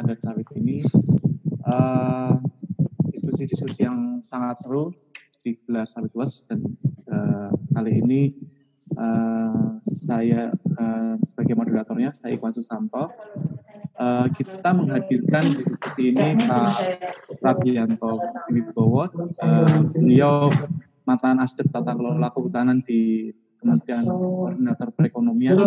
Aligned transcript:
standar 0.00 0.16
sawit 0.16 0.48
ini 0.56 0.80
diskusi-diskusi 3.12 3.84
uh, 3.84 3.92
yang 3.92 3.98
sangat 4.24 4.64
seru 4.64 4.96
digelar 5.44 5.84
Sawit 5.92 6.08
Was 6.16 6.48
dan 6.48 6.64
uh, 7.12 7.52
kali 7.76 8.00
ini 8.00 8.32
uh, 8.96 9.76
saya 9.84 10.56
uh, 10.80 11.20
sebagai 11.20 11.52
moderatornya 11.52 12.16
saya 12.16 12.32
Iwan 12.32 12.56
Susanto. 12.56 13.12
Uh, 14.00 14.24
kita 14.32 14.72
menghadirkan 14.72 15.60
di 15.60 15.68
diskusi 15.68 16.16
ini 16.16 16.48
Pak 16.48 16.96
Prabianto 17.44 18.24
Wibowo. 18.48 19.04
Uh, 19.36 19.84
beliau 19.92 20.48
mantan 21.04 21.44
asdep 21.44 21.68
tata 21.68 21.92
kelola 21.92 22.32
kehutanan 22.32 22.80
di 22.88 23.36
Kementerian 23.60 24.08
Koordinator 24.08 24.96
Perekonomian. 24.96 25.60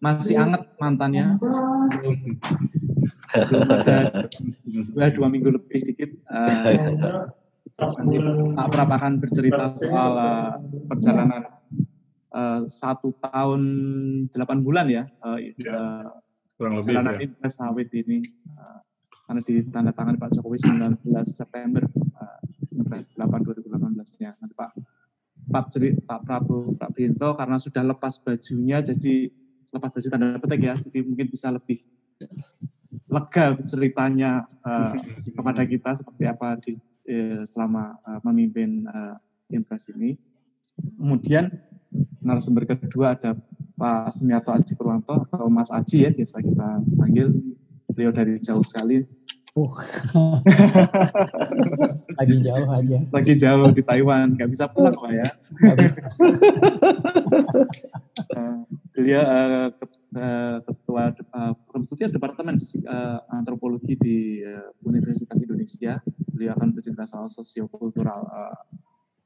Masih 0.00 0.40
anget 0.40 0.64
mantannya 0.80 1.36
dua, 4.94 5.06
dua 5.12 5.28
minggu 5.28 5.52
lebih 5.52 5.80
dikit 5.84 6.10
uh, 6.32 7.28
terus 7.78 7.94
nanti 8.00 8.16
Pak 8.58 8.68
Prab 8.74 8.90
akan 8.90 9.12
bercerita 9.22 9.76
soal 9.78 10.12
uh, 10.18 10.50
perjalanan 10.90 11.46
uh, 12.34 12.66
satu 12.66 13.14
tahun 13.22 13.62
delapan 14.34 14.58
bulan 14.64 14.86
ya, 14.90 15.04
uh, 15.22 15.38
ya 15.38 16.10
kurang 16.58 16.82
lebih 16.82 16.98
perjalanan 16.98 17.14
ya. 17.22 17.48
sawit 17.48 17.88
ini 17.94 18.18
uh, 18.58 18.80
karena 19.28 19.40
ditandatangani 19.44 20.18
Pak 20.18 20.30
Jokowi 20.34 20.58
19 20.58 21.04
September 21.22 21.84
uh, 22.18 22.40
19 22.74 23.14
8 23.14 23.20
2018 23.20 24.20
nya 24.24 24.30
nanti 24.42 24.54
Pak 24.56 24.72
Pak, 25.48 25.72
Jeri, 25.72 25.96
Pak 25.96 26.28
Prabowo 26.28 26.76
Pak 26.76 26.92
Binto 26.92 27.32
karena 27.32 27.56
sudah 27.56 27.80
lepas 27.80 28.20
bajunya 28.20 28.84
jadi 28.84 29.32
lepas 29.68 29.90
baju 29.92 30.08
tanda 30.08 30.40
petik 30.40 30.60
ya 30.64 30.74
jadi 30.76 30.98
mungkin 31.04 31.26
bisa 31.28 31.52
lebih 31.52 31.84
lega 33.08 33.56
ceritanya 33.64 34.44
uh, 34.64 34.94
kepada 35.36 35.64
kita 35.64 35.96
seperti 35.96 36.24
apa 36.28 36.48
di 36.60 36.72
uh, 37.08 37.42
selama 37.48 37.96
uh, 38.04 38.20
memimpin 38.28 38.84
uh, 38.88 39.16
impres 39.52 39.88
ini 39.92 40.16
kemudian 41.00 41.48
narasumber 42.20 42.68
kedua 42.68 43.16
ada 43.16 43.32
Pak 43.78 44.12
Sumiato 44.12 44.52
Aji 44.52 44.76
Purwanto 44.76 45.24
atau 45.24 45.48
Mas 45.48 45.72
Aji 45.72 46.04
ya 46.04 46.10
biasa 46.12 46.44
kita 46.44 46.68
panggil 47.00 47.32
beliau 47.88 48.12
dari 48.12 48.36
jauh 48.38 48.62
sekali 48.62 49.02
Uh. 49.58 50.38
Lagi 52.18 52.36
jauh 52.46 52.68
aja. 52.70 52.98
Lagi 53.10 53.34
jauh 53.34 53.68
di 53.74 53.82
Taiwan, 53.82 54.38
nggak 54.38 54.50
bisa 54.54 54.70
pulang 54.70 54.94
pak 54.94 55.10
ya. 55.10 55.28
uh, 58.38 58.62
beliau 58.94 59.22
uh, 59.26 59.66
ketua 60.64 61.12
uh, 61.36 62.08
Departemen 62.08 62.56
uh, 62.56 63.20
Antropologi 63.28 63.94
di 64.00 64.40
Universitas 64.84 65.36
Indonesia. 65.40 66.00
Beliau 66.32 66.56
akan 66.56 66.72
bercerita 66.72 67.04
soal 67.04 67.28
sosiokultural 67.28 68.24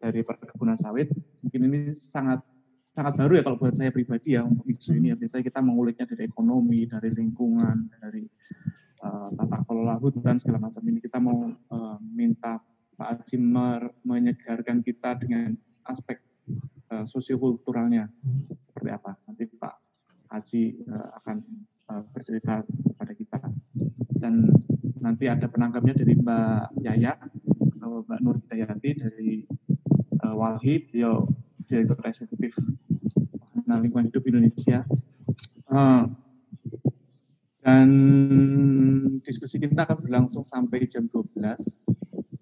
dari 0.03 0.25
perkebunan 0.27 0.75
sawit. 0.75 1.13
Mungkin 1.45 1.61
ini 1.71 1.81
sangat 1.95 2.43
sangat 2.83 3.15
baru 3.15 3.39
ya 3.39 3.43
kalau 3.47 3.61
buat 3.63 3.79
saya 3.79 3.95
pribadi 3.95 4.35
ya 4.35 4.43
untuk 4.43 4.67
isu 4.67 4.99
ini. 4.99 5.15
Biasanya 5.15 5.45
kita 5.47 5.61
menguliknya 5.63 6.09
dari 6.09 6.27
ekonomi, 6.27 6.89
dari 6.89 7.15
lingkungan, 7.15 7.93
dari 8.03 8.27
tata 9.35 9.67
kelola 9.67 9.99
hutan 9.99 10.39
segala 10.39 10.71
macam 10.71 10.83
ini 10.87 11.03
kita 11.03 11.19
mau 11.19 11.51
minta 12.01 12.63
Pak 12.97 13.09
Haji 13.19 13.37
menyegarkan 14.07 14.79
kita 14.79 15.19
dengan 15.19 15.59
aspek 15.87 16.23
uh, 16.93 17.05
sosiokulturalnya 17.09 18.07
seperti 18.63 18.91
apa 18.93 19.19
nanti 19.27 19.49
Pak 19.49 19.92
Haji 20.33 20.83
uh, 20.89 21.09
akan 21.21 21.37
uh, 21.93 22.03
bercerita 22.17 22.65
kepada 22.65 23.13
kita. 23.13 23.39
Dan 24.17 24.49
nanti 24.97 25.29
ada 25.29 25.47
penangkapnya 25.47 25.93
dari 25.93 26.17
Mbak 26.17 26.81
Yaya 26.81 27.13
atau 27.77 28.03
Mbak 28.09 28.19
Nur 28.25 28.41
Hidayati 28.41 28.91
dari 28.97 29.31
uh, 30.25 30.35
Walhi 30.35 30.89
beliau 30.89 31.29
direktur 31.69 32.01
eksekutif 32.09 32.57
lingkungan 33.73 34.13
hidup 34.13 34.25
Indonesia. 34.29 34.85
Uh, 35.73 36.05
dan 37.63 37.89
diskusi 39.23 39.63
kita 39.63 39.87
akan 39.87 40.03
berlangsung 40.03 40.43
sampai 40.43 40.83
jam 40.91 41.07
12. 41.07 41.31
E, 41.39 41.55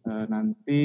eh, 0.09 0.25
nanti 0.33 0.83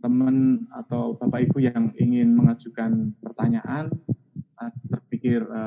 teman-teman 0.00 0.68
atau 0.72 1.12
Bapak 1.16 1.48
Ibu 1.48 1.58
yang 1.60 1.92
ingin 2.00 2.32
mengajukan 2.32 3.12
pertanyaan, 3.20 3.92
eh, 3.92 4.13
terpikir 5.24 5.48
e, 5.48 5.62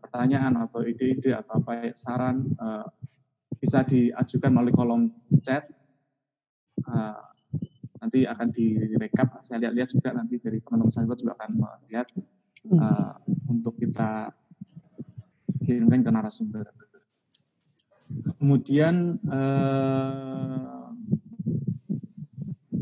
pertanyaan 0.00 0.56
atau 0.64 0.80
ide-ide 0.88 1.36
atau 1.36 1.60
apa 1.60 1.72
ya, 1.76 1.92
saran 1.92 2.48
e, 2.48 2.66
bisa 3.60 3.84
diajukan 3.84 4.48
melalui 4.48 4.72
kolom 4.72 5.02
chat. 5.44 5.68
E, 6.80 6.92
nanti 8.00 8.24
akan 8.24 8.48
direkap. 8.56 9.36
Saya 9.44 9.68
lihat-lihat 9.68 9.92
juga 9.92 10.16
nanti 10.16 10.40
dari 10.40 10.64
teman-teman 10.64 10.90
saya 10.90 11.06
juga 11.12 11.38
akan 11.38 11.50
melihat 11.54 12.10
uh, 12.74 13.14
untuk 13.46 13.78
kita 13.78 14.34
kirimkan 15.62 16.02
ke 16.02 16.10
narasumber. 16.10 16.66
Kemudian 18.42 19.22
eh, 19.22 20.82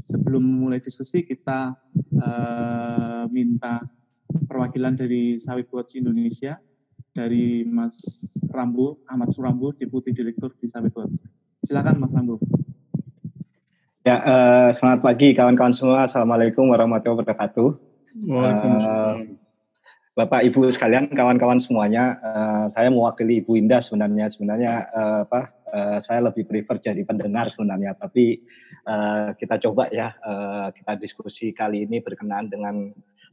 sebelum 0.00 0.40
mulai 0.40 0.80
diskusi 0.80 1.20
kita 1.20 1.76
eh, 2.16 3.24
minta 3.28 3.84
perwakilan 4.50 4.98
dari 4.98 5.38
Sawit 5.38 5.70
Watch 5.70 5.94
Indonesia 5.94 6.58
dari 7.14 7.62
Mas 7.62 8.02
Rambu, 8.50 8.98
Ahmad 9.06 9.30
Surambu, 9.30 9.70
Deputi 9.78 10.10
Direktur 10.10 10.50
di 10.58 10.66
Sawit 10.66 10.90
Watch. 10.98 11.22
Silakan 11.62 12.02
Mas 12.02 12.10
Rambu. 12.10 12.42
Ya, 14.02 14.18
eh, 14.18 14.68
selamat 14.74 15.06
pagi 15.06 15.30
kawan-kawan 15.38 15.70
semua. 15.70 16.10
Assalamualaikum 16.10 16.66
warahmatullahi 16.66 17.22
wabarakatuh. 17.22 17.68
Waalaikumsalam. 18.26 19.38
Uh, 19.38 19.38
Bapak 20.18 20.42
Ibu 20.42 20.66
sekalian, 20.74 21.06
kawan-kawan 21.14 21.62
semuanya, 21.62 22.18
uh, 22.18 22.66
saya 22.74 22.90
mewakili 22.90 23.38
Ibu 23.38 23.54
Indah 23.54 23.78
sebenarnya. 23.78 24.26
Sebenarnya 24.34 24.90
uh, 24.90 25.22
apa? 25.30 25.54
Uh, 25.70 25.98
saya 26.02 26.26
lebih 26.26 26.50
prefer 26.50 26.82
jadi 26.82 27.06
pendengar 27.06 27.46
sebenarnya, 27.46 27.94
tapi 27.94 28.42
uh, 28.90 29.30
kita 29.38 29.62
coba 29.62 29.86
ya 29.94 30.10
uh, 30.18 30.74
kita 30.74 30.98
diskusi 30.98 31.54
kali 31.54 31.86
ini 31.86 32.02
berkenaan 32.02 32.50
dengan 32.50 32.90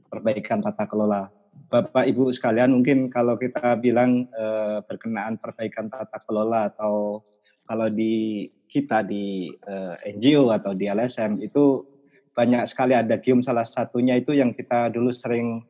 perbaikan 0.08 0.64
tata 0.64 0.88
kelola. 0.88 1.30
Bapak 1.68 2.08
Ibu 2.08 2.32
sekalian, 2.32 2.72
mungkin 2.72 3.12
kalau 3.12 3.36
kita 3.36 3.76
bilang 3.82 4.32
uh, 4.32 4.80
berkenaan 4.88 5.36
perbaikan 5.36 5.92
tata 5.92 6.24
kelola 6.24 6.72
atau 6.72 7.26
kalau 7.68 7.92
di 7.92 8.48
kita 8.72 9.04
di 9.04 9.52
uh, 9.68 10.00
NGO 10.08 10.54
atau 10.54 10.72
di 10.72 10.88
LSM 10.88 11.44
itu 11.44 11.84
banyak 12.32 12.64
sekali 12.70 12.96
ada 12.96 13.20
gium. 13.20 13.44
Salah 13.44 13.68
satunya 13.68 14.16
itu 14.16 14.32
yang 14.32 14.56
kita 14.56 14.94
dulu 14.94 15.12
sering 15.12 15.66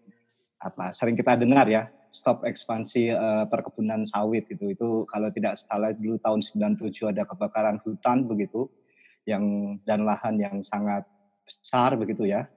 apa 0.61 0.93
sering 0.93 1.17
kita 1.17 1.37
dengar 1.37 1.65
ya 1.69 1.89
stop 2.13 2.45
ekspansi 2.45 3.13
uh, 3.13 3.45
perkebunan 3.49 4.05
sawit 4.05 4.45
itu. 4.53 4.77
Itu 4.77 5.09
kalau 5.09 5.33
tidak 5.33 5.57
salah 5.57 5.95
dulu 5.97 6.21
tahun 6.21 6.45
97 6.45 7.09
ada 7.09 7.25
kebakaran 7.25 7.81
hutan 7.81 8.29
begitu 8.29 8.69
yang 9.25 9.75
dan 9.83 10.05
lahan 10.05 10.37
yang 10.37 10.61
sangat 10.61 11.03
besar 11.47 11.95
begitu 11.95 12.27
ya 12.27 12.47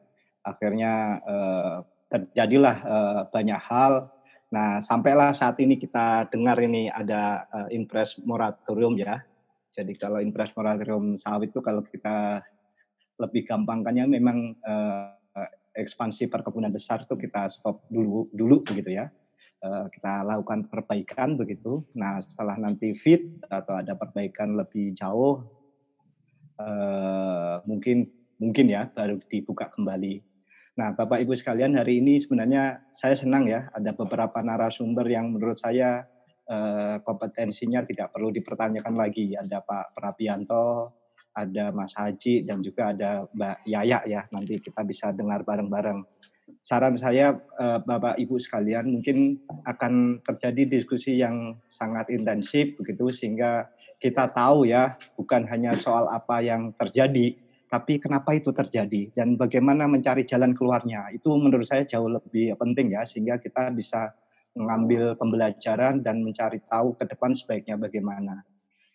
akhirnya 0.47 1.21
uh, 1.25 1.77
terjadilah 2.11 2.77
uh, 2.83 3.21
banyak 3.31 3.61
hal 3.61 4.11
nah 4.51 4.83
sampailah 4.83 5.31
saat 5.31 5.63
ini 5.63 5.79
kita 5.79 6.27
dengar 6.33 6.59
ini 6.59 6.91
ada 6.91 7.47
uh, 7.55 7.69
impres 7.71 8.19
moratorium 8.27 8.99
ya 8.99 9.23
jadi 9.71 9.95
kalau 9.95 10.19
impres 10.19 10.51
moratorium 10.59 11.15
sawit 11.15 11.55
itu 11.55 11.63
kalau 11.63 11.87
kita 11.87 12.43
lebih 13.21 13.47
gampangkannya 13.47 14.11
memang 14.11 14.59
uh, 14.67 15.15
ekspansi 15.79 16.27
perkebunan 16.27 16.75
besar 16.75 17.07
itu 17.07 17.15
kita 17.15 17.47
stop 17.53 17.87
dulu 17.93 18.27
dulu 18.35 18.67
begitu 18.67 18.99
ya. 18.99 19.07
Uh, 19.61 19.85
kita 19.93 20.25
lakukan 20.25 20.73
perbaikan 20.73 21.37
begitu. 21.37 21.85
Nah, 21.93 22.25
setelah 22.25 22.57
nanti 22.57 22.97
fit 22.97 23.29
atau 23.53 23.77
ada 23.77 23.93
perbaikan 23.93 24.57
lebih 24.57 24.97
jauh 24.97 25.45
uh, 26.57 27.61
mungkin 27.69 28.09
mungkin 28.41 28.67
ya 28.73 28.89
baru 28.89 29.21
dibuka 29.29 29.69
kembali. 29.69 30.25
Nah, 30.79 30.95
Bapak 30.95 31.19
Ibu 31.27 31.35
sekalian, 31.35 31.75
hari 31.75 31.99
ini 31.99 32.23
sebenarnya 32.23 32.79
saya 32.95 33.19
senang 33.19 33.51
ya 33.51 33.67
ada 33.75 33.91
beberapa 33.91 34.39
narasumber 34.39 35.03
yang 35.11 35.35
menurut 35.35 35.59
saya 35.59 36.07
uh, 36.47 37.03
kompetensinya 37.03 37.83
tidak 37.83 38.15
perlu 38.15 38.31
dipertanyakan 38.31 38.95
lagi. 38.95 39.35
Ada 39.35 39.67
Pak 39.67 39.99
Prabianto, 39.99 40.95
ada 41.35 41.75
Mas 41.75 41.95
Haji 41.95 42.47
dan 42.47 42.63
juga 42.63 42.95
ada 42.95 43.27
Mbak 43.35 43.57
Yaya 43.67 43.99
ya. 44.07 44.23
Nanti 44.31 44.59
kita 44.59 44.83
bisa 44.87 45.11
dengar 45.15 45.43
bareng-bareng. 45.43 46.03
Saran 46.61 46.99
saya 46.99 47.39
eh, 47.57 47.79
Bapak 47.79 48.19
Ibu 48.21 48.37
sekalian 48.37 48.91
mungkin 48.91 49.39
akan 49.65 50.21
terjadi 50.27 50.67
diskusi 50.67 51.17
yang 51.17 51.57
sangat 51.71 52.11
intensif 52.11 52.75
begitu 52.77 53.09
sehingga 53.09 53.71
kita 54.03 54.29
tahu 54.35 54.69
ya 54.69 54.99
bukan 55.15 55.47
hanya 55.47 55.79
soal 55.79 56.11
apa 56.11 56.43
yang 56.43 56.75
terjadi 56.77 57.39
tapi 57.71 58.03
kenapa 58.03 58.35
itu 58.35 58.51
terjadi 58.51 59.15
dan 59.15 59.39
bagaimana 59.39 59.87
mencari 59.87 60.27
jalan 60.27 60.59
keluarnya 60.59 61.15
itu 61.15 61.31
menurut 61.39 61.71
saya 61.71 61.87
jauh 61.87 62.11
lebih 62.11 62.59
penting 62.59 62.99
ya 62.99 63.07
sehingga 63.07 63.39
kita 63.39 63.71
bisa 63.71 64.11
mengambil 64.59 65.15
pembelajaran 65.15 66.03
dan 66.03 66.27
mencari 66.27 66.59
tahu 66.67 66.99
ke 66.99 67.07
depan 67.07 67.31
sebaiknya 67.33 67.79
bagaimana. 67.79 68.43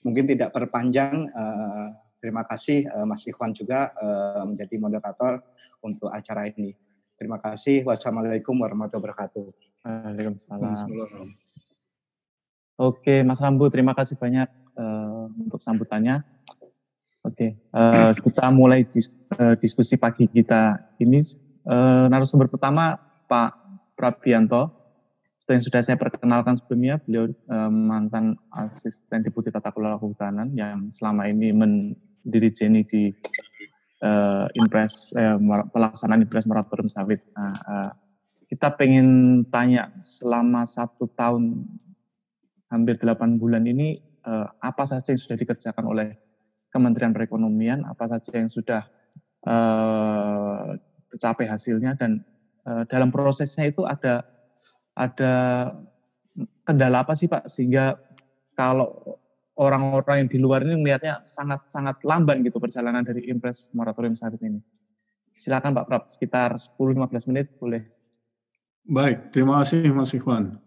mungkin 0.06 0.30
tidak 0.30 0.54
perpanjang. 0.54 1.33
Uh, 1.33 1.89
terima 2.22 2.45
kasih 2.45 2.86
uh, 2.94 3.10
Mas 3.10 3.25
Ikhwan 3.25 3.57
juga 3.57 3.89
uh, 3.98 4.45
menjadi 4.45 4.78
moderator 4.78 5.42
untuk 5.81 6.13
acara 6.13 6.45
ini. 6.45 6.78
Terima 7.18 7.42
kasih. 7.42 7.81
Wassalamualaikum 7.89 8.54
warahmatullahi 8.54 9.01
wabarakatuh. 9.01 9.48
Waalaikumsalam. 9.81 10.86
Oke, 12.75 13.25
Mas 13.25 13.42
Rambu, 13.42 13.71
terima 13.74 13.98
kasih 13.98 14.19
banyak 14.19 14.45
uh, 14.78 15.25
untuk 15.42 15.57
sambutannya. 15.57 16.21
Oke, 17.25 17.57
uh, 17.74 18.13
kita 18.13 18.54
mulai 18.54 18.86
dis, 18.86 19.10
uh, 19.42 19.57
diskusi 19.57 19.98
pagi 19.98 20.30
kita 20.30 20.77
ini. 21.01 21.25
Uh, 21.66 22.06
narasumber 22.06 22.45
pertama 22.45 23.01
Pak 23.25 23.57
Prabianto. 23.98 24.69
Yang 25.50 25.69
sudah 25.69 25.81
saya 25.81 25.98
perkenalkan 25.98 26.54
sebelumnya, 26.54 27.01
beliau 27.01 27.30
uh, 27.50 27.69
mantan 27.69 28.38
asisten 28.54 29.25
deputi 29.25 29.50
tata 29.50 29.74
kelola 29.74 29.98
kehutanan 29.98 30.54
yang 30.54 30.89
selama 30.94 31.25
ini 31.25 31.50
mendirigeni 31.50 32.86
di 32.86 33.10
uh, 34.06 34.45
impres 34.57 35.10
uh, 35.18 35.42
pelaksanaan 35.74 36.25
impres 36.25 36.45
moratorium 36.45 36.89
sawit. 36.89 37.25
Nah, 37.33 37.54
uh, 37.66 37.92
kita 38.50 38.74
pengen 38.78 39.42
tanya 39.50 39.89
selama 39.98 40.66
satu 40.69 41.10
tahun 41.18 41.66
hampir 42.69 43.01
delapan 43.01 43.38
bulan 43.42 43.66
ini 43.66 43.98
uh, 44.25 44.50
apa 44.62 44.86
saja 44.86 45.13
yang 45.13 45.21
sudah 45.21 45.38
dikerjakan 45.38 45.86
oleh 45.86 46.10
Kementerian 46.75 47.16
Perekonomian, 47.16 47.88
apa 47.88 48.12
saja 48.12 48.36
yang 48.36 48.51
sudah 48.51 48.83
uh, 49.48 50.75
tercapai 51.16 51.48
hasilnya 51.48 51.95
dan 51.95 52.19
uh, 52.68 52.83
dalam 52.92 53.16
prosesnya 53.16 53.72
itu 53.72 53.88
ada 53.88 54.27
ada 54.92 55.33
kendala 56.68 57.07
apa 57.07 57.16
sih 57.16 57.31
Pak 57.31 57.48
sehingga 57.48 57.95
kalau 58.60 59.16
orang-orang 59.56 60.27
yang 60.27 60.30
di 60.31 60.39
luar 60.44 60.68
ini 60.68 60.75
melihatnya 60.75 61.24
sangat-sangat 61.24 62.04
lamban 62.04 62.44
gitu 62.44 62.60
perjalanan 62.60 63.07
dari 63.07 63.24
impres 63.31 63.71
moratorium 63.71 64.16
sawit 64.16 64.44
ini. 64.44 64.60
Silakan 65.36 65.75
Pak 65.75 65.86
Prab, 65.88 66.04
sekitar 66.07 66.60
10-15 66.60 67.31
menit 67.31 67.56
boleh. 67.60 67.83
Baik, 68.88 69.31
terima 69.31 69.63
kasih 69.63 69.92
Mas 69.92 70.16
Ikhwan. 70.16 70.60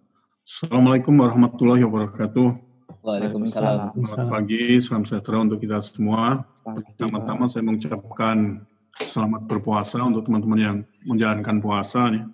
Assalamualaikum 0.45 1.13
warahmatullahi 1.17 1.85
wabarakatuh. 1.85 2.68
Waalaikumsalam. 2.89 3.93
Selamat 4.09 4.33
pagi, 4.33 4.81
salam 4.81 5.05
sejahtera 5.05 5.45
untuk 5.45 5.61
kita 5.61 5.77
semua. 5.85 6.41
Pertama-tama 6.65 7.45
saya 7.53 7.61
mengucapkan 7.69 8.65
selamat 9.05 9.45
berpuasa 9.45 10.01
untuk 10.01 10.25
teman-teman 10.25 10.61
yang 10.61 10.77
menjalankan 11.05 11.61
puasa. 11.61 12.09
Nih. 12.09 12.25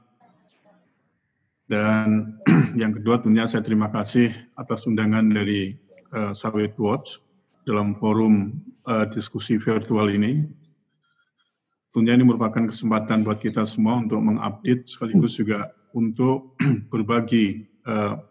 Dan 1.67 2.39
yang 2.81 2.95
kedua 2.95 3.19
tentunya 3.19 3.51
saya 3.51 3.67
terima 3.67 3.91
kasih 3.91 4.31
atas 4.55 4.87
undangan 4.87 5.27
dari 5.27 5.75
uh, 6.15 6.31
Sawit 6.31 6.79
Watch 6.79 7.19
dalam 7.67 7.99
forum 7.99 8.55
uh, 8.87 9.11
diskusi 9.11 9.59
virtual 9.59 10.07
ini. 10.07 10.47
Tentunya 11.91 12.15
ini 12.15 12.27
merupakan 12.27 12.71
kesempatan 12.71 13.27
buat 13.27 13.43
kita 13.43 13.67
semua 13.67 13.99
untuk 13.99 14.23
mengupdate 14.23 14.87
sekaligus 14.87 15.35
juga 15.35 15.75
untuk 15.95 16.55
berbagi 16.95 17.67
uh, 17.91 18.23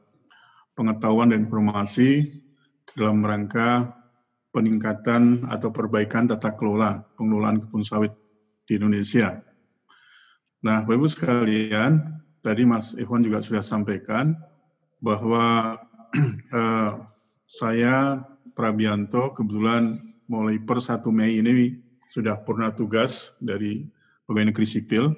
pengetahuan 0.74 1.34
dan 1.34 1.46
informasi 1.46 2.42
dalam 2.98 3.26
rangka 3.26 3.94
peningkatan 4.54 5.50
atau 5.50 5.74
perbaikan 5.74 6.30
tata 6.30 6.54
kelola 6.54 7.02
pengelolaan 7.18 7.66
kebun 7.66 7.82
sawit 7.82 8.14
di 8.70 8.78
Indonesia. 8.78 9.42
Nah, 10.64 10.86
Bapak 10.86 10.96
Ibu 10.96 11.08
sekalian, 11.10 11.92
tadi 12.46 12.64
Mas 12.64 12.96
Ikhwan 12.96 13.26
juga 13.26 13.44
sudah 13.44 13.66
sampaikan 13.66 14.38
bahwa 15.04 15.76
eh, 16.60 16.92
saya 17.50 18.24
Prabianto 18.54 19.34
kebetulan 19.34 19.98
mulai 20.30 20.62
per 20.62 20.80
1 20.80 21.04
Mei 21.10 21.42
ini 21.42 21.74
sudah 22.08 22.38
purna 22.46 22.70
tugas 22.70 23.34
dari 23.42 23.90
pegawai 24.30 24.54
negeri 24.54 24.68
sipil 24.70 25.10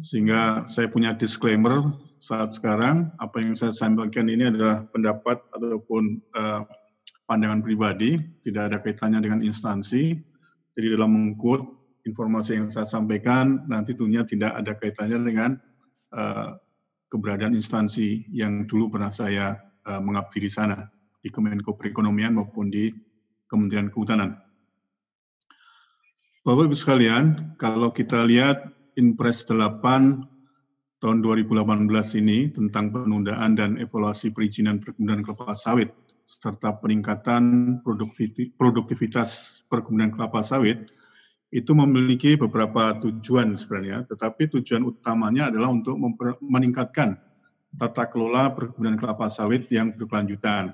sehingga 0.00 0.64
saya 0.66 0.88
punya 0.88 1.12
disclaimer 1.12 1.84
saat 2.22 2.54
sekarang 2.54 3.10
apa 3.18 3.42
yang 3.42 3.58
saya 3.58 3.74
sampaikan 3.74 4.30
ini 4.30 4.46
adalah 4.46 4.86
pendapat 4.94 5.42
ataupun 5.50 6.22
uh, 6.38 6.62
pandangan 7.26 7.66
pribadi 7.66 8.22
tidak 8.46 8.70
ada 8.70 8.78
kaitannya 8.78 9.18
dengan 9.18 9.42
instansi 9.42 10.22
jadi 10.78 10.94
dalam 10.94 11.10
mengkut 11.18 11.66
informasi 12.06 12.62
yang 12.62 12.70
saya 12.70 12.86
sampaikan 12.86 13.66
nanti 13.66 13.98
tentunya 13.98 14.22
tidak 14.22 14.54
ada 14.54 14.72
kaitannya 14.78 15.18
dengan 15.18 15.50
uh, 16.14 16.54
keberadaan 17.10 17.58
instansi 17.58 18.30
yang 18.30 18.70
dulu 18.70 18.94
pernah 18.94 19.10
saya 19.10 19.58
uh, 19.84 19.98
mengabdi 19.98 20.46
di 20.46 20.50
sana, 20.50 20.88
di 21.20 21.28
Kemenko 21.28 21.74
Perekonomian 21.76 22.38
maupun 22.38 22.72
di 22.72 22.88
Kementerian 23.50 23.92
Kehutanan. 23.92 24.38
Bapak-Ibu 26.42 26.74
sekalian, 26.74 27.54
kalau 27.60 27.92
kita 27.92 28.24
lihat 28.26 28.66
Inpres 28.98 29.44
8 29.46 30.31
tahun 31.02 31.18
2018 31.18 31.90
ini 32.22 32.54
tentang 32.54 32.94
penundaan 32.94 33.58
dan 33.58 33.74
evaluasi 33.74 34.30
perizinan 34.30 34.78
perkebunan 34.78 35.26
kelapa 35.26 35.58
sawit 35.58 35.90
serta 36.22 36.78
peningkatan 36.78 37.82
produktivitas 38.54 39.60
perkebunan 39.66 40.14
kelapa 40.14 40.46
sawit 40.46 40.94
itu 41.50 41.74
memiliki 41.74 42.38
beberapa 42.38 42.96
tujuan 43.02 43.58
sebenarnya, 43.58 44.08
tetapi 44.08 44.48
tujuan 44.56 44.88
utamanya 44.88 45.50
adalah 45.52 45.74
untuk 45.74 45.98
meningkatkan 46.40 47.18
tata 47.76 48.08
kelola 48.08 48.54
perkebunan 48.54 48.96
kelapa 48.96 49.26
sawit 49.26 49.68
yang 49.68 49.92
berkelanjutan. 49.92 50.72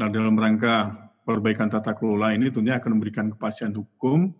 Nah, 0.00 0.08
dalam 0.08 0.38
rangka 0.38 0.96
perbaikan 1.26 1.66
tata 1.68 1.92
kelola 1.92 2.32
ini 2.32 2.48
tentunya 2.48 2.78
akan 2.78 2.96
memberikan 2.96 3.28
kepastian 3.34 3.74
hukum 3.74 4.32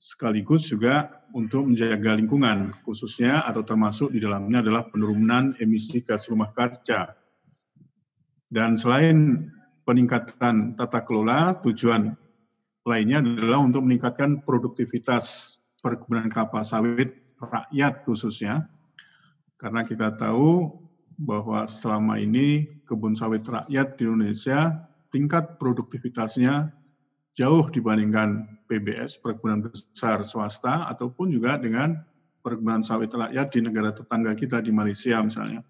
sekaligus 0.00 0.72
juga 0.72 1.20
untuk 1.36 1.68
menjaga 1.68 2.16
lingkungan, 2.16 2.72
khususnya 2.88 3.44
atau 3.44 3.60
termasuk 3.60 4.16
di 4.16 4.24
dalamnya 4.24 4.64
adalah 4.64 4.88
penurunan 4.88 5.52
emisi 5.60 6.00
gas 6.00 6.32
rumah 6.32 6.56
kaca. 6.56 7.12
Dan 8.48 8.80
selain 8.80 9.44
peningkatan 9.84 10.72
tata 10.72 11.04
kelola, 11.04 11.60
tujuan 11.60 12.16
lainnya 12.88 13.20
adalah 13.20 13.60
untuk 13.60 13.84
meningkatkan 13.84 14.40
produktivitas 14.40 15.60
perkebunan 15.84 16.32
kelapa 16.32 16.64
sawit 16.64 17.12
rakyat 17.36 18.00
khususnya, 18.08 18.72
karena 19.60 19.84
kita 19.84 20.16
tahu 20.16 20.80
bahwa 21.20 21.68
selama 21.68 22.16
ini 22.16 22.80
kebun 22.88 23.20
sawit 23.20 23.44
rakyat 23.44 24.00
di 24.00 24.08
Indonesia 24.08 24.88
tingkat 25.12 25.60
produktivitasnya 25.60 26.72
jauh 27.40 27.72
dibandingkan 27.72 28.60
PBS 28.68 29.16
perkebunan 29.24 29.64
besar 29.64 30.28
swasta 30.28 30.84
ataupun 30.92 31.32
juga 31.32 31.56
dengan 31.56 31.96
perkebunan 32.44 32.84
sawit 32.84 33.08
rakyat 33.16 33.48
di 33.48 33.64
negara 33.64 33.96
tetangga 33.96 34.36
kita 34.36 34.60
di 34.60 34.68
Malaysia 34.68 35.16
misalnya. 35.24 35.64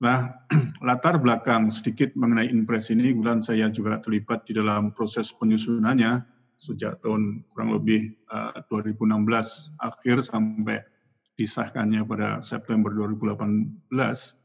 Nah, 0.00 0.32
latar 0.86 1.18
belakang 1.18 1.68
sedikit 1.68 2.14
mengenai 2.14 2.48
impres 2.48 2.88
ini, 2.94 3.10
kemudian 3.10 3.42
saya 3.42 3.66
juga 3.68 3.98
terlibat 3.98 4.46
di 4.46 4.54
dalam 4.54 4.94
proses 4.94 5.34
penyusunannya 5.34 6.24
sejak 6.56 7.02
tahun 7.04 7.44
kurang 7.52 7.74
lebih 7.76 8.16
uh, 8.32 8.54
eh, 8.56 8.64
2016 8.70 9.76
akhir 9.82 10.16
sampai 10.24 10.78
disahkannya 11.36 12.04
pada 12.04 12.40
September 12.40 12.92
2018. 12.92 14.39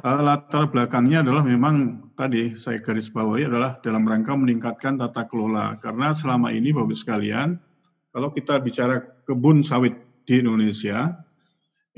Eh, 0.00 0.22
latar 0.24 0.64
belakangnya 0.72 1.20
adalah 1.20 1.44
memang 1.44 2.08
tadi 2.16 2.56
saya 2.56 2.80
garis 2.80 3.12
bawahi 3.12 3.52
adalah 3.52 3.76
dalam 3.84 4.08
rangka 4.08 4.32
meningkatkan 4.32 4.96
tata 4.96 5.28
kelola. 5.28 5.76
Karena 5.76 6.16
selama 6.16 6.48
ini 6.56 6.72
Bapak 6.72 6.96
sekalian, 6.96 7.60
kalau 8.08 8.32
kita 8.32 8.64
bicara 8.64 9.04
kebun 9.28 9.60
sawit 9.60 9.92
di 10.24 10.40
Indonesia, 10.40 11.20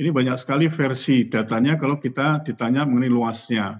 ini 0.03 0.11
banyak 0.11 0.35
sekali 0.35 0.67
versi 0.67 1.31
datanya 1.31 1.79
kalau 1.79 2.03
kita 2.03 2.43
ditanya 2.43 2.83
mengenai 2.83 3.07
luasnya. 3.07 3.79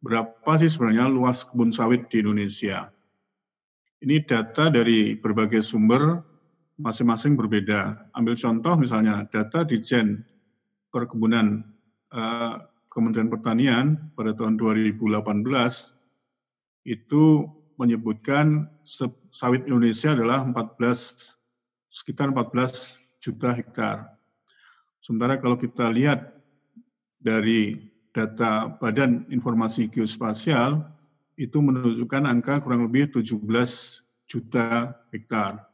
Berapa 0.00 0.56
sih 0.56 0.72
sebenarnya 0.72 1.12
luas 1.12 1.44
kebun 1.44 1.68
sawit 1.68 2.08
di 2.08 2.24
Indonesia? 2.24 2.88
Ini 4.00 4.24
data 4.24 4.72
dari 4.72 5.20
berbagai 5.20 5.60
sumber 5.60 6.24
masing-masing 6.80 7.36
berbeda. 7.36 8.08
Ambil 8.16 8.40
contoh 8.40 8.72
misalnya 8.80 9.28
data 9.28 9.68
di 9.68 9.84
Jen 9.84 10.24
Perkebunan 10.88 11.60
uh, 12.16 12.69
Kementerian 12.90 13.30
Pertanian 13.30 13.86
pada 14.18 14.34
tahun 14.34 14.58
2018 14.58 15.06
itu 16.84 17.24
menyebutkan 17.78 18.66
sawit 19.30 19.64
Indonesia 19.64 20.12
adalah 20.12 20.42
14 20.42 21.38
sekitar 21.88 22.34
14 22.34 22.98
juta 23.22 23.54
hektar. 23.54 24.10
Sementara 25.00 25.40
kalau 25.40 25.56
kita 25.56 25.88
lihat 25.88 26.34
dari 27.22 27.90
data 28.10 28.74
Badan 28.82 29.24
Informasi 29.30 29.86
Geospasial, 29.88 30.82
itu 31.40 31.56
menunjukkan 31.56 32.28
angka 32.28 32.60
kurang 32.60 32.84
lebih 32.84 33.08
17 33.16 33.40
juta 34.28 34.92
hektar. 35.08 35.64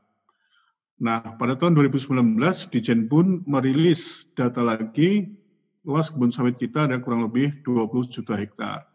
Nah, 0.96 1.20
pada 1.37 1.58
tahun 1.58 1.76
2019, 1.76 2.38
Dijen 2.73 3.11
pun 3.11 3.44
merilis 3.44 4.25
data 4.32 4.62
lagi, 4.64 5.28
luas 5.87 6.11
kebun 6.11 6.35
sawit 6.35 6.59
kita 6.59 6.90
ada 6.90 6.99
kurang 6.99 7.31
lebih 7.31 7.62
20 7.62 8.11
juta 8.11 8.35
hektar. 8.35 8.90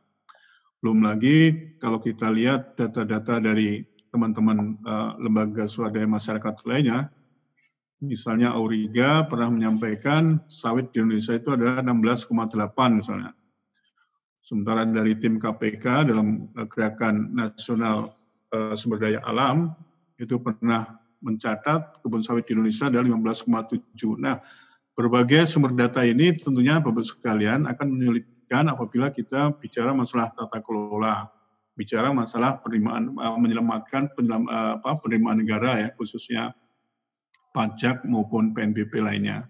Belum 0.83 0.99
lagi 0.99 1.71
kalau 1.79 2.03
kita 2.03 2.27
lihat 2.27 2.75
data-data 2.75 3.39
dari 3.39 3.87
teman-teman 4.11 4.75
uh, 4.83 5.15
lembaga 5.15 5.71
swadaya 5.71 6.03
masyarakat 6.03 6.67
lainnya, 6.67 7.07
misalnya 8.03 8.51
Auriga 8.51 9.23
pernah 9.23 9.47
menyampaikan 9.47 10.43
sawit 10.51 10.91
di 10.91 10.99
Indonesia 10.99 11.31
itu 11.31 11.55
adalah 11.55 11.79
16,8 11.79 12.59
misalnya. 12.91 13.31
Sementara 14.43 14.83
dari 14.83 15.15
tim 15.15 15.39
KPK 15.39 16.11
dalam 16.11 16.51
uh, 16.59 16.67
gerakan 16.67 17.31
nasional 17.31 18.11
uh, 18.51 18.75
sumber 18.75 18.99
daya 18.99 19.23
alam 19.23 19.71
itu 20.19 20.35
pernah 20.43 20.99
mencatat 21.23 22.03
kebun 22.03 22.19
sawit 22.19 22.43
di 22.49 22.57
Indonesia 22.57 22.91
adalah 22.91 23.07
15,7. 23.07 23.79
Nah, 24.19 24.43
berbagai 24.95 25.47
sumber 25.47 25.71
data 25.75 26.03
ini 26.03 26.35
tentunya 26.35 26.79
Bapak 26.83 27.07
sekalian 27.07 27.67
akan 27.67 27.87
menyulitkan 27.95 28.67
apabila 28.67 29.11
kita 29.11 29.55
bicara 29.57 29.95
masalah 29.95 30.31
tata 30.35 30.59
kelola, 30.59 31.31
bicara 31.79 32.11
masalah 32.11 32.59
penerimaan 32.59 33.15
uh, 33.15 33.37
menyelamatkan 33.39 34.11
apa, 34.51 34.91
penerimaan 34.99 35.39
negara 35.39 35.87
ya 35.87 35.89
khususnya 35.95 36.51
pajak 37.55 38.03
maupun 38.07 38.51
PNBP 38.51 38.99
lainnya. 38.99 39.47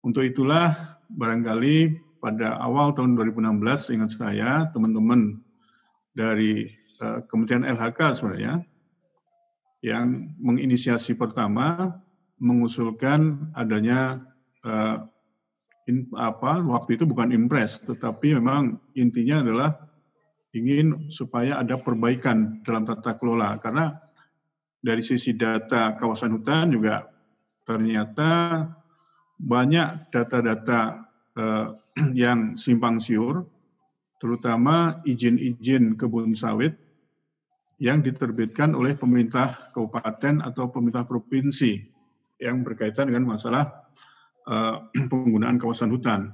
Untuk 0.00 0.24
itulah 0.24 0.96
barangkali 1.12 1.98
pada 2.22 2.56
awal 2.62 2.94
tahun 2.94 3.18
2016 3.18 3.94
ingat 3.96 4.10
saya 4.14 4.50
teman-teman 4.70 5.40
dari 6.14 6.70
uh, 7.02 7.20
Kementerian 7.26 7.66
LHK 7.66 8.16
sebenarnya 8.16 8.64
yang 9.80 10.36
menginisiasi 10.40 11.16
pertama 11.16 11.96
mengusulkan 12.40 13.52
adanya 13.54 14.24
uh, 14.64 15.04
in, 15.86 16.08
apa 16.16 16.64
waktu 16.64 16.96
itu 16.96 17.04
bukan 17.04 17.30
impres 17.30 17.78
tetapi 17.84 18.40
memang 18.40 18.80
intinya 18.96 19.44
adalah 19.44 19.70
ingin 20.56 21.10
supaya 21.10 21.62
ada 21.62 21.78
perbaikan 21.78 22.62
dalam 22.66 22.82
tata 22.82 23.14
kelola. 23.18 23.58
Karena 23.62 23.94
dari 24.82 25.04
sisi 25.04 25.36
data 25.36 25.94
kawasan 25.94 26.40
hutan 26.40 26.74
juga 26.74 27.06
ternyata 27.68 28.64
banyak 29.38 30.10
data-data 30.10 31.06
uh, 31.36 31.66
yang 32.16 32.56
simpang 32.56 32.98
siur 32.98 33.46
terutama 34.20 35.00
izin-izin 35.08 35.96
kebun 35.96 36.36
sawit 36.36 36.76
yang 37.80 38.04
diterbitkan 38.04 38.76
oleh 38.76 38.92
pemerintah 38.92 39.72
kabupaten 39.72 40.44
atau 40.44 40.68
pemerintah 40.68 41.08
provinsi 41.08 41.80
yang 42.40 42.64
berkaitan 42.64 43.12
dengan 43.12 43.36
masalah 43.36 43.86
uh, 44.48 44.88
penggunaan 45.12 45.60
kawasan 45.60 45.92
hutan. 45.92 46.32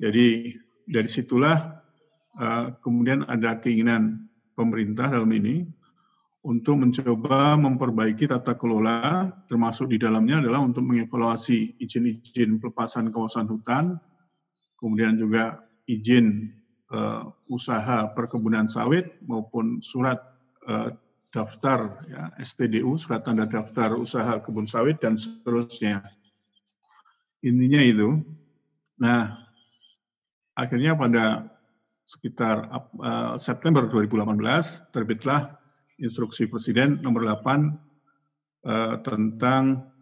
Jadi 0.00 0.56
dari 0.88 1.08
situlah 1.10 1.78
uh, 2.40 2.72
kemudian 2.80 3.28
ada 3.28 3.60
keinginan 3.60 4.26
pemerintah 4.56 5.12
dalam 5.12 5.30
ini 5.30 5.68
untuk 6.48 6.80
mencoba 6.80 7.58
memperbaiki 7.60 8.30
tata 8.30 8.56
kelola, 8.56 9.28
termasuk 9.50 9.92
di 9.92 10.00
dalamnya 10.00 10.40
adalah 10.40 10.64
untuk 10.64 10.86
mengevaluasi 10.86 11.76
izin-izin 11.82 12.62
pelepasan 12.62 13.12
kawasan 13.12 13.50
hutan, 13.50 13.98
kemudian 14.78 15.18
juga 15.18 15.60
izin 15.84 16.48
uh, 16.94 17.28
usaha 17.50 18.14
perkebunan 18.14 18.70
sawit 18.70 19.18
maupun 19.26 19.82
surat 19.84 20.16
uh, 20.70 20.94
daftar 21.28 22.08
ya, 22.08 22.22
STDU, 22.40 22.96
surat 22.96 23.24
tanda 23.24 23.44
daftar 23.44 23.96
usaha 23.96 24.40
kebun 24.40 24.64
sawit 24.64 25.00
dan 25.00 25.20
seterusnya. 25.20 26.00
Intinya 27.44 27.80
itu. 27.84 28.24
Nah, 28.98 29.36
akhirnya 30.58 30.98
pada 30.98 31.46
sekitar 32.08 32.72
uh, 32.98 33.36
September 33.36 33.84
2018 33.86 34.90
terbitlah 34.90 35.54
instruksi 36.00 36.48
Presiden 36.48 36.98
nomor 37.04 37.28
8 37.28 37.44
uh, 38.64 38.96
tentang 39.04 39.92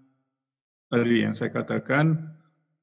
tadi 0.87 1.27
yang 1.27 1.35
saya 1.35 1.51
katakan 1.51 2.37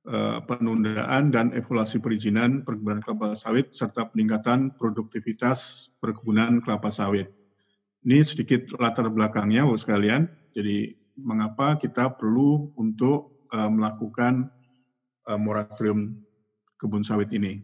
Eh, 0.03 0.39
penundaan 0.51 1.31
dan 1.31 1.55
evaluasi 1.55 2.03
perizinan 2.03 2.67
perkebunan 2.67 2.99
kelapa 2.99 3.39
sawit 3.39 3.71
serta 3.71 4.11
peningkatan 4.11 4.75
produktivitas 4.75 5.87
perkebunan 6.03 6.59
kelapa 6.59 6.91
sawit. 6.91 7.31
Ini 8.03 8.19
sedikit 8.23 8.67
latar 8.83 9.07
belakangnya, 9.07 9.63
Bapak 9.63 9.79
sekalian. 9.79 10.27
Jadi 10.51 10.91
mengapa 11.15 11.79
kita 11.79 12.19
perlu 12.19 12.75
untuk 12.75 13.47
uh, 13.55 13.71
melakukan 13.71 14.51
uh, 15.31 15.39
moratorium 15.39 16.19
kebun 16.75 17.03
sawit 17.07 17.31
ini. 17.31 17.63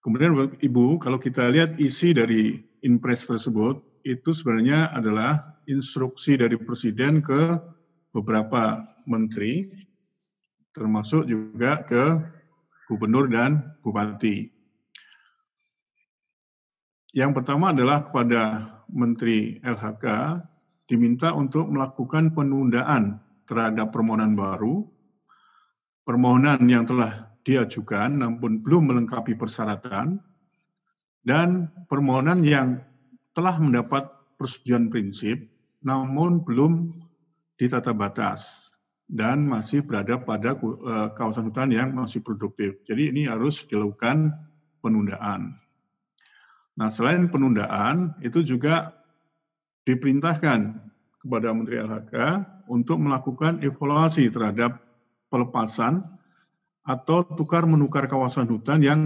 Kemudian 0.00 0.32
Ibu, 0.64 0.96
kalau 0.96 1.20
kita 1.20 1.52
lihat 1.52 1.76
isi 1.76 2.16
dari 2.16 2.64
impres 2.80 3.28
tersebut, 3.28 3.84
itu 4.08 4.32
sebenarnya 4.32 4.88
adalah 4.96 5.60
instruksi 5.68 6.40
dari 6.40 6.56
Presiden 6.56 7.20
ke 7.20 7.60
beberapa 8.16 8.80
menteri 9.04 9.68
termasuk 10.72 11.26
juga 11.26 11.82
ke 11.84 12.22
gubernur 12.86 13.26
dan 13.28 13.74
bupati. 13.82 14.48
Yang 17.10 17.42
pertama 17.42 17.74
adalah 17.74 18.06
kepada 18.06 18.70
Menteri 18.92 19.58
LHK 19.62 20.06
diminta 20.90 21.30
untuk 21.34 21.70
melakukan 21.70 22.34
penundaan 22.34 23.22
terhadap 23.46 23.94
permohonan 23.94 24.34
baru, 24.34 24.86
permohonan 26.02 26.66
yang 26.66 26.86
telah 26.86 27.30
diajukan 27.46 28.10
namun 28.10 28.62
belum 28.62 28.90
melengkapi 28.90 29.38
persyaratan, 29.38 30.18
dan 31.22 31.70
permohonan 31.86 32.42
yang 32.42 32.82
telah 33.36 33.56
mendapat 33.60 34.08
persetujuan 34.40 34.88
prinsip 34.90 35.36
namun 35.80 36.44
belum 36.44 36.92
ditata 37.56 37.92
batas 37.92 38.70
dan 39.10 39.42
masih 39.44 39.82
berada 39.82 40.22
pada 40.22 40.54
uh, 40.54 41.10
kawasan 41.18 41.50
hutan 41.50 41.74
yang 41.74 41.90
masih 41.92 42.22
produktif. 42.22 42.78
Jadi 42.86 43.10
ini 43.10 43.26
harus 43.26 43.66
dilakukan 43.66 44.30
penundaan. 44.80 45.58
Nah, 46.80 46.88
selain 46.88 47.28
penundaan, 47.28 48.16
itu 48.24 48.40
juga 48.40 48.96
diperintahkan 49.84 50.80
kepada 51.20 51.52
Menteri 51.52 51.76
LHK 51.84 52.14
untuk 52.72 52.96
melakukan 52.96 53.60
evaluasi 53.60 54.32
terhadap 54.32 54.80
pelepasan 55.28 56.00
atau 56.88 57.20
tukar 57.36 57.68
menukar 57.68 58.08
kawasan 58.08 58.48
hutan 58.48 58.80
yang 58.80 59.00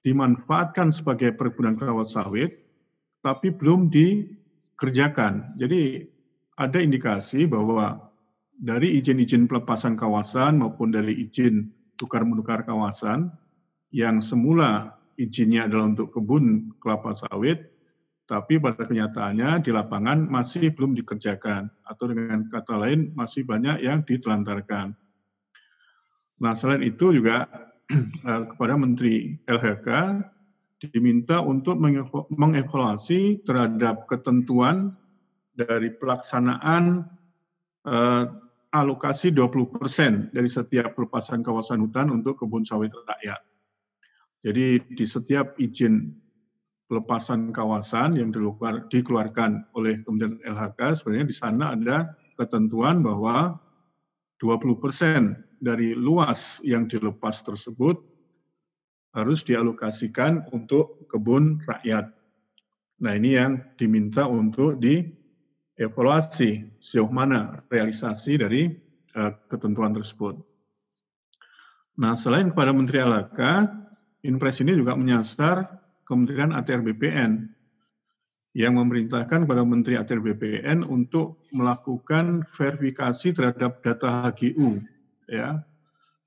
dimanfaatkan 0.00 0.88
sebagai 0.96 1.36
perkebunan 1.36 1.76
kelapa 1.76 2.08
sawit, 2.08 2.48
tapi 3.20 3.52
belum 3.52 3.92
dikerjakan. 3.92 5.60
Jadi 5.60 6.08
ada 6.56 6.80
indikasi 6.80 7.44
bahwa 7.44 8.08
dari 8.56 8.96
izin-izin 8.96 9.44
pelepasan 9.44 10.00
kawasan 10.00 10.56
maupun 10.56 10.88
dari 10.88 11.28
izin 11.28 11.68
tukar 12.00 12.24
menukar 12.24 12.64
kawasan 12.64 13.28
yang 13.92 14.24
semula 14.24 14.99
izinnya 15.20 15.68
adalah 15.68 15.92
untuk 15.92 16.16
kebun 16.16 16.72
kelapa 16.80 17.12
sawit, 17.12 17.68
tapi 18.30 18.62
pada 18.62 18.86
kenyataannya 18.86 19.60
di 19.60 19.74
lapangan 19.74 20.30
masih 20.30 20.70
belum 20.70 20.94
dikerjakan 20.94 21.66
atau 21.82 22.04
dengan 22.08 22.46
kata 22.46 22.78
lain 22.78 23.10
masih 23.18 23.42
banyak 23.42 23.82
yang 23.82 24.06
ditelantarkan. 24.06 24.94
Nah 26.40 26.52
selain 26.54 26.86
itu 26.86 27.10
juga 27.10 27.50
eh, 28.30 28.42
kepada 28.54 28.78
Menteri 28.78 29.34
LHK 29.44 29.88
diminta 30.94 31.44
untuk 31.44 31.76
mengevaluasi 32.32 33.44
terhadap 33.44 34.08
ketentuan 34.08 34.96
dari 35.52 35.92
pelaksanaan 35.92 37.04
eh, 37.84 38.24
alokasi 38.70 39.34
20% 39.34 40.30
dari 40.30 40.46
setiap 40.46 40.94
pelepasan 40.94 41.42
kawasan 41.42 41.82
hutan 41.82 42.14
untuk 42.14 42.38
kebun 42.38 42.62
sawit 42.62 42.94
rakyat. 42.94 43.49
Jadi 44.40 44.80
di 44.96 45.04
setiap 45.04 45.56
izin 45.60 46.16
pelepasan 46.88 47.52
kawasan 47.52 48.18
yang 48.18 48.32
dikeluarkan 48.90 49.70
oleh 49.76 50.00
Kementerian 50.02 50.40
LHK, 50.42 50.80
sebenarnya 50.98 51.26
di 51.28 51.36
sana 51.36 51.64
ada 51.76 51.96
ketentuan 52.40 53.04
bahwa 53.04 53.60
20% 54.40 55.60
dari 55.60 55.92
luas 55.92 56.58
yang 56.64 56.88
dilepas 56.88 57.44
tersebut 57.44 58.00
harus 59.12 59.44
dialokasikan 59.44 60.48
untuk 60.50 61.04
kebun 61.06 61.60
rakyat. 61.68 62.08
Nah 63.04 63.12
ini 63.12 63.36
yang 63.36 63.60
diminta 63.76 64.24
untuk 64.24 64.80
di 64.80 65.04
evaluasi 65.76 66.80
sejauh 66.80 67.12
mana 67.12 67.64
realisasi 67.68 68.40
dari 68.40 68.72
uh, 69.16 69.32
ketentuan 69.48 69.96
tersebut. 69.96 70.36
Nah, 72.00 72.16
selain 72.16 72.48
kepada 72.48 72.72
Menteri 72.72 73.04
LHK, 73.04 73.40
Inpres 74.26 74.60
ini 74.60 74.76
juga 74.76 74.96
menyasar 74.96 75.80
Kementerian 76.04 76.50
ATR 76.50 76.82
BPN 76.82 77.54
yang 78.50 78.74
memerintahkan 78.82 79.46
kepada 79.46 79.62
Menteri 79.62 79.94
ATR 79.94 80.18
BPN 80.18 80.82
untuk 80.82 81.46
melakukan 81.54 82.42
verifikasi 82.50 83.30
terhadap 83.30 83.78
data 83.78 84.26
HGU. 84.26 84.82
Ya, 85.30 85.62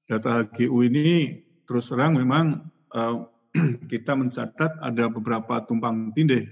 data 0.08 0.48
HGU 0.48 0.88
ini 0.88 1.44
terus 1.68 1.92
terang 1.92 2.16
memang 2.16 2.72
uh, 2.96 3.28
kita 3.92 4.16
mencatat 4.16 4.80
ada 4.80 5.12
beberapa 5.12 5.60
tumpang 5.68 6.16
tindih. 6.16 6.48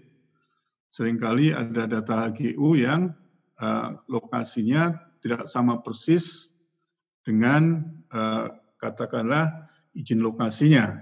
Seringkali 0.91 1.55
ada 1.55 1.87
data 1.87 2.27
HGU 2.27 2.75
yang 2.75 3.15
uh, 3.63 3.95
lokasinya 4.11 4.99
tidak 5.23 5.47
sama 5.47 5.79
persis 5.79 6.51
dengan 7.23 7.87
uh, 8.11 8.51
katakanlah 8.75 9.71
izin 9.95 10.19
lokasinya. 10.19 10.99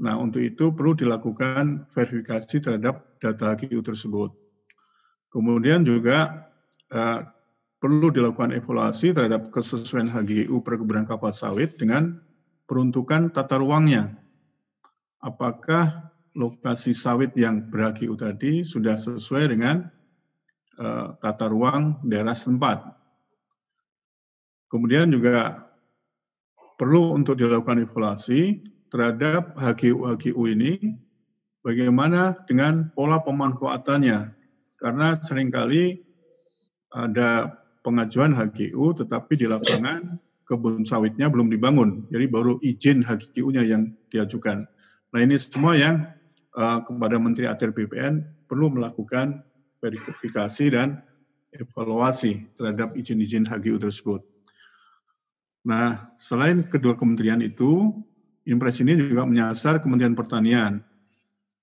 Nah, 0.00 0.16
untuk 0.16 0.40
itu 0.40 0.72
perlu 0.72 0.96
dilakukan 0.96 1.84
verifikasi 1.92 2.56
terhadap 2.56 3.20
data 3.20 3.52
HGU 3.52 3.84
tersebut. 3.84 4.32
Kemudian 5.28 5.84
juga 5.84 6.48
uh, 6.88 7.20
perlu 7.76 8.08
dilakukan 8.08 8.56
evaluasi 8.56 9.12
terhadap 9.12 9.52
kesesuaian 9.52 10.08
HGU 10.08 10.64
perkebunan 10.64 11.04
kelapa 11.04 11.30
sawit 11.36 11.76
dengan 11.76 12.16
peruntukan 12.64 13.28
tata 13.28 13.60
ruangnya. 13.60 14.16
Apakah 15.20 16.08
lokasi 16.32 16.96
sawit 16.96 17.36
yang 17.36 17.68
ber-HGU 17.68 18.16
tadi 18.16 18.64
sudah 18.64 18.96
sesuai 18.96 19.52
dengan 19.52 19.84
uh, 20.80 21.12
tata 21.20 21.52
ruang 21.52 22.00
daerah 22.08 22.32
setempat. 22.32 22.88
Kemudian 24.72 25.12
juga 25.12 25.68
perlu 26.80 27.12
untuk 27.12 27.36
dilakukan 27.36 27.84
evaluasi 27.84 28.64
terhadap 28.90 29.54
HGU-HGU 29.56 30.42
ini, 30.50 30.98
bagaimana 31.62 32.36
dengan 32.44 32.90
pola 32.92 33.22
pemanfaatannya. 33.22 34.34
Karena 34.80 35.16
sering 35.20 35.52
kali 35.52 36.02
ada 36.90 37.60
pengajuan 37.86 38.32
HGU 38.34 38.96
tetapi 38.98 39.38
di 39.38 39.46
lapangan 39.46 40.18
kebun 40.48 40.82
sawitnya 40.82 41.30
belum 41.30 41.52
dibangun. 41.52 42.10
Jadi 42.10 42.26
baru 42.26 42.58
izin 42.60 43.06
HGU-nya 43.06 43.62
yang 43.62 43.94
diajukan. 44.10 44.66
Nah 45.14 45.20
ini 45.20 45.38
semua 45.38 45.78
yang 45.78 46.10
uh, 46.58 46.82
kepada 46.82 47.16
Menteri 47.20 47.46
ATR 47.46 47.70
BPN 47.70 48.24
perlu 48.50 48.72
melakukan 48.72 49.46
verifikasi 49.78 50.74
dan 50.74 51.00
evaluasi 51.54 52.46
terhadap 52.58 52.94
izin-izin 52.94 53.46
HGU 53.46 53.78
tersebut. 53.78 54.22
Nah, 55.66 56.08
selain 56.16 56.64
kedua 56.64 56.96
kementerian 56.96 57.42
itu, 57.44 57.92
Impres 58.50 58.82
ini 58.82 58.98
juga 58.98 59.22
menyasar 59.22 59.78
Kementerian 59.78 60.18
Pertanian. 60.18 60.82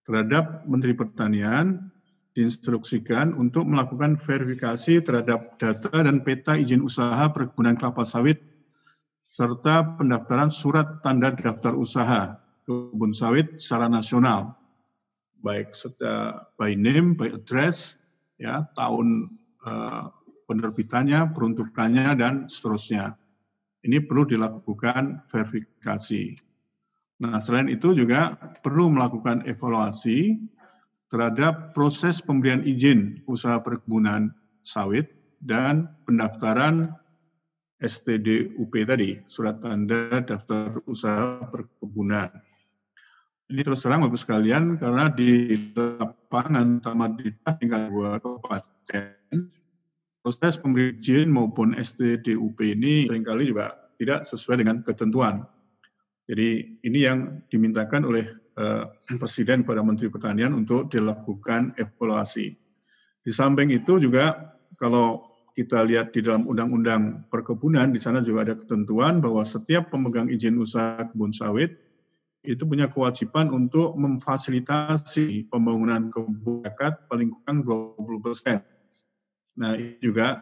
Terhadap 0.08 0.64
Menteri 0.64 0.96
Pertanian, 0.96 1.92
diinstruksikan 2.32 3.36
untuk 3.36 3.68
melakukan 3.68 4.16
verifikasi 4.16 5.04
terhadap 5.04 5.60
data 5.60 5.92
dan 5.92 6.24
peta 6.24 6.56
izin 6.56 6.80
usaha 6.80 7.28
perkebunan 7.34 7.76
kelapa 7.76 8.08
sawit 8.08 8.40
serta 9.28 10.00
pendaftaran 10.00 10.48
surat 10.48 11.04
tanda 11.04 11.36
daftar 11.36 11.76
usaha 11.76 12.40
kebun 12.64 13.12
sawit 13.12 13.60
secara 13.60 13.92
nasional 13.92 14.56
baik 15.42 15.74
secara 15.78 16.46
by 16.58 16.74
name, 16.74 17.14
by 17.14 17.30
address, 17.34 17.98
ya 18.42 18.66
tahun 18.74 19.30
uh, 19.66 20.10
penerbitannya, 20.50 21.34
peruntukannya 21.34 22.18
dan 22.18 22.34
seterusnya. 22.50 23.18
Ini 23.86 24.04
perlu 24.04 24.26
dilakukan 24.28 25.30
verifikasi. 25.30 26.47
Nah, 27.18 27.42
selain 27.42 27.66
itu 27.66 27.98
juga 27.98 28.38
perlu 28.62 28.94
melakukan 28.94 29.42
evaluasi 29.50 30.38
terhadap 31.10 31.74
proses 31.74 32.22
pemberian 32.22 32.62
izin 32.62 33.26
usaha 33.26 33.58
perkebunan 33.58 34.30
sawit 34.62 35.10
dan 35.42 35.90
pendaftaran 36.06 36.86
STDUP 37.82 38.74
tadi, 38.86 39.22
surat 39.30 39.62
tanda 39.62 40.22
daftar 40.26 40.82
usaha 40.90 41.42
perkebunan. 41.50 42.30
Ini 43.48 43.62
terus 43.64 43.80
terang 43.80 44.04
Bapak 44.04 44.20
sekalian 44.20 44.76
karena 44.76 45.08
di 45.08 45.56
lapangan 45.72 46.84
tamat 46.84 47.16
di 47.22 47.32
tingkat 47.64 47.88
dua 47.88 48.20
kabupaten 48.20 49.38
proses 50.20 50.60
pemberian 50.60 51.00
izin 51.00 51.32
maupun 51.32 51.72
STDUP 51.80 52.60
ini 52.60 53.08
sering 53.08 53.24
kali 53.24 53.48
juga 53.48 53.72
tidak 53.96 54.28
sesuai 54.28 54.60
dengan 54.60 54.84
ketentuan. 54.84 55.48
Jadi 56.28 56.80
ini 56.84 57.00
yang 57.00 57.48
dimintakan 57.48 58.04
oleh 58.04 58.28
Eh, 58.58 58.84
Presiden 59.22 59.62
pada 59.62 59.86
Menteri 59.86 60.10
Pertanian 60.10 60.50
untuk 60.58 60.90
dilakukan 60.90 61.78
evaluasi. 61.78 62.58
Di 63.22 63.30
samping 63.30 63.70
itu 63.70 64.02
juga 64.02 64.58
kalau 64.82 65.30
kita 65.54 65.86
lihat 65.86 66.10
di 66.10 66.26
dalam 66.26 66.50
Undang-Undang 66.50 67.30
Perkebunan, 67.30 67.94
di 67.94 68.02
sana 68.02 68.26
juga 68.26 68.50
ada 68.50 68.58
ketentuan 68.58 69.22
bahwa 69.22 69.46
setiap 69.46 69.94
pemegang 69.94 70.34
izin 70.34 70.58
usaha 70.58 71.06
kebun 71.06 71.30
sawit 71.38 71.70
itu 72.42 72.66
punya 72.66 72.90
kewajiban 72.90 73.54
untuk 73.54 73.94
memfasilitasi 73.94 75.54
pembangunan 75.54 76.10
kebun 76.10 76.66
zakat 76.66 76.98
paling 77.14 77.30
kurang 77.30 77.62
20 77.62 78.26
persen. 78.26 78.58
Nah, 79.54 79.78
ini 79.78 80.02
juga 80.02 80.42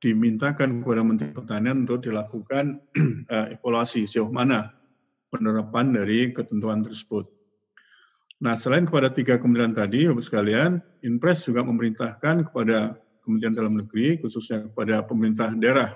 dimintakan 0.00 0.80
kepada 0.80 1.04
Menteri 1.04 1.36
Pertanian 1.36 1.84
untuk 1.84 2.08
dilakukan 2.08 2.80
eh, 3.36 3.46
evaluasi 3.52 4.08
sejauh 4.08 4.32
mana 4.32 4.79
penerapan 5.30 5.94
dari 5.94 6.34
ketentuan 6.34 6.82
tersebut. 6.82 7.30
Nah, 8.40 8.56
selain 8.56 8.88
kepada 8.88 9.12
tiga 9.12 9.36
kementerian 9.36 9.76
tadi, 9.76 10.08
Bapak 10.08 10.24
sekalian, 10.24 10.80
Inpres 11.04 11.44
juga 11.44 11.60
memerintahkan 11.62 12.48
kepada 12.50 12.96
Kementerian 13.20 13.52
Dalam 13.52 13.74
Negeri, 13.76 14.16
khususnya 14.16 14.64
kepada 14.72 15.04
pemerintah 15.04 15.52
daerah, 15.52 15.92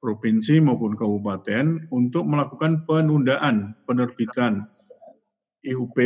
provinsi 0.00 0.64
maupun 0.64 0.96
kabupaten, 0.96 1.88
untuk 1.92 2.24
melakukan 2.24 2.88
penundaan 2.88 3.76
penerbitan 3.84 4.64
IUP, 5.60 5.96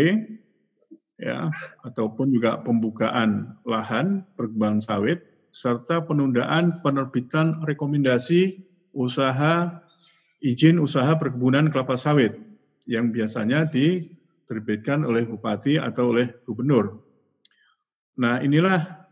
ya, 1.19 1.47
ataupun 1.87 2.35
juga 2.35 2.59
pembukaan 2.63 3.55
lahan 3.63 4.27
perkebunan 4.35 4.83
sawit, 4.83 5.23
serta 5.55 6.03
penundaan 6.03 6.83
penerbitan 6.83 7.63
rekomendasi 7.67 8.67
usaha 8.95 9.83
izin 10.43 10.79
usaha 10.79 11.19
perkebunan 11.19 11.71
kelapa 11.71 11.99
sawit 11.99 12.48
yang 12.89 13.13
biasanya 13.13 13.69
di 13.69 14.09
diterbitkan 14.49 15.05
oleh 15.05 15.29
bupati 15.29 15.77
atau 15.77 16.17
oleh 16.17 16.33
gubernur. 16.49 17.05
Nah, 18.17 18.41
inilah 18.41 19.05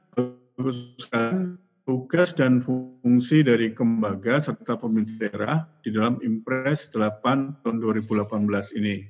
tugas 1.85 2.33
dan 2.33 2.65
fungsi 2.65 3.45
dari 3.45 3.77
Kembaga 3.77 4.41
serta 4.41 4.81
pemerintah 4.81 5.29
daerah 5.29 5.57
di 5.85 5.93
dalam 5.93 6.17
Impres 6.25 6.89
8 6.89 7.61
tahun 7.61 7.77
2018 7.85 8.81
ini. 8.81 9.05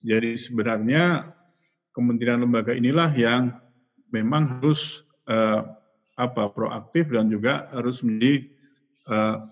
Jadi 0.00 0.32
sebenarnya 0.32 1.28
kementerian 1.92 2.40
lembaga 2.40 2.72
inilah 2.72 3.12
yang 3.12 3.52
memang 4.16 4.64
harus 4.64 5.04
uh, 5.28 5.76
apa 6.16 6.48
proaktif 6.56 7.12
dan 7.12 7.28
juga 7.28 7.68
harus 7.70 8.00
menjadi 8.00 8.48
uh, 9.12 9.44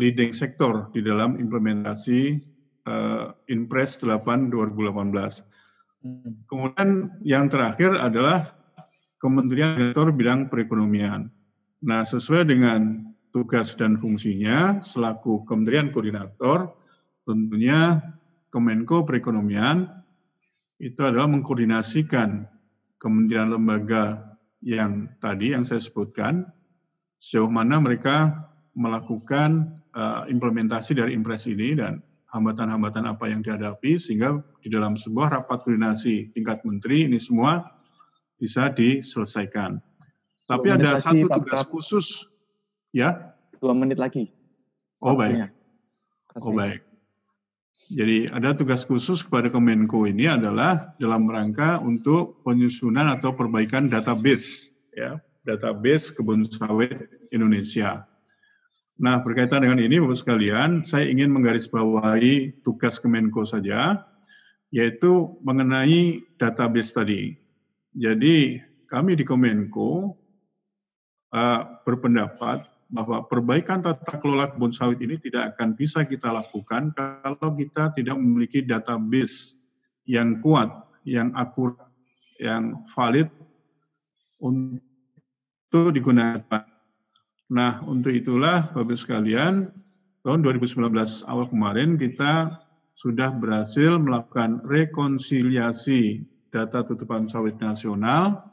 leading 0.00 0.32
sektor 0.32 0.88
di 0.96 1.04
dalam 1.04 1.36
implementasi 1.36 2.40
uh, 2.86 3.34
Inpres 3.50 3.98
8 4.00 4.48
2018. 4.48 5.42
Hmm. 6.06 6.32
Kemudian 6.46 6.88
yang 7.26 7.50
terakhir 7.50 7.98
adalah 7.98 8.54
Kementerian 9.18 9.90
Sektor 9.90 10.14
Bidang 10.14 10.46
Perekonomian. 10.48 11.28
Nah, 11.82 12.02
sesuai 12.06 12.48
dengan 12.48 13.12
tugas 13.34 13.76
dan 13.76 14.00
fungsinya 14.00 14.80
selaku 14.80 15.44
Kementerian 15.44 15.92
Koordinator, 15.92 16.72
tentunya 17.26 18.00
Kemenko 18.54 19.04
Perekonomian 19.04 19.88
itu 20.80 21.00
adalah 21.00 21.28
mengkoordinasikan 21.28 22.44
kementerian 23.00 23.52
lembaga 23.52 24.36
yang 24.64 25.08
tadi 25.20 25.52
yang 25.52 25.64
saya 25.64 25.80
sebutkan, 25.80 26.48
sejauh 27.20 27.48
mana 27.48 27.80
mereka 27.80 28.48
melakukan 28.76 29.80
uh, 29.96 30.28
implementasi 30.28 30.96
dari 30.96 31.16
impres 31.16 31.48
ini 31.48 31.76
dan 31.76 32.04
hambatan-hambatan 32.30 33.06
apa 33.06 33.30
yang 33.30 33.40
dihadapi 33.40 33.96
sehingga 33.96 34.42
di 34.62 34.68
dalam 34.72 34.98
sebuah 34.98 35.42
rapat 35.42 35.62
koordinasi 35.62 36.34
tingkat 36.34 36.62
menteri 36.66 37.06
ini 37.06 37.22
semua 37.22 37.62
bisa 38.36 38.68
diselesaikan. 38.72 39.78
Tapi 40.46 40.70
ada 40.70 40.94
lagi, 40.94 41.02
satu 41.02 41.26
tugas 41.42 41.62
Pak. 41.66 41.70
khusus, 41.74 42.06
ya? 42.94 43.34
Dua 43.58 43.74
menit 43.74 43.98
lagi. 43.98 44.30
Oh 45.02 45.18
baik. 45.18 45.50
Oh 46.38 46.54
baik. 46.54 46.86
Jadi 47.86 48.26
ada 48.34 48.50
tugas 48.50 48.82
khusus 48.82 49.22
kepada 49.22 49.46
Kemenko 49.46 50.10
ini 50.10 50.26
adalah 50.26 50.90
dalam 50.98 51.30
rangka 51.30 51.78
untuk 51.78 52.42
penyusunan 52.42 53.06
atau 53.14 53.30
perbaikan 53.30 53.86
database, 53.86 54.74
ya, 54.98 55.22
database 55.46 56.10
kebun 56.10 56.50
sawit 56.50 57.06
Indonesia. 57.30 58.02
Nah, 58.96 59.20
berkaitan 59.20 59.60
dengan 59.60 59.76
ini, 59.76 60.00
Bapak 60.00 60.16
sekalian, 60.16 60.80
saya 60.80 61.04
ingin 61.04 61.28
menggarisbawahi 61.28 62.64
tugas 62.64 62.96
Kemenko 62.96 63.44
saja, 63.44 64.08
yaitu 64.72 65.36
mengenai 65.44 66.24
database 66.40 66.96
tadi. 66.96 67.36
Jadi, 67.92 68.56
kami 68.88 69.12
di 69.12 69.24
Kemenko 69.28 70.16
uh, 71.28 71.60
berpendapat 71.84 72.64
bahwa 72.88 73.26
perbaikan 73.28 73.84
tata 73.84 74.16
kelola 74.16 74.54
kebun 74.54 74.72
sawit 74.72 74.96
ini 75.02 75.20
tidak 75.20 75.52
akan 75.54 75.74
bisa 75.74 76.06
kita 76.06 76.30
lakukan 76.30 76.94
kalau 76.94 77.52
kita 77.52 77.92
tidak 77.92 78.16
memiliki 78.16 78.62
database 78.62 79.58
yang 80.06 80.38
kuat, 80.40 80.70
yang 81.02 81.34
akurat, 81.34 81.90
yang 82.38 82.86
valid 82.94 83.28
untuk 84.38 85.90
digunakan. 85.92 86.75
Nah, 87.46 87.78
untuk 87.86 88.10
itulah 88.10 88.74
Bapak 88.74 88.98
sekalian, 88.98 89.70
tahun 90.26 90.42
2019 90.42 90.90
awal 91.30 91.46
kemarin 91.46 91.94
kita 91.94 92.58
sudah 92.98 93.30
berhasil 93.38 94.02
melakukan 94.02 94.66
rekonsiliasi 94.66 96.26
data 96.50 96.82
tutupan 96.82 97.30
sawit 97.30 97.54
nasional 97.62 98.50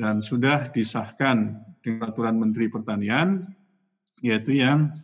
dan 0.00 0.24
sudah 0.24 0.72
disahkan 0.72 1.60
dengan 1.84 2.08
peraturan 2.08 2.40
Menteri 2.40 2.72
Pertanian, 2.72 3.44
yaitu 4.24 4.64
yang 4.64 4.96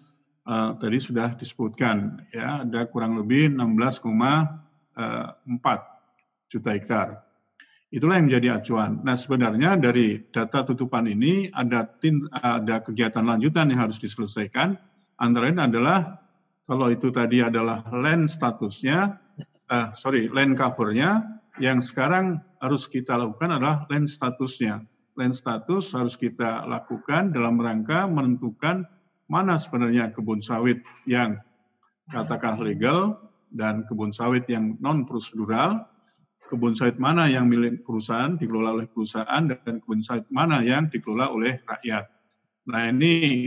uh, 0.48 0.72
tadi 0.80 0.96
sudah 0.96 1.36
disebutkan, 1.36 2.24
ya 2.32 2.64
ada 2.64 2.88
kurang 2.88 3.20
lebih 3.20 3.52
16,4 3.52 4.08
eh, 4.96 5.80
juta 6.48 6.70
hektar. 6.72 7.25
Itulah 7.94 8.18
yang 8.18 8.26
menjadi 8.26 8.58
acuan. 8.58 8.98
Nah, 9.06 9.14
sebenarnya 9.14 9.78
dari 9.78 10.18
data 10.34 10.66
tutupan 10.66 11.06
ini 11.06 11.46
ada 11.54 11.86
tin, 11.86 12.26
ada 12.34 12.82
kegiatan 12.82 13.22
lanjutan 13.22 13.70
yang 13.70 13.86
harus 13.86 14.02
diselesaikan. 14.02 14.74
Antara 15.22 15.46
lain 15.46 15.62
adalah 15.62 16.18
kalau 16.66 16.90
itu 16.90 17.14
tadi 17.14 17.46
adalah 17.46 17.86
land 17.94 18.26
statusnya, 18.26 19.22
uh, 19.70 19.94
sorry, 19.94 20.26
land 20.26 20.58
covernya, 20.58 21.22
yang 21.62 21.78
sekarang 21.78 22.42
harus 22.58 22.90
kita 22.90 23.14
lakukan 23.14 23.54
adalah 23.54 23.86
land 23.86 24.10
statusnya. 24.10 24.82
Land 25.14 25.38
status 25.38 25.94
harus 25.94 26.18
kita 26.18 26.66
lakukan 26.66 27.30
dalam 27.30 27.56
rangka 27.62 28.10
menentukan 28.10 28.82
mana 29.30 29.56
sebenarnya 29.62 30.10
kebun 30.10 30.42
sawit 30.42 30.82
yang 31.06 31.38
katakan 32.10 32.58
legal 32.58 33.14
dan 33.54 33.86
kebun 33.86 34.10
sawit 34.10 34.44
yang 34.50 34.74
non 34.82 35.06
prosedural 35.06 35.86
kebun 36.46 36.78
sawit 36.78 36.96
mana 36.96 37.26
yang 37.26 37.50
milik 37.50 37.82
perusahaan, 37.82 38.38
dikelola 38.38 38.78
oleh 38.78 38.86
perusahaan, 38.86 39.42
dan 39.46 39.82
kebun 39.82 40.02
sawit 40.02 40.26
mana 40.30 40.62
yang 40.62 40.86
dikelola 40.86 41.30
oleh 41.30 41.58
rakyat. 41.66 42.06
Nah 42.70 42.90
ini 42.90 43.46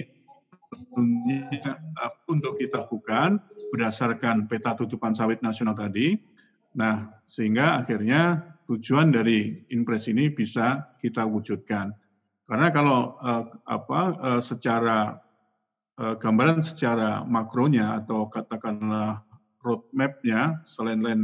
untuk 2.30 2.62
kita 2.62 2.86
lakukan 2.86 3.42
berdasarkan 3.74 4.46
peta 4.46 4.78
tutupan 4.78 5.18
sawit 5.18 5.42
nasional 5.42 5.74
tadi. 5.74 6.20
Nah 6.78 7.10
sehingga 7.26 7.82
akhirnya 7.82 8.56
tujuan 8.70 9.10
dari 9.10 9.66
impres 9.74 10.06
ini 10.12 10.30
bisa 10.30 10.94
kita 11.02 11.26
wujudkan. 11.26 11.90
Karena 12.46 12.70
kalau 12.74 13.18
uh, 13.22 13.46
apa 13.66 14.02
uh, 14.18 14.42
secara 14.42 15.22
uh, 16.02 16.16
gambaran 16.18 16.66
secara 16.66 17.22
makronya 17.26 18.02
atau 18.02 18.30
katakanlah 18.30 19.22
roadmap-nya 19.62 20.62
selain 20.66 21.02
lain 21.02 21.22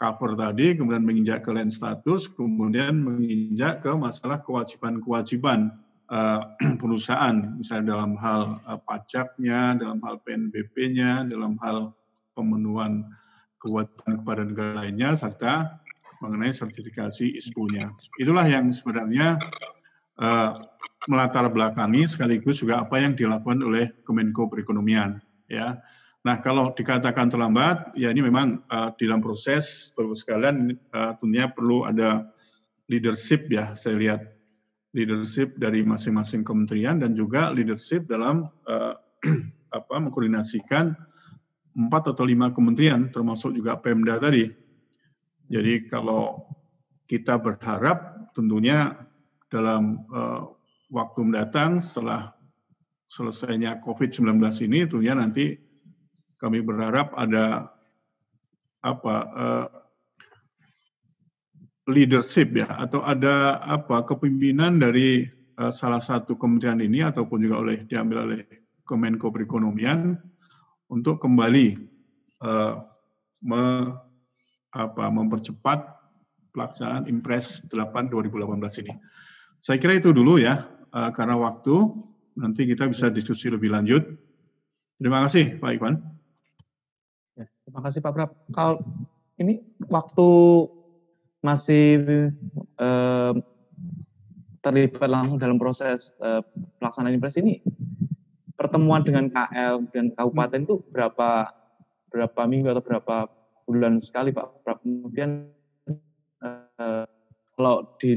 cover 0.00 0.32
tadi, 0.32 0.72
kemudian 0.72 1.04
menginjak 1.04 1.44
ke 1.44 1.52
land 1.52 1.68
status, 1.76 2.24
kemudian 2.32 3.04
menginjak 3.04 3.84
ke 3.84 3.92
masalah 3.92 4.40
kewajiban-kewajiban 4.40 5.76
uh, 6.08 6.56
perusahaan, 6.80 7.60
misalnya 7.60 7.92
dalam 7.92 8.16
hal 8.16 8.64
uh, 8.64 8.80
pajaknya, 8.80 9.76
dalam 9.76 10.00
hal 10.00 10.16
PNBP-nya, 10.24 11.28
dalam 11.28 11.60
hal 11.60 11.92
pemenuhan 12.32 13.04
kewajiban 13.60 14.24
kepada 14.24 14.42
negara 14.48 14.72
lainnya, 14.88 15.12
serta 15.12 15.84
mengenai 16.24 16.52
sertifikasi 16.52 17.36
ISPO-nya. 17.36 17.92
Itulah 18.16 18.48
yang 18.48 18.72
sebenarnya 18.72 19.36
uh, 20.16 20.64
melatar 21.12 21.48
belakangi 21.52 22.08
sekaligus 22.08 22.64
juga 22.64 22.84
apa 22.84 23.00
yang 23.00 23.16
dilakukan 23.16 23.60
oleh 23.60 23.92
Kemenko 24.08 24.48
Perekonomian. 24.48 25.20
Ya, 25.48 25.80
Nah, 26.20 26.36
kalau 26.44 26.76
dikatakan 26.76 27.32
terlambat, 27.32 27.96
ya 27.96 28.12
ini 28.12 28.20
memang 28.20 28.60
uh, 28.68 28.92
di 29.00 29.08
dalam 29.08 29.24
proses, 29.24 29.88
Bapak 29.96 30.20
sekalian, 30.20 30.76
uh, 30.92 31.16
tentunya 31.16 31.48
perlu 31.48 31.88
ada 31.88 32.28
leadership 32.92 33.48
ya, 33.48 33.72
saya 33.72 33.96
lihat 33.96 34.20
leadership 34.92 35.56
dari 35.56 35.80
masing-masing 35.80 36.44
kementerian 36.44 37.00
dan 37.00 37.16
juga 37.16 37.48
leadership 37.48 38.04
dalam 38.04 38.52
uh, 38.68 39.00
apa 39.78 39.94
mengkoordinasikan 39.96 40.92
empat 41.72 42.12
atau 42.12 42.28
lima 42.28 42.52
kementerian, 42.52 43.08
termasuk 43.08 43.56
juga 43.56 43.80
Pemda 43.80 44.20
tadi. 44.20 44.50
Jadi 45.48 45.88
kalau 45.88 46.44
kita 47.08 47.40
berharap 47.40 48.28
tentunya 48.36 48.92
dalam 49.48 50.04
uh, 50.12 50.52
waktu 50.92 51.20
mendatang 51.24 51.80
setelah 51.80 52.34
selesainya 53.08 53.80
COVID-19 53.82 54.36
ini 54.68 54.86
tentunya 54.86 55.16
nanti 55.16 55.69
kami 56.40 56.64
berharap 56.64 57.12
ada 57.14 57.68
apa 58.80 59.16
uh, 59.36 59.66
leadership 61.84 62.56
ya 62.56 62.68
atau 62.80 63.04
ada 63.04 63.60
apa 63.60 64.08
kepemimpinan 64.08 64.80
dari 64.80 65.28
uh, 65.60 65.68
salah 65.68 66.00
satu 66.00 66.34
kementerian 66.40 66.80
ini 66.80 67.04
ataupun 67.04 67.44
juga 67.44 67.56
oleh 67.60 67.84
diambil 67.84 68.24
oleh 68.24 68.42
Kemenko 68.88 69.30
Perekonomian 69.30 70.16
untuk 70.90 71.22
kembali 71.22 71.78
uh, 72.42 72.74
me, 73.44 73.94
apa, 74.74 75.04
mempercepat 75.12 75.86
pelaksanaan 76.50 77.06
Impres 77.06 77.62
8 77.70 78.10
2018 78.10 78.82
ini. 78.82 78.94
Saya 79.62 79.78
kira 79.78 80.00
itu 80.00 80.10
dulu 80.10 80.42
ya, 80.42 80.66
uh, 80.90 81.10
karena 81.14 81.38
waktu 81.38 81.86
nanti 82.34 82.66
kita 82.66 82.90
bisa 82.90 83.12
diskusi 83.12 83.46
lebih 83.52 83.70
lanjut. 83.70 84.02
Terima 84.98 85.22
kasih 85.28 85.62
Pak 85.62 85.70
Iwan. 85.78 86.09
Terima 87.70 87.86
kasih 87.86 88.02
Pak 88.02 88.12
Prab. 88.18 88.30
Kalau 88.50 88.82
ini 89.38 89.62
waktu 89.86 90.28
masih 91.38 92.02
eh, 92.82 93.32
terlibat 94.58 95.06
langsung 95.06 95.38
dalam 95.38 95.54
proses 95.54 96.18
eh, 96.18 96.42
pelaksanaan 96.82 97.14
impres 97.14 97.38
ini, 97.38 97.62
pertemuan 98.58 99.06
dengan 99.06 99.30
KL 99.30 99.86
dan 99.94 100.10
kabupaten 100.18 100.66
itu 100.66 100.82
berapa 100.90 101.54
berapa 102.10 102.40
minggu 102.50 102.74
atau 102.74 102.82
berapa 102.82 103.16
bulan 103.70 104.02
sekali 104.02 104.34
Pak 104.34 104.66
Prab. 104.66 104.82
Kemudian 104.82 105.46
eh, 106.42 107.06
kalau 107.54 107.86
di 108.02 108.12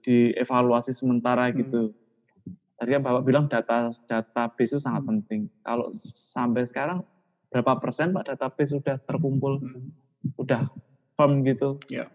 di 0.00 0.32
evaluasi 0.32 0.96
sementara 0.96 1.52
hmm. 1.52 1.54
gitu, 1.60 1.92
tadi 2.80 2.88
kan 2.96 3.04
Bapak 3.04 3.22
bilang 3.28 3.52
data 3.52 3.92
database 4.08 4.72
itu 4.72 4.80
sangat 4.80 5.04
hmm. 5.04 5.10
penting. 5.12 5.40
Kalau 5.60 5.92
sampai 6.00 6.64
sekarang 6.64 7.04
berapa 7.50 7.76
persen 7.82 8.14
Pak 8.14 8.30
database 8.30 8.72
sudah 8.78 8.96
terkumpul, 9.02 9.58
hmm. 9.58 9.90
udah 10.38 10.70
firm 11.18 11.42
gitu? 11.44 11.76
Ya. 11.90 12.06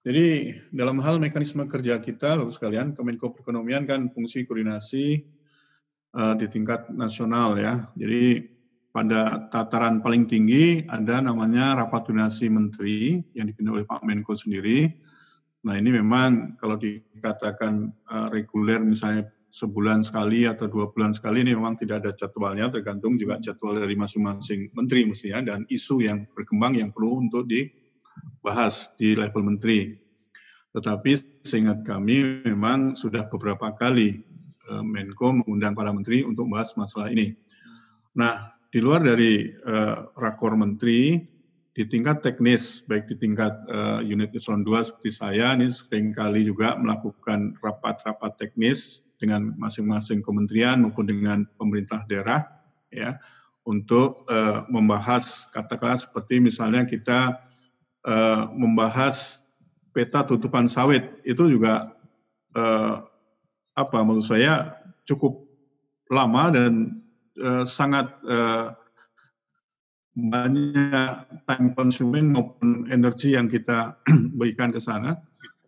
Jadi 0.00 0.56
dalam 0.72 0.96
hal 1.04 1.20
mekanisme 1.20 1.68
kerja 1.68 2.00
kita, 2.00 2.40
Bapak 2.40 2.56
sekalian, 2.56 2.96
Kemenko 2.96 3.36
Perekonomian 3.36 3.84
kan 3.84 4.08
fungsi 4.08 4.48
koordinasi 4.48 5.20
uh, 6.16 6.32
di 6.34 6.48
tingkat 6.48 6.88
nasional 6.88 7.60
ya. 7.60 7.84
Jadi 8.00 8.48
pada 8.90 9.46
tataran 9.52 10.02
paling 10.02 10.26
tinggi 10.26 10.82
ada 10.90 11.22
namanya 11.22 11.78
rapat 11.78 12.10
koordinasi 12.10 12.50
menteri 12.50 13.22
yang 13.36 13.46
dipimpin 13.46 13.76
oleh 13.76 13.84
Pak 13.86 14.02
Menko 14.02 14.34
sendiri. 14.34 14.88
Nah 15.68 15.76
ini 15.76 15.92
memang 15.92 16.56
kalau 16.56 16.80
dikatakan 16.80 17.92
uh, 18.08 18.32
reguler 18.32 18.80
misalnya 18.80 19.28
sebulan 19.50 20.06
sekali 20.06 20.46
atau 20.46 20.70
dua 20.70 20.90
bulan 20.94 21.10
sekali 21.10 21.42
ini 21.42 21.58
memang 21.58 21.74
tidak 21.74 22.06
ada 22.06 22.10
jadwalnya, 22.14 22.70
tergantung 22.70 23.18
juga 23.18 23.42
jadwal 23.42 23.82
dari 23.82 23.98
masing-masing 23.98 24.70
menteri 24.74 25.06
mestinya 25.06 25.42
dan 25.42 25.66
isu 25.66 26.06
yang 26.06 26.24
berkembang 26.38 26.78
yang 26.78 26.94
perlu 26.94 27.26
untuk 27.26 27.50
dibahas 27.50 28.94
di 28.94 29.18
level 29.18 29.42
menteri. 29.42 29.98
Tetapi 30.70 31.42
seingat 31.42 31.82
kami 31.82 32.46
memang 32.46 32.94
sudah 32.94 33.26
beberapa 33.26 33.74
kali 33.74 34.22
uh, 34.70 34.86
Menko 34.86 35.42
mengundang 35.42 35.74
para 35.74 35.90
menteri 35.90 36.22
untuk 36.22 36.46
membahas 36.46 36.78
masalah 36.78 37.10
ini. 37.10 37.34
Nah, 38.14 38.54
di 38.70 38.78
luar 38.78 39.02
dari 39.02 39.50
uh, 39.66 40.14
rakor 40.14 40.54
menteri, 40.54 41.18
di 41.74 41.82
tingkat 41.90 42.22
teknis, 42.22 42.86
baik 42.86 43.10
di 43.10 43.18
tingkat 43.18 43.50
uh, 43.66 43.98
unit 43.98 44.30
eselon 44.30 44.62
2 44.62 44.78
seperti 44.94 45.10
saya, 45.10 45.58
ini 45.58 45.74
sering 45.74 46.14
kali 46.14 46.46
juga 46.46 46.78
melakukan 46.78 47.58
rapat-rapat 47.58 48.38
teknis 48.38 49.09
dengan 49.20 49.52
masing-masing 49.60 50.24
kementerian 50.24 50.80
maupun 50.80 51.04
dengan 51.04 51.44
pemerintah 51.60 52.08
daerah 52.08 52.48
ya 52.88 53.20
untuk 53.68 54.24
uh, 54.32 54.64
membahas 54.72 55.46
katakanlah 55.52 56.00
seperti 56.00 56.40
misalnya 56.40 56.88
kita 56.88 57.38
uh, 58.08 58.48
membahas 58.50 59.44
peta 59.92 60.24
tutupan 60.24 60.66
sawit. 60.66 61.04
Itu 61.22 61.46
juga 61.52 61.92
uh, 62.56 63.04
apa 63.76 63.98
menurut 64.02 64.26
saya 64.26 64.80
cukup 65.04 65.44
lama 66.10 66.50
dan 66.50 66.72
uh, 67.38 67.64
sangat 67.68 68.10
uh, 68.24 68.74
banyak 70.16 71.14
time 71.46 71.68
consuming 71.78 72.34
maupun 72.34 72.90
energi 72.90 73.38
yang 73.38 73.46
kita 73.46 73.94
berikan 74.38 74.74
ke 74.74 74.82
sana. 74.82 75.20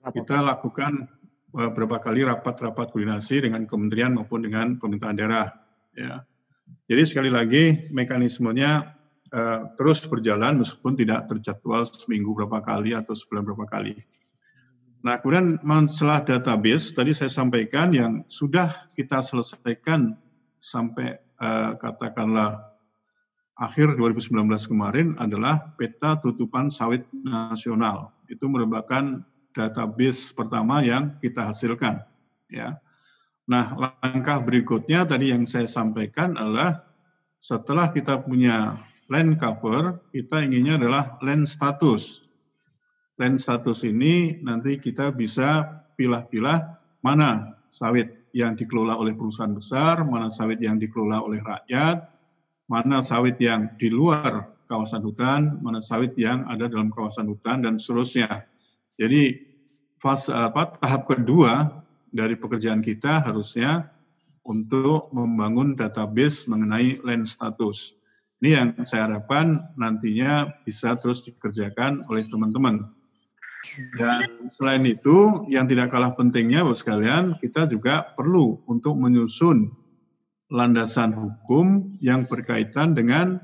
Kita 0.03 0.43
lakukan 0.43 1.07
beberapa 1.53 2.01
kali 2.01 2.25
rapat-rapat 2.25 2.91
koordinasi 2.91 3.45
dengan 3.45 3.69
kementerian 3.69 4.17
maupun 4.17 4.43
dengan 4.43 4.81
pemerintahan 4.81 5.17
daerah. 5.17 5.47
Ya. 5.93 6.25
Jadi 6.89 7.03
sekali 7.05 7.29
lagi 7.29 7.93
mekanismenya 7.93 8.97
uh, 9.33 9.61
terus 9.77 10.01
berjalan 10.09 10.65
meskipun 10.65 10.97
tidak 10.97 11.29
terjadwal 11.29 11.85
seminggu 11.85 12.33
berapa 12.33 12.65
kali 12.65 12.97
atau 12.97 13.13
sebulan 13.13 13.45
berapa 13.45 13.69
kali. 13.69 13.95
Nah, 15.03 15.19
kemudian 15.19 15.59
masalah 15.67 16.23
database 16.23 16.95
tadi 16.95 17.11
saya 17.13 17.29
sampaikan 17.29 17.91
yang 17.91 18.13
sudah 18.31 18.89
kita 18.95 19.19
selesaikan 19.19 20.15
sampai 20.63 21.19
uh, 21.43 21.75
katakanlah 21.75 22.73
akhir 23.59 23.99
2019 23.99 24.47
kemarin 24.71 25.19
adalah 25.19 25.75
peta 25.75 26.17
tutupan 26.23 26.71
sawit 26.71 27.03
nasional. 27.13 28.15
Itu 28.31 28.47
merupakan 28.47 29.27
database 29.53 30.33
pertama 30.33 30.81
yang 30.83 31.17
kita 31.21 31.53
hasilkan, 31.53 32.03
ya. 32.49 32.81
Nah, 33.47 33.75
langkah 34.01 34.39
berikutnya 34.41 35.05
tadi 35.05 35.35
yang 35.35 35.45
saya 35.45 35.67
sampaikan 35.67 36.39
adalah 36.39 36.87
setelah 37.43 37.91
kita 37.91 38.23
punya 38.23 38.79
land 39.11 39.37
cover, 39.37 39.99
kita 40.15 40.47
inginnya 40.47 40.79
adalah 40.79 41.19
land 41.21 41.45
status 41.45 42.23
land 43.21 43.39
status 43.39 43.85
ini 43.85 44.41
nanti 44.41 44.81
kita 44.81 45.13
bisa 45.13 45.63
pilah-pilah 45.95 46.75
mana 47.05 47.55
sawit 47.69 48.11
yang 48.33 48.57
dikelola 48.57 48.97
oleh 48.97 49.13
perusahaan 49.13 49.53
besar, 49.53 50.03
mana 50.03 50.33
sawit 50.33 50.59
yang 50.59 50.81
dikelola 50.81 51.21
oleh 51.21 51.39
rakyat, 51.45 52.09
mana 52.67 53.05
sawit 53.05 53.37
yang 53.39 53.71
di 53.77 53.93
luar 53.93 54.49
kawasan 54.67 55.05
hutan, 55.05 55.61
mana 55.61 55.85
sawit 55.85 56.17
yang 56.17 56.49
ada 56.49 56.67
dalam 56.67 56.89
kawasan 56.89 57.29
hutan 57.29 57.61
dan 57.61 57.77
seterusnya. 57.77 58.49
Jadi 59.03 59.43
fase 59.99 60.31
apa 60.31 60.79
tahap 60.79 61.11
kedua 61.11 61.83
dari 62.15 62.39
pekerjaan 62.39 62.79
kita 62.79 63.19
harusnya 63.27 63.91
untuk 64.47 65.11
membangun 65.11 65.75
database 65.75 66.47
mengenai 66.47 67.03
land 67.03 67.27
status. 67.27 67.99
Ini 68.43 68.51
yang 68.59 68.69
saya 68.87 69.11
harapkan 69.11 69.75
nantinya 69.75 70.51
bisa 70.63 70.99
terus 70.99 71.27
dikerjakan 71.27 72.07
oleh 72.07 72.27
teman-teman. 72.31 72.87
Dan 73.99 74.51
selain 74.51 74.83
itu, 74.83 75.47
yang 75.47 75.71
tidak 75.71 75.95
kalah 75.95 76.13
pentingnya, 76.19 76.67
Bapak 76.67 76.79
sekalian, 76.83 77.25
kita 77.39 77.71
juga 77.71 78.03
perlu 78.19 78.59
untuk 78.67 78.99
menyusun 78.99 79.71
landasan 80.51 81.15
hukum 81.15 81.97
yang 82.03 82.27
berkaitan 82.27 82.93
dengan 82.93 83.41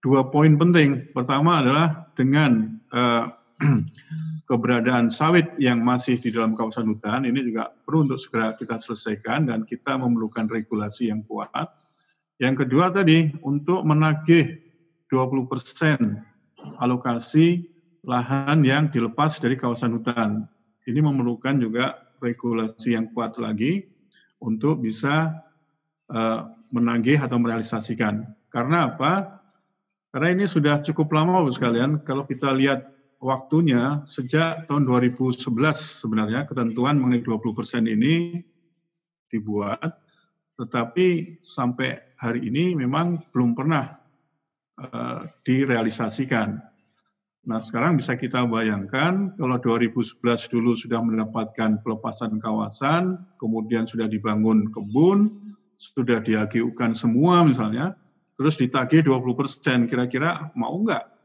dua 0.00 0.30
poin 0.30 0.56
penting. 0.56 1.10
Pertama 1.12 1.60
adalah 1.60 2.08
dengan 2.16 2.80
uh, 2.94 3.28
keberadaan 4.50 5.14
sawit 5.14 5.46
yang 5.62 5.78
masih 5.86 6.18
di 6.18 6.34
dalam 6.34 6.58
kawasan 6.58 6.90
hutan, 6.90 7.22
ini 7.22 7.38
juga 7.46 7.70
perlu 7.70 8.10
untuk 8.10 8.18
segera 8.18 8.58
kita 8.58 8.82
selesaikan 8.82 9.46
dan 9.46 9.62
kita 9.62 9.94
memerlukan 9.94 10.50
regulasi 10.50 11.06
yang 11.14 11.22
kuat. 11.22 11.70
Yang 12.42 12.66
kedua 12.66 12.90
tadi, 12.90 13.30
untuk 13.46 13.86
menagih 13.86 14.58
20 15.06 15.46
persen 15.46 16.18
alokasi 16.82 17.62
lahan 18.02 18.66
yang 18.66 18.90
dilepas 18.90 19.38
dari 19.38 19.54
kawasan 19.54 20.02
hutan. 20.02 20.50
Ini 20.82 20.98
memerlukan 20.98 21.62
juga 21.62 22.10
regulasi 22.18 22.98
yang 22.98 23.06
kuat 23.14 23.38
lagi 23.38 23.86
untuk 24.42 24.82
bisa 24.82 25.30
uh, 26.10 26.50
menagih 26.74 27.22
atau 27.22 27.38
merealisasikan. 27.38 28.26
Karena 28.50 28.90
apa? 28.90 29.38
Karena 30.10 30.34
ini 30.34 30.50
sudah 30.50 30.82
cukup 30.82 31.14
lama, 31.14 31.38
Bu 31.46 31.54
sekalian. 31.54 32.02
Kalau 32.02 32.26
kita 32.26 32.50
lihat 32.50 32.99
waktunya, 33.20 34.00
sejak 34.08 34.64
tahun 34.64 34.88
2011 34.88 35.44
sebenarnya 35.76 36.48
ketentuan 36.48 36.96
mengenai 36.96 37.20
20 37.20 37.52
persen 37.52 37.84
ini 37.84 38.40
dibuat, 39.28 39.92
tetapi 40.56 41.38
sampai 41.44 42.16
hari 42.16 42.48
ini 42.48 42.72
memang 42.74 43.20
belum 43.30 43.52
pernah 43.52 43.92
uh, 44.80 45.28
direalisasikan. 45.44 46.58
Nah, 47.40 47.60
sekarang 47.64 47.96
bisa 47.96 48.16
kita 48.20 48.44
bayangkan 48.44 49.32
kalau 49.36 49.56
2011 49.56 50.52
dulu 50.52 50.76
sudah 50.76 51.00
mendapatkan 51.00 51.80
pelepasan 51.80 52.36
kawasan, 52.40 53.16
kemudian 53.40 53.88
sudah 53.88 54.08
dibangun 54.08 54.68
kebun, 54.72 55.40
sudah 55.80 56.20
diagiukan 56.20 56.92
semua 56.92 57.40
misalnya, 57.44 57.96
terus 58.36 58.60
ditagih 58.60 59.04
20 59.08 59.40
persen, 59.40 59.88
kira-kira 59.88 60.52
mau 60.52 60.76
nggak 60.84 61.19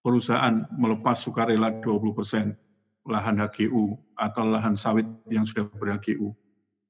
perusahaan 0.00 0.64
melepas 0.76 1.16
sukarela 1.20 1.80
20 1.80 2.16
persen 2.16 2.46
lahan 3.08 3.40
HGU 3.40 3.96
atau 4.16 4.44
lahan 4.48 4.76
sawit 4.76 5.06
yang 5.28 5.44
sudah 5.44 5.68
ber-HGU? 5.76 6.32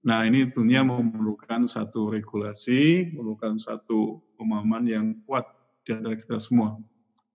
Nah, 0.00 0.24
ini 0.24 0.48
tentunya 0.48 0.80
memerlukan 0.80 1.68
satu 1.68 2.08
regulasi, 2.08 3.12
memerlukan 3.12 3.60
satu 3.60 4.24
pemahaman 4.40 4.88
yang 4.88 5.06
kuat 5.28 5.44
di 5.84 5.92
antara 5.92 6.16
kita 6.16 6.40
semua. 6.40 6.80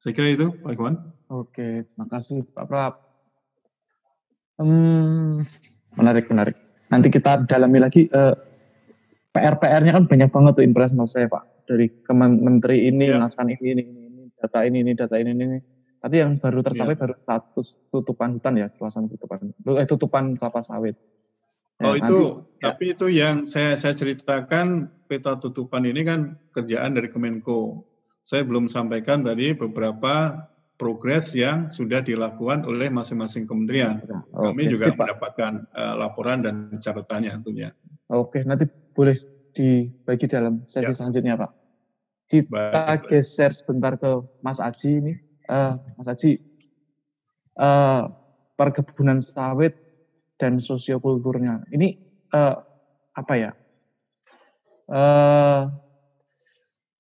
Saya 0.02 0.18
kira 0.18 0.34
itu, 0.34 0.50
Pak 0.66 0.74
Iwan. 0.74 0.98
Oke, 1.30 1.86
terima 1.86 2.06
kasih 2.10 2.42
Pak 2.54 2.66
Prab. 2.66 2.94
Hmm, 4.58 5.46
menarik, 5.94 6.26
menarik. 6.30 6.58
Nanti 6.90 7.14
kita 7.14 7.46
dalami 7.46 7.78
lagi. 7.82 8.10
Uh, 8.10 8.34
PR-PR-nya 9.36 9.92
kan 10.00 10.08
banyak 10.08 10.30
banget 10.32 10.54
tuh 10.56 10.64
impress 10.64 10.96
mas 10.96 11.12
saya 11.12 11.28
Pak. 11.28 11.44
Dari 11.68 11.92
Menteri 12.16 12.88
ini, 12.88 13.12
ya. 13.12 13.20
ini, 13.20 13.54
ini, 13.60 13.84
ini, 13.84 13.95
data 14.46 14.62
ini, 14.64 14.86
ini, 14.86 14.94
data 14.94 15.18
ini, 15.18 15.34
ini. 15.34 15.60
Tadi 15.98 16.16
yang 16.22 16.38
baru 16.38 16.62
tercapai 16.62 16.94
ya. 16.94 17.02
baru 17.02 17.14
status 17.18 17.82
tutupan 17.90 18.38
hutan 18.38 18.62
ya, 18.62 18.68
kawasan 18.70 19.10
tutupan, 19.10 19.50
eh 19.58 19.88
tutupan 19.90 20.38
kelapa 20.38 20.62
sawit. 20.62 20.94
Oh 21.82 21.98
ya, 21.98 22.06
itu, 22.06 22.20
nanti, 22.46 22.62
tapi 22.62 22.84
ya. 22.88 22.92
itu 22.94 23.06
yang 23.10 23.36
saya 23.50 23.74
saya 23.76 23.98
ceritakan 23.98 24.94
peta 25.10 25.36
tutupan 25.42 25.84
ini 25.84 26.06
kan 26.06 26.38
kerjaan 26.54 26.94
dari 26.94 27.10
Kemenko 27.10 27.84
saya 28.26 28.42
belum 28.42 28.66
sampaikan 28.66 29.22
tadi 29.22 29.54
beberapa 29.54 30.46
progres 30.76 31.32
yang 31.38 31.70
sudah 31.72 32.02
dilakukan 32.02 32.66
oleh 32.68 32.90
masing-masing 32.90 33.48
kementerian. 33.48 34.02
Oh, 34.34 34.52
Kami 34.52 34.68
juga 34.68 34.92
sih, 34.92 34.98
mendapatkan 34.98 35.54
uh, 35.72 35.96
laporan 35.96 36.44
dan 36.44 36.56
catatannya 36.82 37.32
tentunya. 37.40 37.70
Oke, 38.12 38.44
nanti 38.44 38.68
boleh 38.92 39.16
dibagi 39.56 40.26
dalam 40.28 40.66
sesi 40.68 40.92
ya. 40.92 40.98
selanjutnya, 40.98 41.40
Pak. 41.40 41.52
Kita 42.26 42.50
baik, 42.50 43.14
geser 43.14 43.54
sebentar 43.54 43.96
ke 44.02 44.26
Mas 44.42 44.58
Aji 44.58 44.98
ini. 44.98 45.14
Uh, 45.46 45.78
Mas 45.98 46.10
Aji, 46.10 46.42
uh, 47.62 48.10
perkebunan 48.58 49.22
sawit 49.22 49.78
dan 50.42 50.58
sosiokulturnya. 50.58 51.64
Ini 51.70 52.02
uh, 52.34 52.58
apa 53.14 53.34
ya? 53.38 53.52
Uh, 54.86 55.70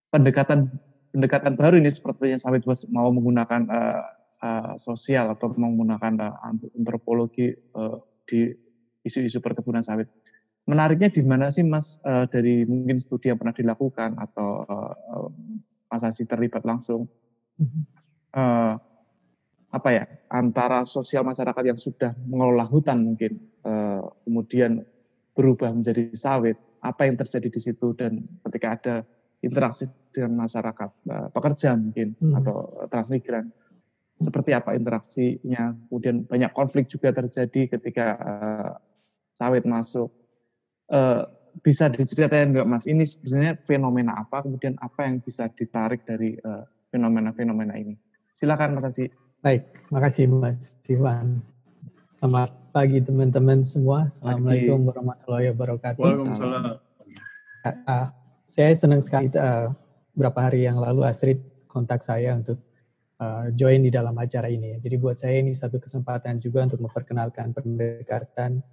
pendekatan 0.09 0.73
pendekatan 1.13 1.53
baru 1.55 1.77
ini 1.77 1.91
seperti 1.93 2.33
yang 2.33 2.41
Sawit 2.41 2.65
Bos 2.65 2.83
mau 2.89 3.13
menggunakan 3.13 3.61
uh, 3.69 4.01
uh, 4.41 4.73
sosial 4.75 5.31
atau 5.31 5.53
menggunakan 5.53 6.13
uh, 6.19 6.49
antropologi 6.75 7.55
uh, 7.77 8.01
di 8.25 8.51
isu-isu 9.05 9.39
perkebunan 9.39 9.85
sawit. 9.85 10.09
Menariknya 10.65 11.13
di 11.13 11.21
mana 11.21 11.54
sih 11.54 11.62
Mas? 11.62 12.01
Uh, 12.01 12.25
dari 12.25 12.65
mungkin 12.65 12.97
studi 12.97 13.30
yang 13.30 13.38
pernah 13.38 13.54
dilakukan 13.54 14.17
atau 14.17 14.65
uh, 14.65 15.30
Mas 15.89 16.01
Haji 16.01 16.25
terlibat 16.25 16.65
langsung? 16.65 17.06
Uh, 18.34 18.75
apa 19.71 19.89
ya 19.91 20.04
antara 20.32 20.88
sosial 20.88 21.28
masyarakat 21.28 21.63
yang 21.67 21.80
sudah 21.80 22.15
mengelola 22.25 22.63
hutan 22.63 23.04
mungkin 23.04 23.43
uh, 23.67 24.08
kemudian 24.23 24.88
berubah 25.36 25.75
menjadi 25.75 26.15
sawit 26.15 26.56
apa 26.80 27.12
yang 27.12 27.19
terjadi 27.19 27.51
di 27.51 27.60
situ 27.60 27.91
dan 27.91 28.23
ketika 28.47 28.67
ada 28.80 28.95
interaksi 29.43 29.86
dengan 30.15 30.47
masyarakat 30.47 30.89
uh, 31.12 31.28
pekerja 31.30 31.75
mungkin 31.75 32.15
hmm. 32.17 32.34
atau 32.39 32.56
transmigran 32.88 33.51
seperti 34.15 34.56
apa 34.56 34.73
interaksinya? 34.80 35.75
Kemudian 35.91 36.23
banyak 36.23 36.51
konflik 36.56 36.88
juga 36.88 37.12
terjadi 37.12 37.67
ketika 37.78 38.08
uh, 38.15 38.71
sawit 39.36 39.67
masuk 39.67 40.08
uh, 40.91 41.26
bisa 41.63 41.88
diceritain 41.88 42.52
nggak 42.52 42.67
mas? 42.67 42.86
Ini 42.86 43.06
sebenarnya 43.08 43.54
fenomena 43.63 44.19
apa? 44.19 44.43
Kemudian 44.43 44.76
apa 44.84 45.08
yang 45.08 45.24
bisa 45.24 45.48
ditarik 45.54 46.04
dari 46.04 46.36
fenomena-fenomena 46.91 47.74
uh, 47.78 47.82
ini? 47.82 47.95
Silakan 48.36 48.76
mas 48.76 48.86
Aji. 48.86 49.08
Baik 49.39 49.69
makasih 49.93 50.28
mas 50.28 50.76
Iwan. 50.89 51.39
Selamat 52.19 52.52
pagi 52.76 53.00
teman-teman 53.00 53.63
semua. 53.63 54.10
Assalamualaikum 54.12 54.89
warahmatullahi 54.89 55.54
wabarakatuh. 55.54 56.02
Waalaikumsalam. 56.02 56.63
Uh, 57.65 58.08
saya 58.52 58.71
senang 58.76 59.00
sekali 59.00 59.32
uh, 59.38 59.71
beberapa 60.15 60.48
hari 60.50 60.67
yang 60.67 60.80
lalu 60.80 61.08
Astrid 61.08 61.39
kontak 61.71 62.04
saya 62.04 62.36
untuk 62.36 62.60
uh, 63.19 63.52
join 63.56 63.84
di 63.84 63.91
dalam 63.91 64.15
acara 64.15 64.48
ini. 64.48 64.80
Jadi 64.80 64.95
buat 64.95 65.19
saya 65.19 65.39
ini 65.39 65.52
satu 65.52 65.80
kesempatan 65.80 66.39
juga 66.39 66.67
untuk 66.67 66.84
memperkenalkan 66.84 67.52
pendekatan 67.52 68.63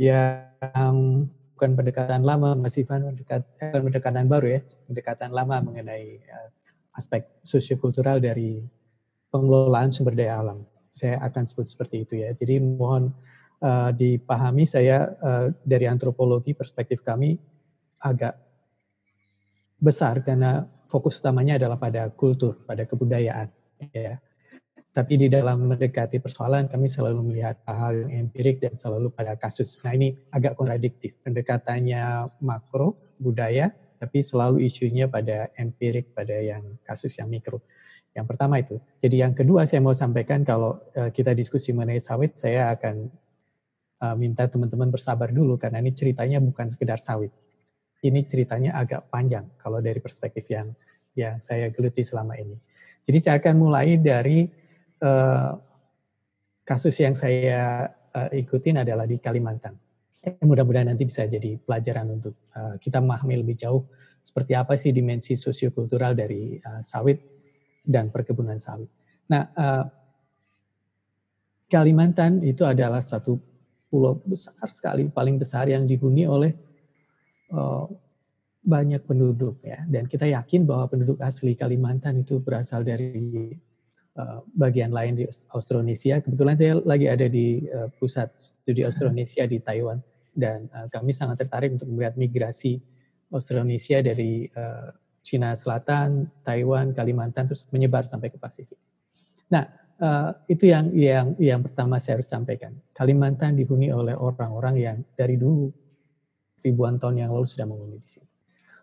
yang 0.00 1.28
bukan 1.60 1.76
pendekatan 1.76 2.24
lama, 2.24 2.56
masih 2.56 2.88
pendekat, 2.88 3.44
eh, 3.60 3.68
pendekatan 3.76 4.24
baru 4.24 4.56
ya, 4.56 4.60
pendekatan 4.88 5.28
lama 5.28 5.60
mengenai 5.60 6.16
uh, 6.24 6.48
aspek 6.96 7.28
sosiokultural 7.44 8.16
dari 8.16 8.64
pengelolaan 9.28 9.92
sumber 9.92 10.16
daya 10.16 10.40
alam. 10.40 10.64
Saya 10.88 11.20
akan 11.20 11.44
sebut 11.44 11.68
seperti 11.68 12.08
itu 12.08 12.16
ya. 12.16 12.32
Jadi 12.32 12.64
mohon 12.64 13.12
uh, 13.60 13.92
dipahami 13.92 14.64
saya 14.64 15.04
uh, 15.20 15.52
dari 15.60 15.84
antropologi 15.84 16.56
perspektif 16.56 17.04
kami 17.04 17.36
agak 18.00 18.40
besar 19.76 20.24
karena 20.24 20.64
fokus 20.88 21.20
utamanya 21.20 21.60
adalah 21.60 21.76
pada 21.76 22.08
kultur, 22.08 22.56
pada 22.64 22.88
kebudayaan. 22.88 23.52
Ya. 23.92 24.16
Tapi 24.90 25.14
di 25.14 25.30
dalam 25.30 25.70
mendekati 25.70 26.18
persoalan 26.18 26.66
kami 26.66 26.90
selalu 26.90 27.30
melihat 27.30 27.62
hal 27.62 28.10
yang 28.10 28.26
empirik 28.26 28.58
dan 28.58 28.74
selalu 28.74 29.14
pada 29.14 29.38
kasus. 29.38 29.78
Nah 29.86 29.94
ini 29.94 30.10
agak 30.34 30.58
kontradiktif. 30.58 31.14
Pendekatannya 31.22 32.26
makro, 32.42 32.98
budaya, 33.14 33.70
tapi 34.02 34.18
selalu 34.18 34.66
isunya 34.66 35.06
pada 35.06 35.52
empirik, 35.54 36.10
pada 36.10 36.34
yang 36.34 36.74
kasus 36.82 37.14
yang 37.22 37.30
mikro. 37.30 37.62
Yang 38.10 38.26
pertama 38.34 38.58
itu. 38.58 38.82
Jadi 38.98 39.22
yang 39.22 39.30
kedua 39.30 39.62
saya 39.62 39.78
mau 39.78 39.94
sampaikan 39.94 40.42
kalau 40.42 40.82
uh, 40.98 41.14
kita 41.14 41.38
diskusi 41.38 41.70
mengenai 41.70 42.02
sawit, 42.02 42.34
saya 42.34 42.74
akan 42.74 43.06
uh, 44.02 44.16
minta 44.18 44.50
teman-teman 44.50 44.90
bersabar 44.90 45.30
dulu 45.30 45.54
karena 45.54 45.78
ini 45.78 45.94
ceritanya 45.94 46.42
bukan 46.42 46.66
sekedar 46.66 46.98
sawit. 46.98 47.30
Ini 48.00 48.26
ceritanya 48.26 48.74
agak 48.74 49.06
panjang 49.12 49.46
kalau 49.60 49.78
dari 49.78 50.02
perspektif 50.02 50.48
yang 50.50 50.74
ya 51.14 51.38
saya 51.38 51.70
geluti 51.70 52.02
selama 52.02 52.34
ini. 52.40 52.56
Jadi 53.04 53.18
saya 53.20 53.38
akan 53.38 53.54
mulai 53.60 54.00
dari 54.00 54.48
uh, 55.02 55.52
kasus 56.64 56.94
yang 57.02 57.18
saya 57.18 57.90
uh, 58.14 58.30
ikutin 58.30 58.80
adalah 58.84 59.04
di 59.04 59.18
Kalimantan. 59.18 59.74
Eh, 60.20 60.36
mudah-mudahan 60.44 60.92
nanti 60.92 61.08
bisa 61.08 61.24
jadi 61.24 61.56
pelajaran 61.56 62.20
untuk 62.20 62.36
uh, 62.52 62.76
kita 62.76 63.00
memahami 63.00 63.40
lebih 63.40 63.56
jauh 63.56 63.88
seperti 64.20 64.52
apa 64.52 64.76
sih 64.76 64.92
dimensi 64.92 65.32
sosiokultural 65.32 66.12
dari 66.12 66.60
uh, 66.60 66.84
sawit 66.84 67.24
dan 67.80 68.12
perkebunan 68.12 68.60
sawit. 68.60 68.88
Nah, 69.32 69.48
uh, 69.56 69.84
Kalimantan 71.70 72.42
itu 72.42 72.66
adalah 72.66 72.98
satu 72.98 73.38
pulau 73.88 74.18
besar 74.26 74.68
sekali, 74.68 75.06
paling 75.06 75.38
besar 75.38 75.70
yang 75.70 75.86
dihuni 75.86 76.26
oleh 76.26 76.50
uh, 77.54 77.86
banyak 78.60 79.06
penduduk 79.06 79.62
ya. 79.64 79.80
Dan 79.86 80.04
kita 80.10 80.28
yakin 80.28 80.66
bahwa 80.68 80.90
penduduk 80.90 81.22
asli 81.22 81.56
Kalimantan 81.56 82.20
itu 82.20 82.42
berasal 82.42 82.84
dari 82.84 83.54
uh, 84.20 84.44
bagian 84.52 84.92
lain 84.92 85.16
di 85.16 85.24
Austronesia. 85.56 86.20
Kebetulan 86.20 86.54
saya 86.60 86.76
lagi 86.84 87.08
ada 87.08 87.24
di 87.26 87.64
uh, 87.72 87.88
pusat 87.96 88.28
studi 88.36 88.84
Austronesia 88.84 89.48
di 89.48 89.56
Taiwan 89.64 89.96
dan 90.36 90.68
uh, 90.76 90.86
kami 90.92 91.16
sangat 91.16 91.40
tertarik 91.40 91.72
untuk 91.72 91.88
melihat 91.88 92.14
migrasi 92.20 92.84
Austronesia 93.32 94.04
dari 94.04 94.44
uh, 94.52 94.92
Cina 95.24 95.56
Selatan, 95.56 96.28
Taiwan, 96.44 96.92
Kalimantan 96.92 97.48
terus 97.48 97.64
menyebar 97.72 98.04
sampai 98.04 98.28
ke 98.28 98.36
Pasifik. 98.36 98.76
Nah, 99.52 99.64
uh, 100.00 100.30
itu 100.48 100.68
yang 100.68 100.90
yang 100.92 101.26
yang 101.36 101.60
pertama 101.64 102.00
saya 102.00 102.20
harus 102.20 102.28
sampaikan. 102.28 102.76
Kalimantan 102.96 103.56
dihuni 103.56 103.92
oleh 103.92 104.16
orang-orang 104.16 104.74
yang 104.76 104.96
dari 105.16 105.36
dulu 105.36 105.70
ribuan 106.60 107.00
tahun 107.00 107.24
yang 107.24 107.30
lalu 107.32 107.46
sudah 107.48 107.66
menghuni 107.68 107.96
di 108.00 108.08
sini. 108.08 108.28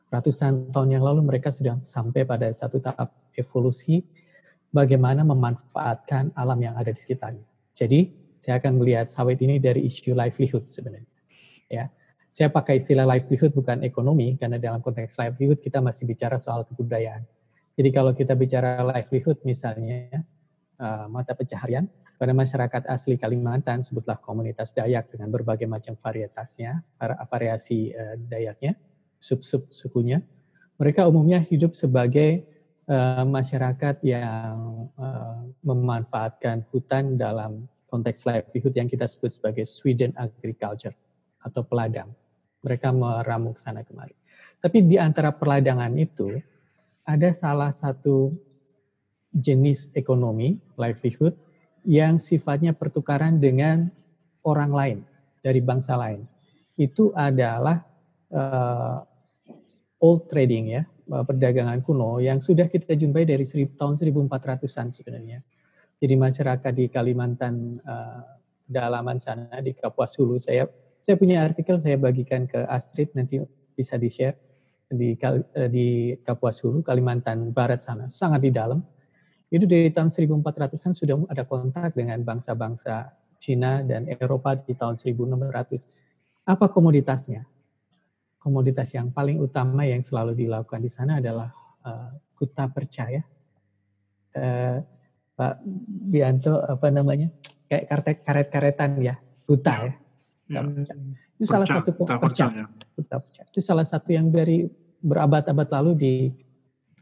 Ratusan 0.08 0.72
tahun 0.72 0.98
yang 0.98 1.04
lalu 1.04 1.20
mereka 1.28 1.52
sudah 1.52 1.84
sampai 1.84 2.24
pada 2.24 2.48
satu 2.56 2.80
tahap 2.80 3.12
evolusi 3.36 4.00
bagaimana 4.72 5.24
memanfaatkan 5.24 6.36
alam 6.36 6.60
yang 6.60 6.76
ada 6.76 6.92
di 6.92 7.00
sekitarnya. 7.00 7.46
Jadi, 7.74 8.12
saya 8.38 8.62
akan 8.62 8.80
melihat 8.80 9.10
sawit 9.10 9.42
ini 9.42 9.58
dari 9.58 9.84
isu 9.86 10.14
livelihood 10.14 10.70
sebenarnya. 10.70 11.10
Ya, 11.68 11.92
saya 12.28 12.48
pakai 12.54 12.80
istilah 12.80 13.04
livelihood 13.04 13.52
bukan 13.56 13.84
ekonomi, 13.84 14.38
karena 14.38 14.62
dalam 14.62 14.80
konteks 14.80 15.18
livelihood 15.18 15.60
kita 15.60 15.82
masih 15.82 16.06
bicara 16.08 16.38
soal 16.38 16.64
kebudayaan. 16.70 17.26
Jadi 17.78 17.90
kalau 17.94 18.12
kita 18.14 18.34
bicara 18.34 18.82
livelihood 18.82 19.42
misalnya, 19.46 20.24
uh, 20.82 21.06
mata 21.10 21.38
pencaharian, 21.38 21.86
pada 22.18 22.34
masyarakat 22.34 22.90
asli 22.90 23.14
Kalimantan, 23.22 23.86
sebutlah 23.86 24.18
komunitas 24.18 24.74
Dayak 24.74 25.14
dengan 25.14 25.30
berbagai 25.30 25.70
macam 25.70 25.94
varietasnya, 25.98 26.82
variasi 27.30 27.94
uh, 27.94 28.18
Dayaknya, 28.18 28.74
sub-sub 29.22 29.70
sukunya, 29.70 30.22
mereka 30.78 31.10
umumnya 31.10 31.42
hidup 31.42 31.74
sebagai 31.74 32.46
uh, 32.88 33.24
masyarakat 33.28 34.02
yang 34.04 34.88
uh, 34.98 35.44
memanfaatkan 35.64 36.66
hutan 36.72 37.20
dalam 37.20 37.68
konteks 37.88 38.28
livelihood 38.28 38.76
yang 38.76 38.88
kita 38.92 39.08
sebut 39.08 39.32
sebagai 39.32 39.64
Sweden 39.68 40.12
agriculture 40.20 40.96
atau 41.44 41.64
peladang. 41.64 42.12
Mereka 42.64 42.92
meramu 42.92 43.56
ke 43.56 43.62
sana 43.64 43.86
kemari. 43.86 44.16
Tapi 44.60 44.84
di 44.84 44.98
antara 45.00 45.32
peladangan 45.32 45.94
itu 45.96 46.36
ada 47.08 47.32
salah 47.32 47.72
satu 47.72 48.36
jenis 49.32 49.94
ekonomi, 49.96 50.60
livelihood, 50.76 51.38
yang 51.88 52.20
sifatnya 52.20 52.76
pertukaran 52.76 53.40
dengan 53.40 53.88
orang 54.44 54.72
lain, 54.74 54.98
dari 55.40 55.64
bangsa 55.64 55.96
lain. 55.96 56.28
Itu 56.76 57.16
adalah 57.16 57.80
uh, 58.34 59.00
old 60.04 60.28
trading 60.28 60.76
ya, 60.76 60.84
eh, 60.84 60.97
perdagangan 61.08 61.80
kuno 61.82 62.20
yang 62.20 62.44
sudah 62.44 62.68
kita 62.68 62.94
jumpai 63.00 63.24
dari 63.24 63.48
tahun 63.48 63.96
1400-an 63.96 64.92
sebenarnya. 64.92 65.40
Jadi 65.98 66.14
masyarakat 66.14 66.72
di 66.76 66.86
Kalimantan 66.92 67.82
uh, 67.82 68.22
dalaman 68.68 69.18
sana 69.18 69.64
di 69.64 69.74
Kapuas 69.74 70.14
Hulu, 70.20 70.38
saya 70.38 70.68
saya 71.02 71.16
punya 71.16 71.42
artikel 71.42 71.80
saya 71.80 71.96
bagikan 71.96 72.46
ke 72.46 72.68
Astrid 72.68 73.16
nanti 73.16 73.40
bisa 73.74 73.96
di-share 73.96 74.36
di 74.92 75.16
eh, 75.18 75.70
di 75.72 75.88
Kapuas 76.22 76.60
Hulu, 76.62 76.84
Kalimantan 76.84 77.56
Barat 77.56 77.82
sana, 77.82 78.12
sangat 78.12 78.44
di 78.44 78.52
dalam. 78.52 78.84
Itu 79.48 79.64
dari 79.64 79.88
tahun 79.96 80.12
1400-an 80.12 80.92
sudah 80.92 81.16
ada 81.32 81.48
kontak 81.48 81.96
dengan 81.96 82.20
bangsa-bangsa 82.20 83.16
Cina 83.40 83.80
dan 83.80 84.12
Eropa 84.12 84.60
di 84.60 84.76
tahun 84.76 85.00
1600. 85.00 86.44
Apa 86.44 86.68
komoditasnya? 86.68 87.48
Komoditas 88.48 88.96
yang 88.96 89.12
paling 89.12 89.44
utama 89.44 89.84
yang 89.84 90.00
selalu 90.00 90.32
dilakukan 90.48 90.80
di 90.80 90.88
sana 90.88 91.20
adalah 91.20 91.52
uh, 91.84 92.16
kuta 92.32 92.72
percaya. 92.72 93.20
Uh, 94.32 94.80
Pak 95.36 95.60
Bianto 96.08 96.64
apa 96.64 96.88
namanya? 96.88 97.28
Kayak 97.68 98.24
karet-karetan 98.24 99.04
ya, 99.04 99.20
kuta 99.44 99.92
ya 99.92 99.94
Ya. 100.48 100.64
Itu 100.64 101.44
perca, 101.44 101.52
salah 101.54 101.68
satu 101.68 101.90
pecah. 101.94 102.50
Ya. 102.56 102.66
Itu 103.52 103.60
salah 103.60 103.86
satu 103.86 104.10
yang 104.16 104.32
dari 104.32 104.66
berabad-abad 105.04 105.68
lalu 105.80 105.92
di 105.94 106.14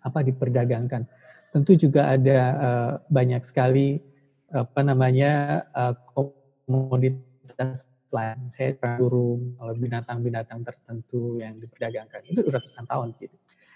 apa 0.02 0.26
diperdagangkan. 0.26 1.06
Tentu 1.54 1.78
juga 1.80 2.12
ada 2.12 2.40
uh, 2.60 2.92
banyak 3.08 3.42
sekali 3.46 4.02
apa 4.52 4.82
namanya 4.84 5.64
uh, 5.72 5.94
komoditas 6.12 7.88
lain. 8.12 8.52
Saya 8.54 8.78
burung, 8.98 9.58
binatang-binatang 9.78 10.62
tertentu 10.62 11.42
yang 11.42 11.58
diperdagangkan 11.58 12.22
itu 12.30 12.42
ratusan 12.46 12.86
tahun 12.86 13.16
gitu. 13.18 13.36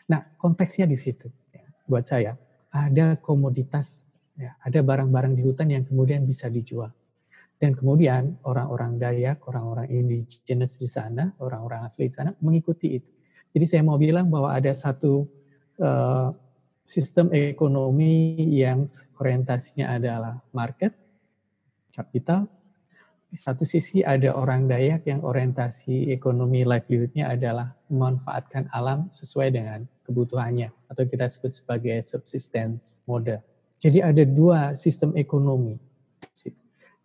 Nah 0.10 0.26
konteksnya 0.38 0.86
di 0.86 0.98
situ. 0.98 1.30
Ya, 1.54 1.66
buat 1.90 2.06
saya 2.06 2.38
ada 2.70 3.18
komoditas, 3.18 4.06
ya, 4.38 4.54
ada 4.62 4.80
barang-barang 4.86 5.34
di 5.34 5.42
hutan 5.42 5.74
yang 5.74 5.84
kemudian 5.86 6.26
bisa 6.26 6.50
dijual. 6.50 6.94
Dan 7.60 7.76
kemudian 7.76 8.40
orang-orang 8.48 8.96
Dayak, 8.96 9.44
orang-orang 9.52 9.92
indigenous 9.92 10.80
di 10.80 10.88
sana, 10.88 11.36
orang-orang 11.44 11.84
asli 11.84 12.08
di 12.08 12.14
sana 12.16 12.32
mengikuti 12.40 13.04
itu. 13.04 13.10
Jadi 13.52 13.66
saya 13.68 13.82
mau 13.84 14.00
bilang 14.00 14.32
bahwa 14.32 14.56
ada 14.56 14.72
satu 14.72 15.28
uh, 15.82 16.32
sistem 16.88 17.34
ekonomi 17.36 18.34
yang 18.56 18.88
orientasinya 19.20 19.92
adalah 19.92 20.40
market, 20.56 20.96
kapital. 21.92 22.48
Satu 23.30 23.62
sisi 23.62 24.02
ada 24.02 24.34
orang 24.34 24.66
Dayak 24.66 25.06
yang 25.06 25.22
orientasi 25.22 26.10
ekonomi 26.10 26.66
livelihood-nya 26.66 27.30
adalah 27.30 27.78
memanfaatkan 27.86 28.74
alam 28.74 29.06
sesuai 29.14 29.54
dengan 29.54 29.86
kebutuhannya 30.02 30.74
atau 30.90 31.06
kita 31.06 31.30
sebut 31.30 31.54
sebagai 31.54 32.02
subsistence 32.02 33.06
model. 33.06 33.38
Jadi 33.78 34.02
ada 34.02 34.26
dua 34.26 34.74
sistem 34.74 35.14
ekonomi 35.14 35.78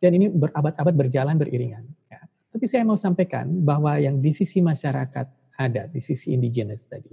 dan 0.04 0.20
ini 0.20 0.28
berabad-abad 0.28 0.94
berjalan 1.00 1.40
beriringan. 1.40 1.80
Ya. 2.12 2.20
Tapi 2.52 2.68
saya 2.68 2.84
mau 2.84 3.00
sampaikan 3.00 3.48
bahwa 3.64 3.96
yang 3.96 4.20
di 4.20 4.36
sisi 4.36 4.60
masyarakat 4.60 5.56
ada, 5.56 5.88
di 5.88 6.00
sisi 6.04 6.36
indigenous 6.36 6.84
tadi, 6.84 7.08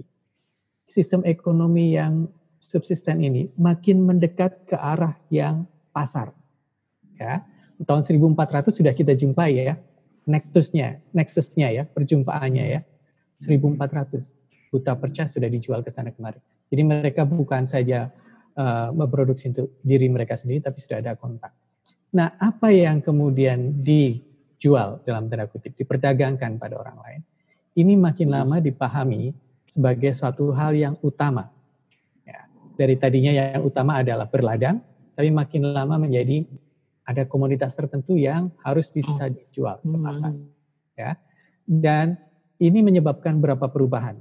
sistem 0.84 1.24
ekonomi 1.24 1.96
yang 1.96 2.28
subsisten 2.60 3.24
ini 3.24 3.48
makin 3.56 4.04
mendekat 4.04 4.68
ke 4.68 4.76
arah 4.76 5.16
yang 5.32 5.64
pasar. 5.88 6.36
Ya, 7.16 7.40
tahun 7.82 8.02
1400 8.02 8.70
sudah 8.70 8.92
kita 8.94 9.12
jumpai 9.14 9.50
ya, 9.58 9.74
nexusnya, 10.26 10.98
nexusnya 11.12 11.68
ya, 11.70 11.82
perjumpaannya 11.86 12.64
ya, 12.78 12.80
1400 13.42 14.42
buta 14.72 14.96
percah 14.96 15.28
sudah 15.28 15.48
dijual 15.52 15.84
ke 15.84 15.92
sana 15.92 16.14
kemari. 16.14 16.40
Jadi 16.72 16.82
mereka 16.88 17.28
bukan 17.28 17.68
saja 17.68 18.08
uh, 18.56 18.88
memproduksi 18.96 19.52
untuk 19.52 19.76
diri 19.84 20.08
mereka 20.08 20.40
sendiri, 20.40 20.64
tapi 20.64 20.80
sudah 20.80 21.04
ada 21.04 21.12
kontak. 21.12 21.52
Nah, 22.16 22.32
apa 22.40 22.72
yang 22.72 23.04
kemudian 23.04 23.84
dijual 23.84 25.04
dalam 25.04 25.28
tanda 25.28 25.44
kutip, 25.48 25.76
diperdagangkan 25.76 26.56
pada 26.56 26.80
orang 26.80 26.96
lain, 27.04 27.20
ini 27.76 27.96
makin 27.96 28.32
lama 28.32 28.60
dipahami 28.60 29.32
sebagai 29.68 30.12
suatu 30.16 30.52
hal 30.52 30.72
yang 30.76 30.94
utama. 31.04 31.48
Ya, 32.24 32.48
dari 32.76 32.96
tadinya 32.96 33.32
yang 33.32 33.64
utama 33.64 34.00
adalah 34.00 34.28
berladang, 34.28 34.80
tapi 35.12 35.28
makin 35.28 35.72
lama 35.72 36.00
menjadi 36.00 36.44
ada 37.02 37.26
komoditas 37.26 37.74
tertentu 37.74 38.14
yang 38.14 38.54
harus 38.62 38.86
bisa 38.88 39.26
dijual 39.28 39.82
ke 39.82 39.96
hmm. 39.96 40.04
pasar. 40.06 40.32
Ya, 40.94 41.10
dan 41.66 42.20
ini 42.62 42.84
menyebabkan 42.84 43.42
beberapa 43.42 43.66
perubahan. 43.66 44.20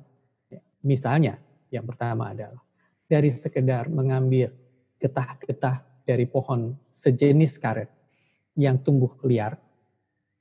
Ya, 0.50 0.62
misalnya, 0.82 1.38
yang 1.70 1.86
pertama 1.86 2.34
adalah 2.34 2.62
dari 3.06 3.30
sekedar 3.30 3.92
mengambil 3.92 4.50
getah-getah 4.98 5.84
dari 6.06 6.26
pohon 6.26 6.74
sejenis 6.90 7.60
karet 7.62 7.90
yang 8.58 8.82
tumbuh 8.82 9.14
liar 9.28 9.58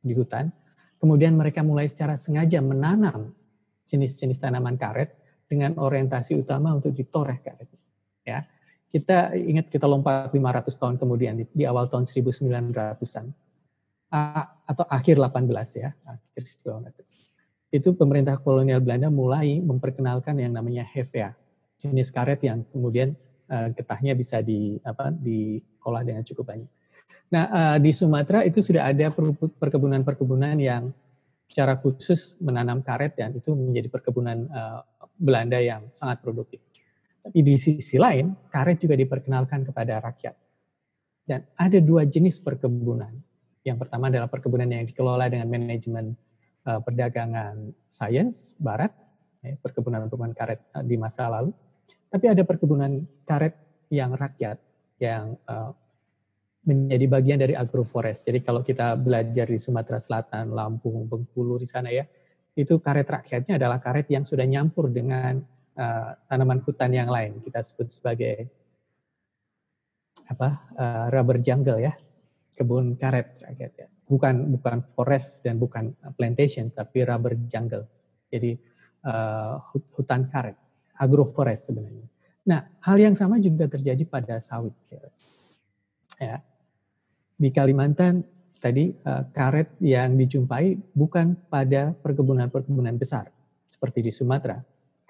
di 0.00 0.16
hutan, 0.16 0.48
kemudian 0.96 1.36
mereka 1.36 1.60
mulai 1.60 1.86
secara 1.86 2.16
sengaja 2.16 2.64
menanam 2.64 3.36
jenis-jenis 3.84 4.40
tanaman 4.40 4.80
karet 4.80 5.12
dengan 5.50 5.76
orientasi 5.76 6.38
utama 6.38 6.72
untuk 6.72 6.94
ditoreh 6.94 7.42
karet. 7.42 7.68
Ya, 8.22 8.46
kita 8.90 9.38
ingat 9.38 9.70
kita 9.70 9.86
lompat 9.86 10.34
500 10.34 10.66
tahun 10.74 10.94
kemudian 10.98 11.38
di, 11.38 11.44
di 11.54 11.62
awal 11.62 11.86
tahun 11.86 12.10
1900-an 12.10 13.26
atau 14.66 14.84
akhir 14.90 15.22
18 15.22 15.46
ya, 15.78 15.94
akhir 16.02 16.42
19 16.66 16.90
Itu 17.70 17.94
pemerintah 17.94 18.34
kolonial 18.42 18.82
Belanda 18.82 19.06
mulai 19.06 19.62
memperkenalkan 19.62 20.34
yang 20.42 20.50
namanya 20.50 20.82
hevea, 20.82 21.30
jenis 21.78 22.10
karet 22.10 22.42
yang 22.42 22.66
kemudian 22.74 23.14
uh, 23.46 23.70
getahnya 23.70 24.18
bisa 24.18 24.42
di 24.42 24.82
apa 24.82 25.14
diolah 25.14 26.02
dengan 26.02 26.26
cukup 26.26 26.50
banyak. 26.50 26.70
Nah, 27.30 27.44
uh, 27.46 27.76
di 27.78 27.94
Sumatera 27.94 28.42
itu 28.42 28.58
sudah 28.58 28.90
ada 28.90 29.14
perkebunan-perkebunan 29.62 30.58
yang 30.58 30.90
secara 31.46 31.78
khusus 31.78 32.34
menanam 32.42 32.82
karet 32.82 33.14
dan 33.14 33.38
itu 33.38 33.54
menjadi 33.54 33.86
perkebunan 33.86 34.50
uh, 34.50 34.82
Belanda 35.14 35.62
yang 35.62 35.86
sangat 35.94 36.18
produktif. 36.18 36.58
Tapi 37.20 37.38
di 37.44 37.54
sisi 37.60 38.00
lain, 38.00 38.32
karet 38.48 38.80
juga 38.80 38.96
diperkenalkan 38.96 39.68
kepada 39.68 40.00
rakyat. 40.00 40.34
Dan 41.24 41.44
ada 41.54 41.78
dua 41.78 42.08
jenis 42.08 42.40
perkebunan. 42.40 43.12
Yang 43.60 43.86
pertama 43.86 44.08
adalah 44.08 44.26
perkebunan 44.26 44.66
yang 44.66 44.88
dikelola 44.88 45.28
dengan 45.28 45.46
manajemen 45.52 46.16
uh, 46.64 46.80
perdagangan 46.80 47.76
sains 47.92 48.56
barat, 48.56 48.90
ya, 49.44 49.54
perkebunan-perkebunan 49.60 50.32
karet 50.32 50.60
uh, 50.72 50.80
di 50.80 50.96
masa 50.96 51.28
lalu. 51.28 51.52
Tapi 52.08 52.24
ada 52.26 52.42
perkebunan 52.42 53.04
karet 53.28 53.54
yang 53.92 54.16
rakyat, 54.16 54.56
yang 54.98 55.36
uh, 55.44 55.76
menjadi 56.64 57.06
bagian 57.08 57.38
dari 57.40 57.54
agroforest. 57.56 58.28
Jadi 58.28 58.40
kalau 58.44 58.64
kita 58.64 58.96
belajar 58.96 59.48
di 59.48 59.60
Sumatera 59.60 60.00
Selatan, 60.00 60.52
Lampung, 60.52 61.04
Bengkulu 61.08 61.60
di 61.60 61.68
sana 61.68 61.92
ya, 61.92 62.04
itu 62.56 62.80
karet 62.80 63.06
rakyatnya 63.06 63.56
adalah 63.56 63.78
karet 63.80 64.08
yang 64.12 64.26
sudah 64.26 64.44
nyampur 64.44 64.92
dengan 64.92 65.40
uh, 65.76 66.16
tanaman 66.26 66.62
hutan 66.64 66.90
yang 66.90 67.10
lain. 67.10 67.38
Kita 67.44 67.60
sebut 67.62 67.86
sebagai 67.90 68.48
apa 70.30 70.48
uh, 70.78 71.06
rubber 71.10 71.42
jungle 71.42 71.82
ya, 71.82 71.94
kebun 72.54 72.94
karet 72.94 73.42
rakyat 73.42 73.72
ya. 73.76 73.88
Bukan 74.10 74.50
bukan 74.58 74.82
forest 74.94 75.46
dan 75.46 75.62
bukan 75.62 75.94
plantation, 76.18 76.70
tapi 76.74 77.06
rubber 77.06 77.38
jungle. 77.46 77.86
Jadi 78.30 78.58
uh, 79.06 79.58
hutan 79.94 80.26
karet, 80.30 80.58
agroforest 80.98 81.70
sebenarnya. 81.70 82.06
Nah, 82.46 82.66
hal 82.82 82.98
yang 82.98 83.14
sama 83.14 83.38
juga 83.38 83.70
terjadi 83.70 84.02
pada 84.08 84.42
sawit. 84.42 84.74
Ya. 86.18 86.42
Di 87.38 87.48
Kalimantan 87.54 88.26
tadi 88.60 88.92
karet 89.32 89.80
yang 89.80 90.18
dijumpai 90.20 90.76
bukan 90.92 91.32
pada 91.48 91.96
perkebunan-perkebunan 91.96 93.00
besar 93.00 93.32
seperti 93.64 94.04
di 94.04 94.12
Sumatera, 94.12 94.60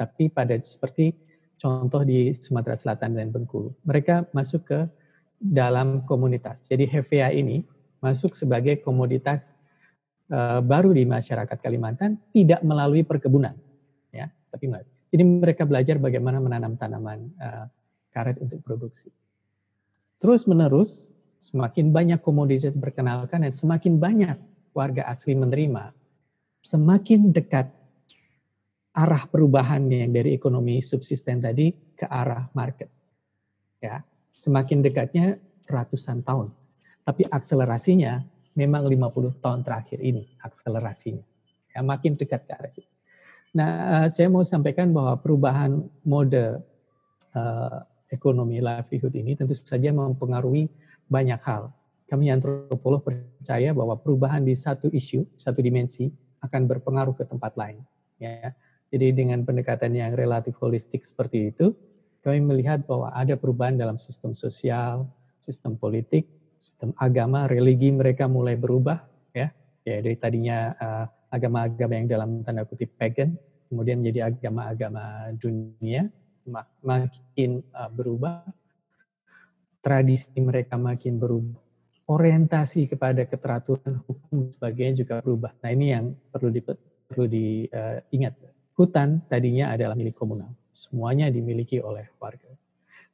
tapi 0.01 0.33
pada 0.33 0.57
seperti 0.65 1.13
contoh 1.61 2.01
di 2.09 2.33
Sumatera 2.33 2.73
Selatan 2.73 3.21
dan 3.21 3.29
Bengkulu. 3.29 3.69
Mereka 3.85 4.33
masuk 4.33 4.65
ke 4.65 4.81
dalam 5.37 6.09
komunitas. 6.09 6.65
Jadi 6.65 6.89
Hevea 6.89 7.29
ini 7.37 7.61
masuk 8.01 8.33
sebagai 8.33 8.81
komoditas 8.81 9.61
uh, 10.33 10.65
baru 10.65 10.97
di 10.97 11.05
masyarakat 11.05 11.61
Kalimantan 11.61 12.17
tidak 12.33 12.65
melalui 12.65 13.05
perkebunan, 13.05 13.53
ya, 14.09 14.33
tapi 14.49 14.73
jadi 15.11 15.23
mereka 15.27 15.69
belajar 15.69 16.01
bagaimana 16.01 16.41
menanam 16.41 16.81
tanaman 16.81 17.29
uh, 17.37 17.69
karet 18.09 18.41
untuk 18.41 18.65
produksi. 18.65 19.13
Terus 20.17 20.49
menerus 20.49 21.13
semakin 21.41 21.93
banyak 21.93 22.21
komoditas 22.25 22.77
berkenalkan 22.77 23.45
dan 23.45 23.53
semakin 23.53 23.97
banyak 24.01 24.37
warga 24.77 25.09
asli 25.09 25.37
menerima, 25.37 25.93
semakin 26.65 27.33
dekat 27.33 27.69
arah 28.91 29.23
perubahan 29.31 29.87
yang 29.87 30.11
dari 30.11 30.35
ekonomi 30.35 30.83
subsisten 30.83 31.39
tadi 31.39 31.71
ke 31.95 32.07
arah 32.07 32.51
market. 32.57 32.91
Ya, 33.81 34.03
semakin 34.37 34.83
dekatnya 34.83 35.39
ratusan 35.71 36.27
tahun. 36.27 36.51
Tapi 37.07 37.25
akselerasinya 37.31 38.21
memang 38.59 38.85
50 38.91 39.41
tahun 39.41 39.61
terakhir 39.63 39.99
ini 40.03 40.27
akselerasinya. 40.43 41.25
Ya, 41.71 41.81
makin 41.87 42.19
dekat 42.19 42.45
ke 42.45 42.53
arah 42.53 42.71
situ. 42.71 42.91
Nah, 43.55 44.07
eh, 44.07 44.09
saya 44.11 44.31
mau 44.31 44.43
sampaikan 44.47 44.91
bahwa 44.95 45.19
perubahan 45.19 45.83
mode 46.07 46.63
uh, 47.35 47.79
ekonomi 48.11 48.63
livelihood 48.63 49.15
ini 49.15 49.35
tentu 49.35 49.55
saja 49.59 49.91
mempengaruhi 49.91 50.71
banyak 51.11 51.39
hal. 51.43 51.75
Kami 52.07 52.31
antropolog 52.31 53.07
percaya 53.07 53.71
bahwa 53.71 53.95
perubahan 53.99 54.43
di 54.43 54.55
satu 54.55 54.91
isu, 54.91 55.27
satu 55.39 55.63
dimensi 55.63 56.11
akan 56.43 56.67
berpengaruh 56.67 57.15
ke 57.15 57.23
tempat 57.27 57.55
lain. 57.55 57.83
Ya, 58.19 58.55
jadi 58.91 59.15
dengan 59.15 59.47
pendekatan 59.47 59.95
yang 59.95 60.19
relatif 60.19 60.59
holistik 60.59 61.07
seperti 61.07 61.55
itu, 61.55 61.71
kami 62.27 62.43
melihat 62.43 62.83
bahwa 62.91 63.15
ada 63.15 63.39
perubahan 63.39 63.79
dalam 63.79 64.03
sistem 64.03 64.35
sosial, 64.35 65.07
sistem 65.39 65.79
politik, 65.79 66.27
sistem 66.59 66.91
agama, 66.99 67.47
religi 67.47 67.95
mereka 67.95 68.27
mulai 68.27 68.59
berubah, 68.59 69.07
ya. 69.31 69.55
Ya 69.87 69.97
dari 70.05 70.19
tadinya 70.19 70.75
uh, 70.77 71.07
agama-agama 71.31 71.93
yang 71.97 72.09
dalam 72.11 72.31
tanda 72.43 72.67
kutip 72.67 72.93
pagan, 72.99 73.39
kemudian 73.71 74.03
menjadi 74.03 74.29
agama-agama 74.29 75.33
dunia, 75.39 76.11
mak 76.51 76.69
makin 76.83 77.63
uh, 77.73 77.89
berubah, 77.89 78.43
tradisi 79.81 80.35
mereka 80.37 80.75
makin 80.77 81.17
berubah, 81.17 81.63
orientasi 82.11 82.91
kepada 82.91 83.23
keteraturan 83.23 84.03
hukum 84.03 84.51
sebagainya 84.51 85.07
juga 85.07 85.23
berubah. 85.23 85.55
Nah 85.63 85.71
ini 85.73 85.87
yang 85.95 86.13
perlu 86.29 86.51
di, 86.53 86.61
perlu 87.07 87.25
diingat. 87.31 88.35
Uh, 88.35 88.60
Hutan 88.81 89.21
tadinya 89.29 89.77
adalah 89.77 89.93
milik 89.93 90.17
komunal, 90.17 90.57
semuanya 90.73 91.29
dimiliki 91.29 91.85
oleh 91.85 92.09
warga. 92.17 92.49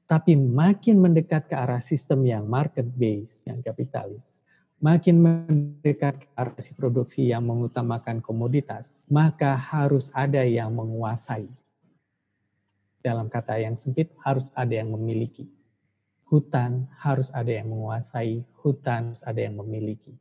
Tapi 0.06 0.38
makin 0.38 1.02
mendekat 1.02 1.50
ke 1.50 1.58
arah 1.58 1.82
sistem 1.82 2.22
yang 2.22 2.46
market 2.46 2.86
based, 2.86 3.42
yang 3.42 3.58
kapitalis, 3.66 4.46
makin 4.78 5.18
mendekat 5.18 6.22
ke 6.22 6.26
arah 6.38 6.54
si 6.62 6.70
produksi 6.78 7.34
yang 7.34 7.42
mengutamakan 7.42 8.22
komoditas, 8.22 9.10
maka 9.10 9.58
harus 9.58 10.06
ada 10.14 10.46
yang 10.46 10.70
menguasai. 10.70 11.50
Dalam 13.02 13.26
kata 13.26 13.58
yang 13.58 13.74
sempit, 13.74 14.14
harus 14.22 14.54
ada 14.54 14.70
yang 14.70 14.94
memiliki. 14.94 15.50
Hutan 16.30 16.86
harus 16.94 17.26
ada 17.34 17.50
yang 17.50 17.74
menguasai, 17.74 18.46
hutan 18.62 19.10
harus 19.10 19.22
ada 19.26 19.42
yang 19.42 19.58
memiliki. 19.58 20.14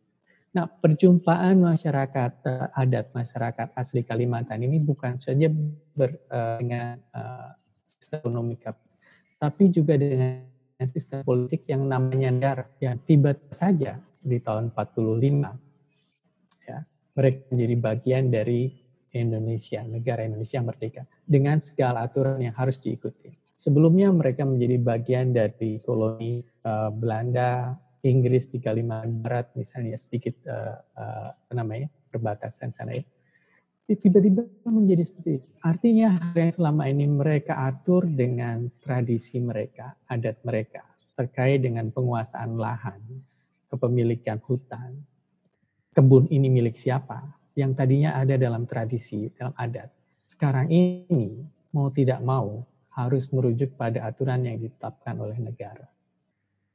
Nah, 0.55 0.71
perjumpaan 0.71 1.59
masyarakat 1.59 2.31
uh, 2.47 2.71
adat 2.71 3.11
masyarakat 3.11 3.75
asli 3.75 4.07
Kalimantan 4.07 4.63
ini 4.63 4.79
bukan 4.79 5.19
saja 5.19 5.51
ber, 5.91 6.15
uh, 6.31 6.55
dengan 6.63 6.95
uh, 7.11 7.51
sistem 7.83 8.23
ekonomi 8.23 8.55
kapitalis, 8.55 8.95
tapi 9.35 9.67
juga 9.67 9.99
dengan 9.99 10.47
sistem 10.87 11.27
politik 11.27 11.67
yang 11.67 11.83
namanya 11.83 12.31
dar 12.31 12.59
yang 12.79 12.95
tiba 13.03 13.35
saja 13.51 13.99
di 14.23 14.39
tahun 14.39 14.71
45 14.71 16.71
ya 16.71 16.79
mereka 17.19 17.39
menjadi 17.51 17.75
bagian 17.75 18.23
dari 18.31 18.71
Indonesia 19.11 19.83
negara 19.83 20.23
Indonesia 20.23 20.63
merdeka 20.63 21.03
dengan 21.27 21.59
segala 21.59 22.07
aturan 22.07 22.39
yang 22.39 22.55
harus 22.55 22.79
diikuti. 22.79 23.27
Sebelumnya 23.55 24.11
mereka 24.11 24.47
menjadi 24.47 24.79
bagian 24.79 25.35
dari 25.35 25.83
koloni 25.83 26.43
uh, 26.63 26.91
Belanda 26.91 27.75
Inggris 28.05 28.53
di 28.53 28.61
Kalimantan 28.61 29.25
Barat 29.25 29.49
misalnya 29.57 29.97
sedikit 29.97 30.37
uh, 30.45 30.77
uh, 30.93 31.29
namanya 31.57 31.89
perbatasan 32.13 32.69
sana 32.69 32.93
ya 32.93 33.05
tiba-tiba 33.93 34.41
menjadi 34.65 35.05
seperti 35.05 35.29
itu. 35.37 35.49
Artinya 35.61 36.17
hal 36.17 36.33
yang 36.33 36.49
selama 36.49 36.89
ini 36.89 37.05
mereka 37.05 37.69
atur 37.69 38.09
dengan 38.09 38.65
tradisi 38.81 39.37
mereka, 39.37 39.93
adat 40.09 40.41
mereka 40.41 40.81
terkait 41.13 41.61
dengan 41.61 41.93
penguasaan 41.93 42.57
lahan, 42.57 42.97
kepemilikan 43.69 44.41
hutan, 44.41 45.05
kebun 45.93 46.25
ini 46.33 46.49
milik 46.49 46.73
siapa, 46.73 47.21
yang 47.53 47.77
tadinya 47.77 48.17
ada 48.17 48.41
dalam 48.41 48.65
tradisi, 48.65 49.29
dalam 49.37 49.53
adat. 49.53 49.93
Sekarang 50.25 50.65
ini 50.73 51.45
mau 51.69 51.93
tidak 51.93 52.25
mau 52.25 52.65
harus 52.97 53.29
merujuk 53.29 53.77
pada 53.77 54.09
aturan 54.09 54.49
yang 54.49 54.57
ditetapkan 54.57 55.13
oleh 55.21 55.37
negara 55.37 55.85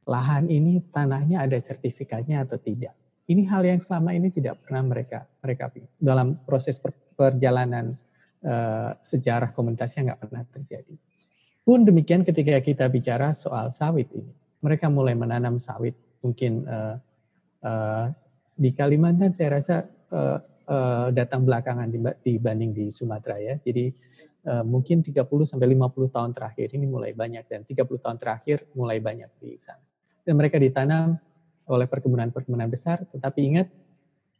lahan 0.08 0.48
ini 0.48 0.80
tanahnya 0.92 1.44
ada 1.44 1.58
sertifikatnya 1.60 2.44
atau 2.46 2.56
tidak. 2.56 2.96
Ini 3.30 3.46
hal 3.46 3.62
yang 3.62 3.78
selama 3.78 4.10
ini 4.10 4.32
tidak 4.34 4.58
pernah 4.66 4.82
mereka 4.82 5.22
mereka 5.44 5.70
dalam 6.02 6.34
proses 6.42 6.82
perjalanan 7.14 7.94
uh, 8.42 8.90
sejarah 9.06 9.54
komunitasnya 9.54 10.10
nggak 10.10 10.20
pernah 10.26 10.42
terjadi. 10.50 10.94
Pun 11.62 11.86
demikian 11.86 12.26
ketika 12.26 12.58
kita 12.58 12.90
bicara 12.90 13.30
soal 13.36 13.70
sawit 13.70 14.10
ini, 14.10 14.34
mereka 14.64 14.90
mulai 14.90 15.14
menanam 15.14 15.62
sawit. 15.62 15.94
Mungkin 16.26 16.66
uh, 16.66 16.96
uh, 17.62 18.06
di 18.56 18.70
Kalimantan 18.74 19.30
saya 19.30 19.60
rasa 19.60 19.86
uh, 20.10 20.38
uh, 20.66 21.08
datang 21.14 21.44
belakangan 21.46 21.88
dibanding 22.24 22.74
di 22.74 22.90
Sumatera 22.90 23.38
ya. 23.38 23.54
Jadi 23.60 23.92
uh, 24.48 24.64
mungkin 24.64 25.04
30 25.04 25.22
sampai 25.46 25.68
50 25.76 26.14
tahun 26.14 26.30
terakhir 26.34 26.74
ini 26.74 26.86
mulai 26.88 27.12
banyak 27.12 27.44
dan 27.46 27.62
30 27.62 28.04
tahun 28.04 28.16
terakhir 28.16 28.66
mulai 28.74 28.98
banyak 28.98 29.30
di 29.38 29.54
sana. 29.60 29.89
Dan 30.24 30.36
mereka 30.36 30.60
ditanam 30.60 31.16
oleh 31.70 31.86
perkebunan-perkebunan 31.86 32.68
besar, 32.68 33.06
tetapi 33.08 33.40
ingat 33.46 33.68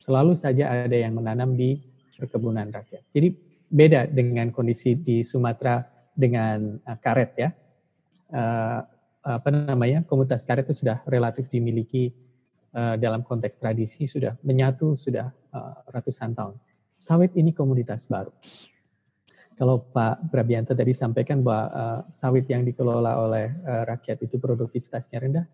selalu 0.01 0.35
saja 0.35 0.73
ada 0.73 0.97
yang 0.97 1.15
menanam 1.15 1.55
di 1.55 1.79
perkebunan 2.19 2.69
rakyat. 2.69 3.07
Jadi 3.13 3.29
beda 3.71 4.11
dengan 4.11 4.51
kondisi 4.51 4.99
di 4.99 5.23
Sumatera 5.23 5.81
dengan 6.11 6.75
uh, 6.83 6.99
karet 6.99 7.31
ya. 7.39 7.49
Uh, 8.31 8.81
apa 9.21 9.53
namanya 9.53 10.01
komunitas 10.09 10.49
karet 10.49 10.65
itu 10.65 10.81
sudah 10.81 11.05
relatif 11.05 11.45
dimiliki 11.53 12.09
uh, 12.73 12.97
dalam 12.97 13.21
konteks 13.21 13.61
tradisi 13.61 14.09
sudah 14.09 14.33
menyatu 14.41 14.97
sudah 14.97 15.29
ratusan 15.91 16.31
tahun. 16.31 16.55
Sawit 16.95 17.35
ini 17.35 17.51
komunitas 17.51 18.07
baru. 18.07 18.31
Kalau 19.61 19.77
Pak 19.93 20.33
Brabianto 20.33 20.73
tadi 20.73 20.97
sampaikan 20.97 21.45
bahwa 21.45 21.65
uh, 21.69 22.01
sawit 22.09 22.49
yang 22.49 22.65
dikelola 22.65 23.21
oleh 23.21 23.53
uh, 23.61 23.85
rakyat 23.93 24.25
itu 24.25 24.41
produktivitasnya 24.41 25.21
rendah, 25.21 25.45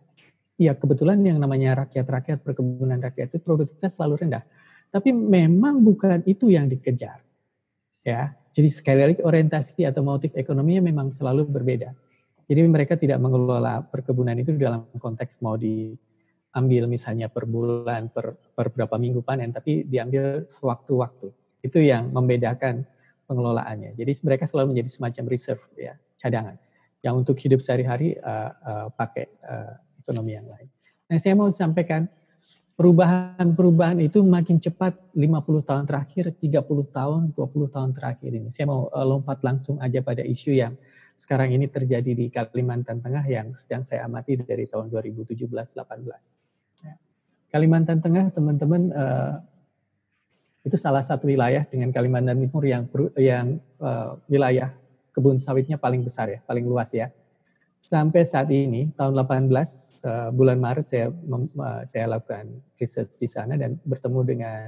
ya 0.54 0.78
kebetulan 0.78 1.18
yang 1.26 1.42
namanya 1.42 1.82
rakyat-rakyat 1.82 2.38
perkebunan 2.38 3.02
rakyat 3.02 3.34
itu 3.34 3.42
produktivitas 3.42 3.98
selalu 3.98 4.22
rendah. 4.22 4.46
Tapi 4.94 5.10
memang 5.10 5.82
bukan 5.82 6.22
itu 6.22 6.54
yang 6.54 6.70
dikejar. 6.70 7.18
Ya, 8.06 8.38
jadi 8.54 8.70
sekali 8.70 9.02
lagi 9.02 9.20
orientasi 9.26 9.82
atau 9.82 10.06
motif 10.06 10.30
ekonominya 10.38 10.86
memang 10.86 11.10
selalu 11.10 11.42
berbeda. 11.42 11.90
Jadi 12.46 12.62
mereka 12.62 12.94
tidak 12.94 13.18
mengelola 13.18 13.82
perkebunan 13.82 14.38
itu 14.38 14.54
dalam 14.54 14.86
konteks 15.02 15.42
mau 15.42 15.58
diambil 15.58 16.86
misalnya 16.86 17.26
per 17.26 17.42
bulan, 17.42 18.06
per, 18.14 18.38
per 18.54 18.70
berapa 18.70 18.94
minggu 18.94 19.26
panen, 19.26 19.50
tapi 19.50 19.82
diambil 19.82 20.46
sewaktu-waktu. 20.46 21.34
Itu 21.66 21.82
yang 21.82 22.14
membedakan 22.14 22.86
pengelolaannya. 23.26 23.98
Jadi 23.98 24.12
mereka 24.22 24.46
selalu 24.46 24.74
menjadi 24.74 24.90
semacam 24.90 25.24
reserve, 25.28 25.62
ya, 25.74 25.94
cadangan. 26.16 26.56
Yang 27.04 27.14
untuk 27.22 27.36
hidup 27.38 27.60
sehari-hari 27.60 28.18
uh, 28.18 28.50
uh, 28.64 28.86
pakai 28.94 29.26
uh, 29.46 29.74
ekonomi 30.02 30.34
yang 30.34 30.48
lain. 30.48 30.66
Nah, 31.06 31.18
saya 31.22 31.38
mau 31.38 31.46
sampaikan 31.50 32.10
perubahan-perubahan 32.74 34.02
itu 34.02 34.22
makin 34.26 34.58
cepat 34.58 34.94
50 35.14 35.68
tahun 35.68 35.84
terakhir, 35.86 36.34
30 36.34 36.66
tahun, 36.90 37.20
20 37.34 37.74
tahun 37.74 37.90
terakhir 37.94 38.30
ini. 38.30 38.48
Saya 38.50 38.66
mau 38.68 38.90
lompat 38.90 39.40
langsung 39.46 39.78
aja 39.78 40.02
pada 40.02 40.26
isu 40.26 40.50
yang 40.54 40.74
sekarang 41.16 41.56
ini 41.56 41.64
terjadi 41.66 42.12
di 42.12 42.28
Kalimantan 42.28 43.00
Tengah 43.00 43.24
yang 43.24 43.56
sedang 43.56 43.80
saya 43.80 44.04
amati 44.04 44.36
dari 44.36 44.68
tahun 44.68 44.92
2017-18. 44.92 45.48
Ya. 46.84 46.94
Kalimantan 47.48 48.04
Tengah, 48.04 48.28
teman-teman, 48.36 48.92
uh, 48.92 49.40
itu 50.66 50.74
salah 50.74 51.00
satu 51.00 51.30
wilayah 51.30 51.62
dengan 51.70 51.94
Kalimantan 51.94 52.42
Timur 52.42 52.66
yang 52.66 52.90
yang 53.14 53.46
uh, 53.78 54.18
wilayah 54.26 54.74
kebun 55.14 55.38
sawitnya 55.38 55.78
paling 55.78 56.02
besar 56.02 56.26
ya, 56.26 56.40
paling 56.42 56.66
luas 56.66 56.90
ya. 56.90 57.14
Sampai 57.86 58.26
saat 58.26 58.50
ini 58.50 58.90
tahun 58.98 59.14
18 59.14 59.46
uh, 59.46 59.62
eh, 59.62 60.28
bulan 60.34 60.58
Maret 60.58 60.86
saya 60.90 61.06
uh, 61.06 61.82
saya 61.86 62.04
lakukan 62.10 62.50
research 62.82 63.14
di 63.22 63.30
sana 63.30 63.54
dan 63.54 63.78
bertemu 63.86 64.20
dengan 64.26 64.66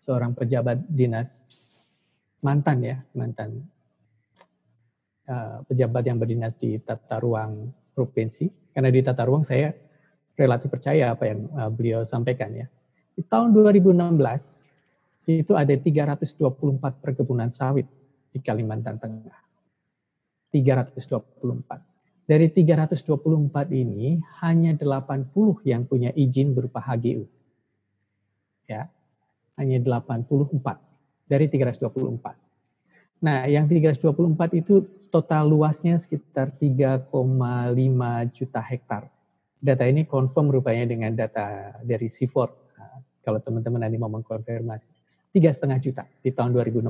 seorang 0.00 0.32
pejabat 0.32 0.80
dinas 0.88 1.44
mantan 2.40 2.80
ya, 2.80 2.96
mantan 3.12 3.68
Eh, 5.24 5.58
pejabat 5.64 6.04
yang 6.04 6.20
berdinas 6.20 6.52
di 6.52 6.76
tata 6.84 7.16
ruang 7.16 7.72
provinsi. 7.96 8.44
Karena 8.76 8.92
di 8.92 9.00
tata 9.00 9.24
ruang 9.24 9.40
saya 9.40 9.72
relatif 10.36 10.68
percaya 10.68 11.16
apa 11.16 11.30
yang 11.32 11.48
uh, 11.56 11.72
beliau 11.72 12.04
sampaikan 12.04 12.52
ya. 12.52 12.68
Di 13.16 13.24
tahun 13.24 13.56
2016 13.56 14.63
itu 15.26 15.56
ada 15.56 15.72
324 15.72 17.00
perkebunan 17.00 17.48
sawit 17.48 17.88
di 18.28 18.38
Kalimantan 18.44 19.00
Tengah. 19.00 19.38
324. 20.52 22.28
Dari 22.28 22.48
324 22.48 23.68
ini 23.72 24.16
hanya 24.40 24.72
80 24.72 25.60
yang 25.68 25.84
punya 25.84 26.08
izin 26.12 26.56
berupa 26.56 26.80
HGU. 26.80 27.24
Ya. 28.68 28.88
Hanya 29.60 30.00
84 30.00 30.80
dari 31.28 31.46
324. 31.48 33.24
Nah, 33.24 33.48
yang 33.48 33.64
324 33.68 34.56
itu 34.56 34.84
total 35.08 35.48
luasnya 35.48 35.96
sekitar 35.96 36.52
3,5 36.56 37.08
juta 38.34 38.60
hektar. 38.60 39.08
Data 39.64 39.84
ini 39.88 40.04
confirm 40.04 40.52
rupanya 40.52 40.84
dengan 40.84 41.12
data 41.16 41.76
dari 41.80 42.08
Seaford. 42.08 42.52
Nah, 42.76 43.00
kalau 43.24 43.40
teman-teman 43.40 43.80
nanti 43.84 43.96
mau 43.96 44.12
mengkonfirmasi. 44.12 45.03
Tiga 45.34 45.50
setengah 45.50 45.82
juta 45.82 46.06
di 46.22 46.30
tahun 46.30 46.54
2016 46.54 46.86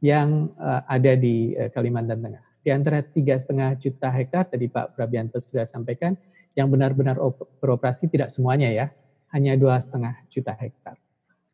yang 0.00 0.48
uh, 0.56 0.80
ada 0.88 1.12
di 1.12 1.52
uh, 1.52 1.68
Kalimantan 1.68 2.24
Tengah. 2.24 2.44
Di 2.64 2.72
antara 2.72 3.04
tiga 3.04 3.36
setengah 3.36 3.76
juta 3.76 4.08
hektar 4.08 4.48
tadi 4.48 4.72
Pak 4.72 4.96
Prabianto 4.96 5.36
sudah 5.36 5.68
sampaikan, 5.68 6.16
yang 6.56 6.72
benar-benar 6.72 7.20
beroperasi 7.60 8.08
tidak 8.08 8.32
semuanya 8.32 8.72
ya, 8.72 8.86
hanya 9.36 9.52
dua 9.60 9.76
setengah 9.76 10.16
juta 10.32 10.56
hektar. 10.56 10.96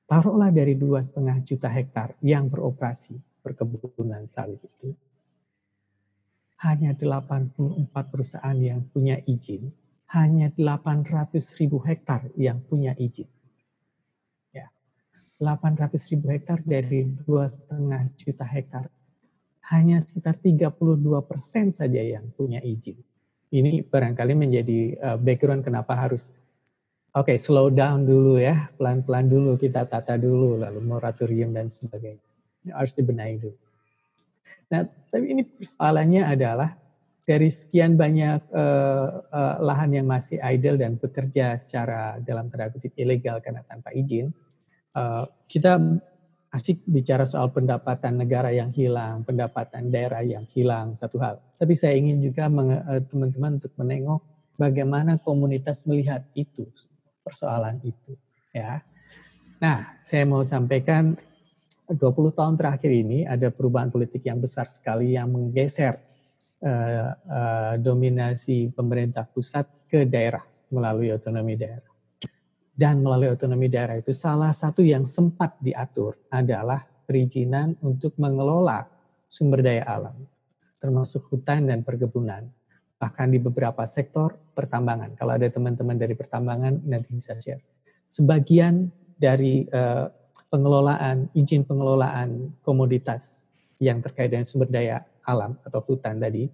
Taruhlah 0.07 0.55
dari 0.55 0.79
dua 0.79 1.03
setengah 1.03 1.43
juta 1.43 1.67
hektar 1.67 2.15
yang 2.23 2.47
beroperasi, 2.47 3.19
perkebunan 3.43 4.31
sawit 4.31 4.63
itu 4.63 4.95
hanya 6.61 6.93
84 6.93 7.89
perusahaan 8.13 8.59
yang 8.61 8.85
punya 8.93 9.17
izin, 9.25 9.73
hanya 10.13 10.53
800 10.53 11.41
ribu 11.57 11.81
hektar 11.81 12.29
yang 12.37 12.61
punya 12.61 12.93
izin. 13.01 13.29
Ya, 15.41 15.57
800 15.57 15.97
ribu 16.13 16.29
hektar 16.29 16.61
dari 16.61 17.09
dua 17.25 17.49
setengah 17.49 18.13
juta 18.21 18.45
hektar, 18.45 18.85
hanya 19.73 19.97
sekitar 19.97 20.37
32 20.37 20.77
persen 21.25 21.73
saja 21.73 22.05
yang 22.05 22.29
punya 22.37 22.61
izin. 22.61 23.01
Ini 23.49 23.89
barangkali 23.89 24.37
menjadi 24.37 24.81
eh, 25.01 25.19
background 25.19 25.65
kenapa 25.65 25.97
harus 25.97 26.29
Oke, 27.11 27.35
okay, 27.35 27.43
slow 27.43 27.75
down 27.75 28.07
dulu 28.07 28.39
ya, 28.39 28.71
pelan-pelan 28.79 29.27
dulu 29.27 29.59
kita 29.59 29.83
tata 29.83 30.15
dulu, 30.15 30.55
lalu 30.63 30.79
moratorium 30.79 31.51
dan 31.51 31.67
sebagainya 31.67 32.23
harus 32.71 32.95
dibenahi 32.95 33.35
dulu. 33.35 33.59
Nah, 34.71 34.87
tapi 35.11 35.27
ini 35.35 35.43
persoalannya 35.43 36.23
adalah 36.23 36.71
dari 37.27 37.51
sekian 37.51 37.99
banyak 37.99 38.47
uh, 38.55 39.27
uh, 39.27 39.55
lahan 39.59 39.91
yang 39.91 40.07
masih 40.07 40.39
idle 40.39 40.79
dan 40.79 41.03
bekerja 41.03 41.59
secara 41.59 42.23
dalam 42.23 42.47
tanda 42.47 42.71
ilegal 42.95 43.43
karena 43.43 43.67
tanpa 43.67 43.91
izin, 43.91 44.31
uh, 44.95 45.25
kita 45.51 45.79
asik 46.51 46.83
bicara 46.83 47.23
soal 47.23 47.55
pendapatan 47.55 48.19
negara 48.19 48.51
yang 48.51 48.75
hilang, 48.75 49.23
pendapatan 49.23 49.87
daerah 49.87 50.23
yang 50.27 50.43
hilang, 50.51 50.99
satu 50.99 51.23
hal. 51.23 51.39
Tapi 51.59 51.79
saya 51.79 51.95
ingin 51.95 52.19
juga 52.19 52.51
teman-teman 53.07 53.63
untuk 53.63 53.71
menengok 53.79 54.21
bagaimana 54.59 55.17
komunitas 55.23 55.87
melihat 55.87 56.27
itu, 56.35 56.67
persoalan 57.23 57.79
itu. 57.87 58.19
ya. 58.51 58.83
Nah, 59.63 60.01
saya 60.03 60.27
mau 60.27 60.43
sampaikan 60.43 61.15
20 61.87 62.39
tahun 62.39 62.55
terakhir 62.55 62.91
ini 62.91 63.27
ada 63.27 63.51
perubahan 63.51 63.91
politik 63.91 64.23
yang 64.27 64.39
besar 64.39 64.71
sekali 64.71 65.15
yang 65.15 65.31
menggeser 65.31 65.99
uh, 66.63 67.11
uh, 67.15 67.75
dominasi 67.83 68.71
pemerintah 68.71 69.27
pusat 69.27 69.67
ke 69.91 70.07
daerah 70.07 70.43
melalui 70.71 71.11
otonomi 71.11 71.59
daerah. 71.59 71.90
Dan 72.81 73.05
melalui 73.05 73.29
otonomi 73.29 73.69
daerah 73.69 74.01
itu 74.01 74.17
salah 74.17 74.57
satu 74.57 74.81
yang 74.81 75.05
sempat 75.05 75.53
diatur 75.61 76.17
adalah 76.33 76.81
perizinan 77.05 77.77
untuk 77.85 78.17
mengelola 78.17 78.89
sumber 79.29 79.61
daya 79.61 79.85
alam, 79.85 80.17
termasuk 80.81 81.29
hutan 81.29 81.69
dan 81.69 81.85
perkebunan. 81.85 82.49
Bahkan 82.97 83.37
di 83.37 83.37
beberapa 83.37 83.85
sektor 83.85 84.33
pertambangan. 84.57 85.13
Kalau 85.13 85.37
ada 85.37 85.45
teman-teman 85.53 86.01
dari 86.01 86.17
pertambangan 86.17 86.81
nanti 86.89 87.13
bisa 87.13 87.37
share. 87.37 87.61
Sebagian 88.09 88.89
dari 89.21 89.69
uh, 89.69 90.09
pengelolaan, 90.49 91.29
izin 91.37 91.69
pengelolaan 91.69 92.49
komoditas 92.65 93.53
yang 93.77 94.01
terkait 94.01 94.33
dengan 94.33 94.49
sumber 94.49 94.73
daya 94.73 95.05
alam 95.29 95.53
atau 95.69 95.85
hutan 95.85 96.17
tadi 96.17 96.49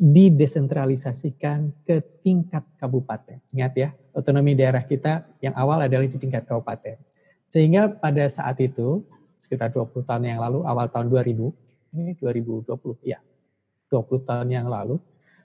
didesentralisasikan 0.00 1.84
ke 1.84 2.00
tingkat 2.24 2.64
kabupaten. 2.80 3.36
Ingat 3.52 3.72
ya, 3.76 3.88
otonomi 4.16 4.56
daerah 4.56 4.80
kita 4.80 5.28
yang 5.44 5.52
awal 5.52 5.84
adalah 5.84 6.08
di 6.08 6.16
tingkat 6.16 6.48
kabupaten. 6.48 6.96
Sehingga 7.52 7.92
pada 7.92 8.24
saat 8.32 8.56
itu, 8.64 9.04
sekitar 9.36 9.68
20 9.68 10.00
tahun 10.08 10.24
yang 10.24 10.40
lalu, 10.40 10.64
awal 10.64 10.88
tahun 10.88 11.12
2000, 11.12 11.52
ini 11.92 12.16
2020, 12.16 12.96
ya, 13.04 13.20
20 13.92 14.24
tahun 14.24 14.48
yang 14.48 14.72
lalu, 14.72 14.96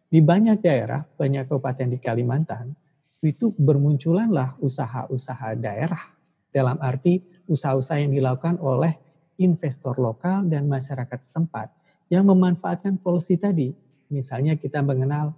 di 0.08 0.24
banyak 0.24 0.64
daerah, 0.64 1.04
banyak 1.04 1.52
kabupaten 1.52 1.92
di 1.92 2.00
Kalimantan, 2.00 2.72
itu 3.20 3.52
bermunculanlah 3.60 4.56
usaha-usaha 4.64 5.60
daerah. 5.60 6.16
Dalam 6.48 6.80
arti 6.80 7.20
usaha-usaha 7.52 8.00
yang 8.00 8.16
dilakukan 8.16 8.56
oleh 8.64 8.96
investor 9.36 10.00
lokal 10.00 10.48
dan 10.48 10.72
masyarakat 10.72 11.20
setempat 11.20 11.68
yang 12.08 12.24
memanfaatkan 12.24 12.96
polusi 13.02 13.36
tadi. 13.36 13.74
Misalnya 14.10 14.58
kita 14.58 14.82
mengenal 14.86 15.34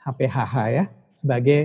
HPHH 0.00 0.54
ya 0.72 0.84
sebagai 1.12 1.60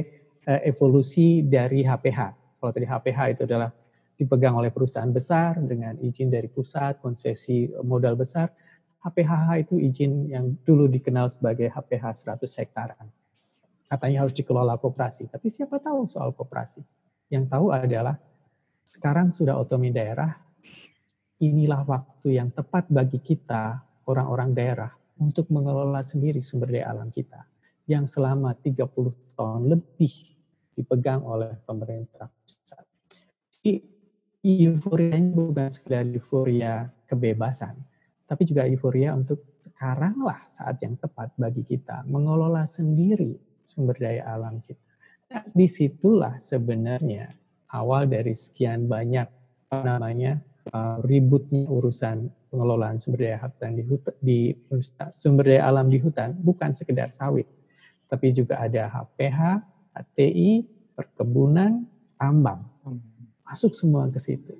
uh, 0.47 0.61
evolusi 0.63 1.43
dari 1.43 1.83
HPH. 1.83 2.19
Kalau 2.59 2.71
tadi 2.71 2.87
HPH 2.87 3.19
itu 3.37 3.41
adalah 3.47 3.71
dipegang 4.15 4.55
oleh 4.55 4.71
perusahaan 4.71 5.11
besar 5.11 5.59
dengan 5.59 5.99
izin 5.99 6.31
dari 6.31 6.47
pusat, 6.47 7.03
konsesi 7.03 7.67
modal 7.83 8.15
besar. 8.15 8.51
HPHH 9.03 9.69
itu 9.69 9.75
izin 9.77 10.31
yang 10.31 10.55
dulu 10.65 10.89
dikenal 10.89 11.29
sebagai 11.29 11.69
HPH 11.69 12.25
100 12.25 12.41
hektaran. 12.65 13.05
Katanya 13.85 14.25
harus 14.25 14.33
dikelola 14.33 14.81
koperasi, 14.81 15.29
tapi 15.29 15.45
siapa 15.45 15.77
tahu 15.77 16.09
soal 16.09 16.33
koperasi? 16.33 16.81
Yang 17.29 17.53
tahu 17.53 17.69
adalah 17.69 18.17
sekarang 18.81 19.29
sudah 19.29 19.61
otonomi 19.61 19.93
daerah, 19.93 20.33
inilah 21.37 21.85
waktu 21.85 22.41
yang 22.41 22.49
tepat 22.49 22.89
bagi 22.89 23.21
kita, 23.21 23.77
orang-orang 24.09 24.57
daerah, 24.57 24.89
untuk 25.19 25.47
mengelola 25.51 26.03
sendiri 26.03 26.43
sumber 26.43 26.75
daya 26.75 26.91
alam 26.91 27.11
kita 27.11 27.47
yang 27.87 28.09
selama 28.09 28.57
30 28.57 28.89
tahun 29.37 29.61
lebih 29.69 30.13
dipegang 30.75 31.23
oleh 31.23 31.55
pemerintah 31.63 32.27
pusat. 32.43 32.83
Jadi 33.51 33.73
ini 34.45 34.69
bukan 35.33 35.69
sekedar 35.71 36.05
euforia 36.05 36.91
kebebasan, 37.09 37.73
tapi 38.29 38.45
juga 38.45 38.67
euforia 38.69 39.15
untuk 39.15 39.57
sekaranglah 39.63 40.45
saat 40.45 40.77
yang 40.85 40.93
tepat 40.99 41.33
bagi 41.39 41.65
kita 41.65 42.05
mengelola 42.05 42.69
sendiri 42.69 43.33
sumber 43.65 43.97
daya 43.97 44.29
alam 44.29 44.61
kita. 44.61 44.81
Nah, 45.33 45.41
di 45.49 45.65
situlah 45.65 46.37
sebenarnya 46.37 47.25
awal 47.73 48.05
dari 48.05 48.37
sekian 48.37 48.85
banyak 48.85 49.25
namanya 49.73 50.37
uh, 50.69 51.01
ributnya 51.01 51.65
urusan 51.65 52.29
pengelolaan 52.55 52.95
sumber 52.95 53.27
daya 53.27 53.43
hutan 53.43 53.75
di, 53.75 53.83
hutan, 53.83 54.15
di 54.23 54.39
sumber 55.11 55.51
daya 55.51 55.67
alam 55.67 55.91
di 55.91 55.99
hutan 55.99 56.31
bukan 56.39 56.71
sekedar 56.71 57.11
sawit, 57.11 57.43
tapi 58.07 58.31
juga 58.31 58.63
ada 58.63 58.87
HPH, 58.87 59.59
HTI, 59.91 60.63
perkebunan, 60.95 61.83
tambang. 62.15 62.63
Masuk 63.43 63.75
semua 63.75 64.07
ke 64.07 64.23
situ. 64.23 64.55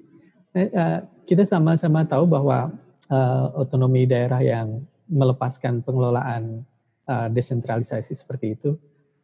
Nah, 0.51 0.67
uh, 0.75 0.99
kita 1.23 1.47
sama-sama 1.47 2.03
tahu 2.03 2.27
bahwa 2.27 2.75
uh, 3.07 3.47
otonomi 3.55 4.03
daerah 4.03 4.43
yang 4.43 4.83
melepaskan 5.07 5.79
pengelolaan 5.79 6.67
uh, 7.07 7.31
desentralisasi 7.31 8.11
seperti 8.11 8.59
itu 8.59 8.75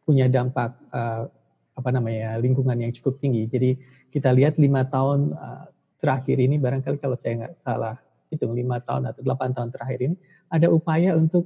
punya 0.02 0.26
dampak 0.26 0.74
uh, 0.90 1.28
apa 1.72 1.88
namanya 1.88 2.36
lingkungan 2.40 2.76
yang 2.80 2.92
cukup 2.92 3.20
tinggi. 3.20 3.48
Jadi 3.48 3.70
kita 4.12 4.32
lihat 4.34 4.58
lima 4.58 4.84
tahun 4.88 5.32
uh, 5.36 5.66
terakhir 6.02 6.36
ini 6.42 6.58
barangkali 6.58 6.98
kalau 6.98 7.14
saya 7.14 7.46
nggak 7.46 7.54
salah 7.54 7.94
hitung 8.32 8.56
lima 8.56 8.80
tahun 8.80 9.12
atau 9.12 9.20
delapan 9.20 9.52
tahun 9.52 9.68
terakhir 9.68 9.98
ini 10.08 10.16
ada 10.48 10.72
upaya 10.72 11.12
untuk 11.12 11.44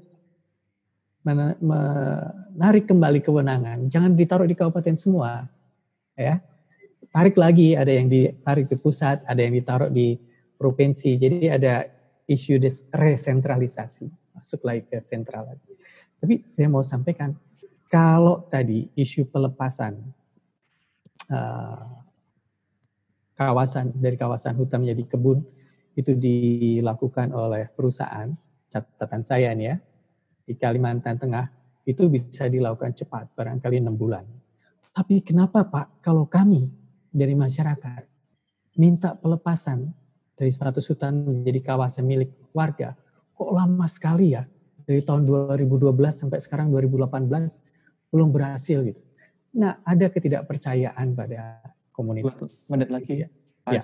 menarik 1.26 2.86
kembali 2.86 3.18
kewenangan. 3.18 3.90
Jangan 3.90 4.14
ditaruh 4.14 4.46
di 4.46 4.54
kabupaten 4.54 4.94
semua, 4.94 5.50
ya. 6.14 6.38
Tarik 7.10 7.34
lagi, 7.34 7.74
ada 7.74 7.90
yang 7.90 8.06
ditarik 8.06 8.70
di 8.70 8.78
pusat, 8.78 9.26
ada 9.26 9.42
yang 9.42 9.58
ditaruh 9.58 9.90
di 9.90 10.14
provinsi. 10.54 11.18
Jadi 11.18 11.50
ada 11.50 11.82
isu 12.30 12.62
resentralisasi, 12.94 14.06
masuk 14.38 14.62
lagi 14.62 14.86
ke 14.86 15.02
sentral 15.02 15.50
lagi. 15.50 15.74
Tapi 16.22 16.46
saya 16.46 16.70
mau 16.70 16.86
sampaikan, 16.86 17.34
kalau 17.90 18.46
tadi 18.46 18.86
isu 18.94 19.26
pelepasan 19.26 19.98
uh, 21.30 21.86
kawasan 23.34 23.92
dari 23.98 24.16
kawasan 24.16 24.54
hutan 24.56 24.82
menjadi 24.82 25.16
kebun 25.16 25.44
itu 25.96 26.12
dilakukan 26.12 27.32
oleh 27.32 27.72
perusahaan, 27.72 28.28
catatan 28.68 29.24
saya 29.24 29.56
nih 29.56 29.66
ya, 29.72 29.76
di 30.44 30.54
Kalimantan 30.54 31.16
Tengah 31.16 31.48
itu 31.88 32.06
bisa 32.12 32.46
dilakukan 32.46 32.92
cepat, 32.92 33.32
barangkali 33.32 33.80
enam 33.80 33.96
bulan. 33.96 34.22
Tapi 34.92 35.24
kenapa 35.24 35.64
Pak, 35.64 36.04
kalau 36.04 36.28
kami 36.28 36.68
dari 37.08 37.32
masyarakat 37.32 38.04
minta 38.76 39.16
pelepasan 39.16 39.88
dari 40.36 40.52
status 40.52 40.84
hutan 40.92 41.24
menjadi 41.24 41.72
kawasan 41.72 42.04
milik 42.04 42.30
warga. 42.52 42.92
Kok 43.32 43.50
lama 43.56 43.88
sekali 43.88 44.36
ya? 44.36 44.44
Dari 44.86 45.00
tahun 45.02 45.24
2012 45.24 45.80
sampai 46.12 46.38
sekarang 46.38 46.70
2018 46.70 48.12
belum 48.12 48.28
berhasil 48.30 48.84
gitu. 48.84 49.00
Nah, 49.56 49.80
ada 49.82 50.12
ketidakpercayaan 50.12 51.16
pada 51.16 51.64
komunitas. 51.90 52.68
Menit 52.68 52.92
lagi 52.92 53.24
ya, 53.24 53.28
ya, 53.72 53.80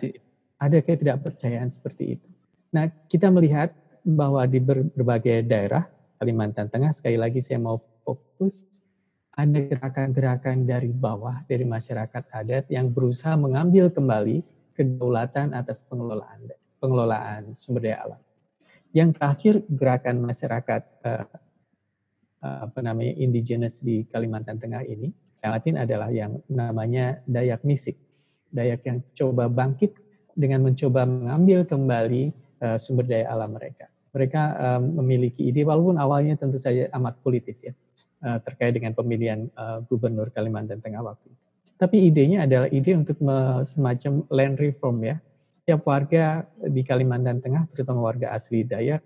ada 0.62 0.78
ketidakpercayaan 0.78 1.74
seperti 1.74 2.14
itu. 2.18 2.28
Nah, 2.70 2.86
kita 3.10 3.34
melihat 3.34 3.74
bahwa 4.06 4.46
di 4.46 4.62
berbagai 4.62 5.42
daerah 5.42 5.90
Kalimantan 6.22 6.70
Tengah, 6.70 6.94
sekali 6.94 7.18
lagi 7.18 7.42
saya 7.42 7.58
mau 7.58 7.82
fokus, 8.06 8.62
ada 9.34 9.58
gerakan-gerakan 9.58 10.62
dari 10.62 10.94
bawah, 10.94 11.42
dari 11.50 11.66
masyarakat 11.66 12.22
adat 12.30 12.70
yang 12.70 12.94
berusaha 12.94 13.34
mengambil 13.34 13.90
kembali 13.90 14.46
kedaulatan 14.78 15.50
atas 15.50 15.82
pengelolaan 15.82 16.46
pengelolaan 16.78 17.54
sumber 17.58 17.90
daya 17.90 17.98
alam. 18.06 18.20
Yang 18.92 19.10
terakhir 19.18 19.54
gerakan 19.66 20.16
masyarakat 20.20 20.82
uh, 21.06 21.26
apa 22.42 22.78
namanya 22.82 23.14
indigenous 23.18 23.80
di 23.80 24.02
Kalimantan 24.10 24.58
Tengah 24.58 24.82
ini, 24.82 25.14
saya 25.38 25.58
Latin 25.58 25.78
adalah 25.78 26.10
yang 26.10 26.42
namanya 26.50 27.22
Dayak 27.22 27.62
Misik. 27.62 27.94
Dayak 28.50 28.82
yang 28.84 28.98
coba 29.14 29.46
bangkit 29.46 30.01
dengan 30.32 30.64
mencoba 30.64 31.04
mengambil 31.04 31.64
kembali 31.64 32.32
uh, 32.62 32.78
sumber 32.78 33.04
daya 33.04 33.28
alam 33.28 33.52
mereka. 33.52 33.88
Mereka 34.12 34.42
um, 34.60 34.82
memiliki 35.00 35.48
ide, 35.48 35.64
walaupun 35.64 35.96
awalnya 35.96 36.36
tentu 36.36 36.60
saja 36.60 36.88
amat 36.92 37.16
politis 37.24 37.64
ya, 37.64 37.72
uh, 38.24 38.38
terkait 38.44 38.76
dengan 38.76 38.92
pemilihan 38.92 39.48
uh, 39.56 39.80
gubernur 39.88 40.28
Kalimantan 40.28 40.84
Tengah 40.84 41.00
waktu 41.00 41.32
itu. 41.32 41.40
Tapi 41.80 41.96
idenya 42.06 42.46
adalah 42.46 42.68
ide 42.70 42.94
untuk 42.94 43.18
semacam 43.66 44.12
land 44.30 44.56
reform 44.60 45.02
ya. 45.02 45.16
Setiap 45.50 45.82
warga 45.82 46.46
di 46.62 46.86
Kalimantan 46.86 47.42
Tengah, 47.42 47.66
terutama 47.74 48.06
warga 48.06 48.30
asli 48.30 48.62
Dayak, 48.62 49.02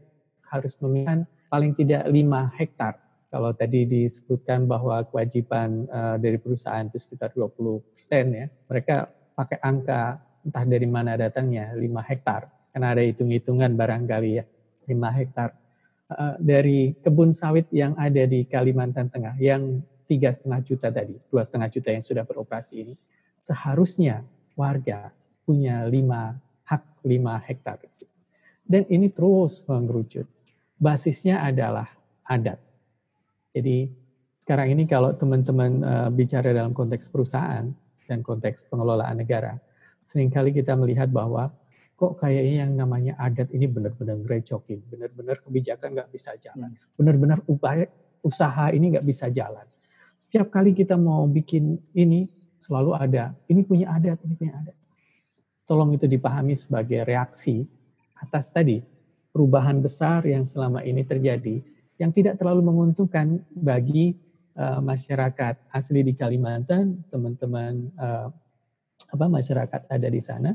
harus 0.53 0.77
memiliki 0.85 1.25
paling 1.49 1.73
tidak 1.73 2.05
5 2.05 2.59
hektar. 2.61 2.95
Kalau 3.27 3.51
tadi 3.57 3.85
disebutkan 3.85 4.69
bahwa 4.69 5.03
kewajiban 5.09 5.89
uh, 5.91 6.17
dari 6.17 6.39
perusahaan 6.39 6.87
itu 6.87 7.01
sekitar 7.01 7.35
20 7.35 7.97
persen 7.97 8.25
ya, 8.33 8.47
mereka 8.71 9.11
pakai 9.37 9.59
angka 9.61 10.21
entah 10.47 10.63
dari 10.63 10.87
mana 10.87 11.19
datangnya 11.19 11.75
5 11.75 11.83
hektar. 12.07 12.47
Karena 12.71 12.95
ada 12.95 13.03
hitung-hitungan 13.03 13.75
barangkali 13.75 14.31
ya, 14.39 14.45
5 14.87 15.19
hektar. 15.19 15.51
Uh, 16.07 16.39
dari 16.39 16.95
kebun 17.03 17.35
sawit 17.35 17.67
yang 17.75 17.99
ada 17.99 18.23
di 18.31 18.47
Kalimantan 18.47 19.11
Tengah, 19.11 19.35
yang 19.43 19.83
tiga 20.07 20.31
setengah 20.31 20.63
juta 20.63 20.89
tadi, 20.89 21.19
dua 21.29 21.43
setengah 21.43 21.67
juta 21.67 21.91
yang 21.91 22.05
sudah 22.07 22.23
beroperasi 22.23 22.75
ini, 22.79 22.95
seharusnya 23.43 24.23
warga 24.55 25.11
punya 25.43 25.83
lima 25.91 26.39
hak 26.63 27.03
lima 27.03 27.43
hektar. 27.43 27.83
Dan 28.67 28.87
ini 28.87 29.11
terus 29.11 29.63
mengerucut. 29.67 30.27
Basisnya 30.79 31.43
adalah 31.43 31.91
adat. 32.27 32.59
Jadi 33.55 33.91
sekarang 34.43 34.79
ini 34.79 34.85
kalau 34.87 35.15
teman-teman 35.15 35.83
uh, 35.83 36.11
bicara 36.11 36.55
dalam 36.55 36.75
konteks 36.75 37.11
perusahaan 37.11 37.67
dan 38.07 38.19
konteks 38.23 38.67
pengelolaan 38.71 39.19
negara, 39.19 39.59
sering 40.07 40.31
kali 40.31 40.55
kita 40.55 40.79
melihat 40.79 41.11
bahwa 41.11 41.51
kok 41.99 42.23
kayaknya 42.23 42.69
yang 42.69 42.73
namanya 42.79 43.19
adat 43.19 43.51
ini 43.51 43.67
benar-benar 43.67 44.23
ngerecokin, 44.23 44.87
benar-benar 44.87 45.43
kebijakan 45.43 45.99
nggak 45.99 46.11
bisa 46.15 46.39
jalan, 46.39 46.71
hmm. 46.71 46.95
benar-benar 46.95 47.39
upaya 47.51 47.91
usaha 48.23 48.71
ini 48.71 48.95
nggak 48.95 49.07
bisa 49.07 49.27
jalan. 49.35 49.67
Setiap 50.23 50.55
kali 50.55 50.77
kita 50.77 50.95
mau 50.95 51.27
bikin 51.27 51.75
ini, 51.99 52.31
selalu 52.63 52.95
ada, 52.95 53.35
ini 53.51 53.67
punya 53.67 53.91
adat, 53.91 54.23
ini 54.23 54.35
punya 54.39 54.55
adat. 54.63 54.77
Tolong 55.67 55.99
itu 55.99 56.07
dipahami 56.07 56.55
sebagai 56.55 57.03
reaksi 57.03 57.67
atas 58.17 58.49
tadi 58.55 58.81
perubahan 59.35 59.83
besar 59.83 60.23
yang 60.25 60.47
selama 60.47 60.81
ini 60.87 61.03
terjadi, 61.03 61.61
yang 61.99 62.15
tidak 62.15 62.39
terlalu 62.39 62.65
menguntungkan 62.65 63.41
bagi 63.53 64.17
uh, 64.57 64.81
masyarakat 64.81 65.69
asli 65.75 66.01
di 66.07 66.13
Kalimantan, 66.17 67.05
teman-teman 67.13 67.93
uh, 67.99 68.29
apa 69.11 69.27
masyarakat 69.31 69.81
ada 69.87 70.09
di 70.11 70.21
sana, 70.23 70.51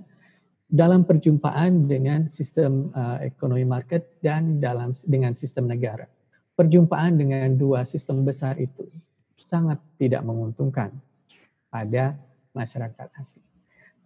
dalam 0.72 1.04
perjumpaan 1.04 1.84
dengan 1.84 2.32
sistem 2.32 2.96
uh, 2.96 3.20
ekonomi 3.20 3.68
market 3.68 4.20
dan 4.24 4.64
dalam 4.64 4.96
dengan 5.04 5.36
sistem 5.36 5.68
negara. 5.68 6.08
Perjumpaan 6.56 7.20
dengan 7.20 7.52
dua 7.60 7.84
sistem 7.84 8.24
besar 8.24 8.56
itu 8.56 8.88
sangat 9.36 9.82
tidak 10.00 10.24
menguntungkan 10.24 10.96
pada 11.68 12.16
masyarakat 12.56 13.08
asli. 13.20 13.44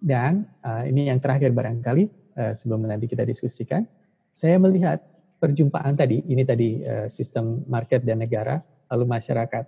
Dan 0.02 0.46
uh, 0.66 0.86
ini 0.86 1.10
yang 1.10 1.22
terakhir 1.22 1.54
barangkali 1.54 2.04
uh, 2.38 2.54
sebelum 2.54 2.86
nanti 2.86 3.06
kita 3.06 3.26
diskusikan, 3.26 3.86
saya 4.34 4.58
melihat 4.58 5.02
perjumpaan 5.38 5.94
tadi, 5.94 6.26
ini 6.26 6.42
tadi 6.42 6.82
uh, 6.82 7.06
sistem 7.10 7.62
market 7.70 8.02
dan 8.02 8.22
negara, 8.22 8.62
lalu 8.90 9.06
masyarakat 9.06 9.66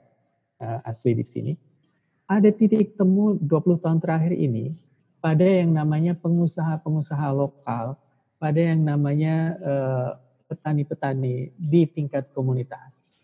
uh, 0.61 0.79
asli 0.89 1.13
di 1.13 1.25
sini, 1.25 1.51
ada 2.27 2.51
titik 2.51 2.99
temu 2.99 3.39
20 3.39 3.79
tahun 3.79 3.99
terakhir 4.03 4.35
ini 4.35 4.75
pada 5.23 5.47
yang 5.47 5.73
namanya 5.73 6.13
pengusaha-pengusaha 6.13 7.27
lokal, 7.33 7.95
pada 8.37 8.59
yang 8.59 8.83
namanya 8.83 9.57
petani-petani 10.45 11.49
uh, 11.49 11.51
di 11.57 11.81
tingkat 11.87 12.29
komunitas 12.35 13.17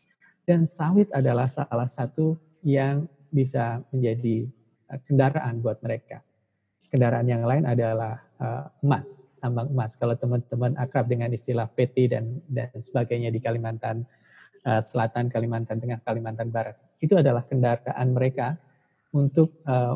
dan 0.44 0.68
sawit 0.68 1.08
adalah 1.12 1.48
salah 1.48 1.88
satu 1.88 2.36
yang 2.64 3.08
bisa 3.32 3.84
menjadi 3.92 4.48
eh, 4.92 5.00
kendaraan 5.08 5.60
buat 5.60 5.80
mereka. 5.84 6.24
kendaraan 6.94 7.26
yang 7.26 7.42
lain 7.42 7.66
adalah 7.66 8.22
uh, 8.38 8.70
emas, 8.86 9.26
tambang 9.42 9.66
emas. 9.74 9.98
Kalau 9.98 10.14
teman-teman 10.14 10.78
akrab 10.78 11.10
dengan 11.10 11.34
istilah 11.34 11.66
PT 11.66 12.14
dan 12.14 12.38
dan 12.46 12.70
sebagainya 12.70 13.34
di 13.34 13.42
Kalimantan 13.42 14.06
uh, 14.62 14.78
Selatan, 14.78 15.26
Kalimantan 15.26 15.82
Tengah, 15.82 16.06
Kalimantan 16.06 16.54
Barat, 16.54 16.78
itu 17.02 17.18
adalah 17.18 17.42
kendaraan 17.50 18.14
mereka 18.14 18.62
untuk 19.14 19.62
uh, 19.70 19.96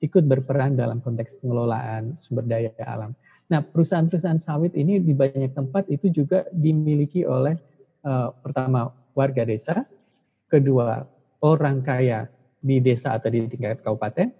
ikut 0.00 0.24
berperan 0.24 0.76
dalam 0.76 1.00
konteks 1.00 1.40
pengelolaan 1.40 2.16
sumber 2.16 2.44
daya 2.44 2.72
alam. 2.84 3.12
Nah, 3.46 3.62
perusahaan-perusahaan 3.62 4.40
sawit 4.40 4.74
ini 4.74 4.98
di 4.98 5.14
banyak 5.14 5.54
tempat 5.54 5.86
itu 5.86 6.10
juga 6.10 6.42
dimiliki 6.50 7.22
oleh 7.22 7.54
uh, 8.02 8.34
pertama 8.42 8.90
warga 9.14 9.46
desa, 9.46 9.86
kedua 10.50 11.06
orang 11.40 11.80
kaya 11.84 12.26
di 12.58 12.82
desa 12.82 13.14
atau 13.14 13.30
di 13.30 13.46
tingkat 13.46 13.80
kabupaten, 13.80 14.34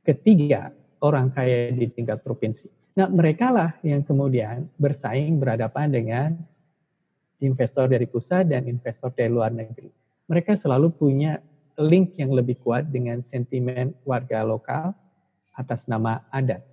ketiga 0.00 0.72
orang 1.04 1.28
kaya 1.28 1.70
di 1.76 1.86
tingkat 1.92 2.24
provinsi. 2.24 2.72
Nah, 2.96 3.08
mereka 3.08 3.52
lah 3.52 3.70
yang 3.84 4.00
kemudian 4.00 4.68
bersaing 4.80 5.36
berhadapan 5.36 5.88
dengan 5.92 6.28
investor 7.42 7.90
dari 7.90 8.06
pusat 8.08 8.48
dan 8.48 8.64
investor 8.64 9.12
dari 9.12 9.28
luar 9.28 9.52
negeri. 9.52 9.90
Mereka 10.28 10.56
selalu 10.56 10.94
punya 10.94 11.36
link 11.80 12.18
yang 12.20 12.32
lebih 12.32 12.60
kuat 12.60 12.88
dengan 12.88 13.20
sentimen 13.24 13.96
warga 14.04 14.44
lokal 14.44 14.92
atas 15.56 15.88
nama 15.88 16.24
adat. 16.32 16.72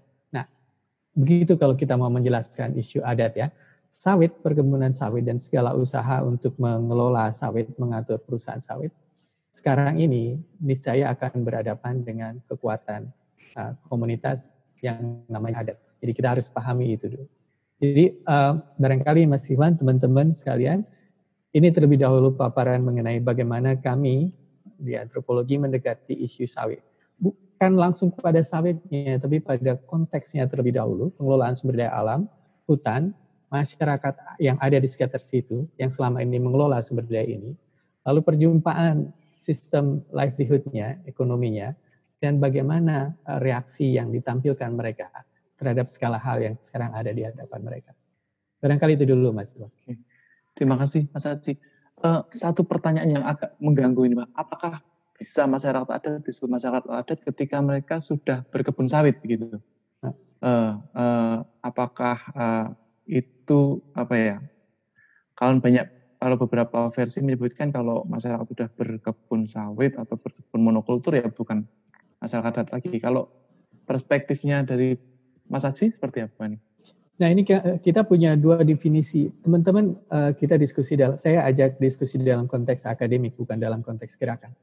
Begitu 1.20 1.60
kalau 1.60 1.76
kita 1.76 2.00
mau 2.00 2.08
menjelaskan 2.08 2.80
isu 2.80 3.04
adat 3.04 3.36
ya. 3.36 3.48
Sawit, 3.90 4.40
perkebunan 4.46 4.94
sawit 4.94 5.26
dan 5.26 5.42
segala 5.42 5.74
usaha 5.74 6.22
untuk 6.24 6.54
mengelola 6.62 7.34
sawit, 7.34 7.68
mengatur 7.82 8.22
perusahaan 8.22 8.62
sawit, 8.62 8.94
sekarang 9.50 9.98
ini 9.98 10.38
niscaya 10.62 11.10
akan 11.10 11.42
berhadapan 11.42 12.06
dengan 12.06 12.38
kekuatan 12.46 13.10
uh, 13.58 13.74
komunitas 13.90 14.54
yang 14.86 15.26
namanya 15.26 15.66
adat. 15.66 15.78
Jadi 16.00 16.12
kita 16.14 16.38
harus 16.38 16.48
pahami 16.48 16.96
itu 16.96 17.10
dulu. 17.10 17.26
Jadi 17.82 18.24
uh, 18.30 18.62
barangkali 18.78 19.26
Mas 19.26 19.50
Iwan, 19.50 19.74
teman-teman 19.74 20.38
sekalian, 20.38 20.86
ini 21.52 21.68
terlebih 21.74 21.98
dahulu 21.98 22.38
paparan 22.38 22.86
mengenai 22.86 23.18
bagaimana 23.20 23.74
kami 23.74 24.30
di 24.80 24.96
antropologi 24.96 25.60
mendekati 25.60 26.16
isu 26.24 26.48
sawit 26.48 26.82
bukan 27.60 27.76
langsung 27.76 28.08
kepada 28.16 28.40
sawitnya, 28.40 29.20
tapi 29.20 29.44
pada 29.44 29.76
konteksnya 29.84 30.48
terlebih 30.48 30.80
dahulu, 30.80 31.12
pengelolaan 31.20 31.60
sumber 31.60 31.84
daya 31.84 31.92
alam, 31.92 32.24
hutan, 32.64 33.12
masyarakat 33.52 34.16
yang 34.40 34.56
ada 34.64 34.80
di 34.80 34.88
sekitar 34.88 35.20
situ, 35.20 35.68
yang 35.76 35.92
selama 35.92 36.24
ini 36.24 36.40
mengelola 36.40 36.80
sumber 36.80 37.04
daya 37.04 37.28
ini, 37.28 37.52
lalu 38.08 38.24
perjumpaan 38.24 39.12
sistem 39.44 40.00
livelihood-nya, 40.16 41.04
ekonominya, 41.04 41.76
dan 42.24 42.40
bagaimana 42.40 43.12
eh, 43.28 43.40
reaksi 43.44 43.92
yang 43.92 44.08
ditampilkan 44.08 44.72
mereka 44.72 45.12
terhadap 45.60 45.92
segala 45.92 46.16
hal 46.16 46.40
yang 46.40 46.56
sekarang 46.64 46.96
ada 46.96 47.12
di 47.12 47.28
hadapan 47.28 47.60
mereka. 47.60 47.92
Barangkali 48.64 48.96
itu 48.96 49.04
dulu, 49.04 49.36
Mas. 49.36 49.52
Terima 50.56 50.80
kasih, 50.80 51.12
Mas 51.12 51.28
Aci. 51.28 51.60
Uh, 52.00 52.24
satu 52.32 52.64
pertanyaan 52.64 53.12
yang 53.12 53.24
agak 53.28 53.60
mengganggu 53.60 54.08
ini, 54.08 54.16
Pak. 54.24 54.30
Apakah 54.36 54.74
bisa 55.20 55.44
masyarakat 55.44 55.90
adat 55.92 56.24
disebut 56.24 56.48
masyarakat 56.48 56.88
adat 56.88 57.20
ketika 57.28 57.60
mereka 57.60 58.00
sudah 58.00 58.48
berkebun 58.48 58.88
sawit 58.88 59.20
begitu. 59.20 59.60
Uh, 60.40 60.80
uh, 60.96 61.44
apakah 61.60 62.16
uh, 62.32 62.72
itu 63.04 63.84
apa 63.92 64.16
ya? 64.16 64.38
Kalau 65.36 65.60
banyak 65.60 65.92
kalau 66.24 66.40
beberapa 66.40 66.88
versi 66.96 67.20
menyebutkan 67.20 67.76
kalau 67.76 68.08
masyarakat 68.08 68.48
sudah 68.48 68.68
berkebun 68.72 69.44
sawit 69.44 70.00
atau 70.00 70.16
berkebun 70.16 70.64
monokultur 70.64 71.20
ya 71.20 71.28
bukan 71.28 71.68
masyarakat 72.24 72.64
adat 72.64 72.70
lagi. 72.72 72.96
Kalau 73.04 73.28
perspektifnya 73.84 74.64
dari 74.64 74.96
Mas 75.52 75.68
Haji 75.68 75.92
seperti 75.92 76.24
apa 76.24 76.48
nih? 76.48 76.60
Nah 77.20 77.28
ini 77.28 77.44
kita 77.84 78.08
punya 78.08 78.40
dua 78.40 78.64
definisi. 78.64 79.28
Teman-teman 79.44 79.92
kita 80.40 80.56
diskusi 80.56 80.96
saya 81.20 81.44
ajak 81.52 81.76
diskusi 81.78 82.16
dalam 82.20 82.48
konteks 82.48 82.88
akademik 82.88 83.36
bukan 83.36 83.60
dalam 83.60 83.84
konteks 83.84 84.16
gerakan 84.16 84.56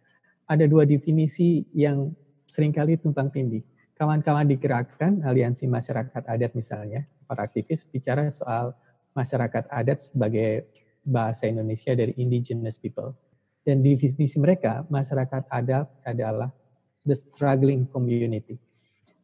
ada 0.47 0.65
dua 0.65 0.87
definisi 0.87 1.67
yang 1.75 2.15
sering 2.47 2.71
kali 2.71 2.95
tumpang 2.97 3.29
tindih. 3.29 3.67
Kawan-kawan 3.99 4.47
digerakkan 4.47 5.25
aliansi 5.27 5.67
masyarakat 5.67 6.23
adat 6.29 6.53
misalnya, 6.55 7.03
para 7.27 7.49
aktivis 7.49 7.83
bicara 7.89 8.31
soal 8.31 8.77
masyarakat 9.17 9.67
adat 9.73 9.99
sebagai 10.13 10.71
bahasa 11.03 11.51
Indonesia 11.51 11.97
dari 11.97 12.15
indigenous 12.21 12.79
people. 12.79 13.17
Dan 13.67 13.83
definisi 13.83 14.39
mereka, 14.39 14.87
masyarakat 14.87 15.51
adat 15.51 15.91
adalah 16.07 16.53
the 17.03 17.17
struggling 17.17 17.89
community. 17.91 18.61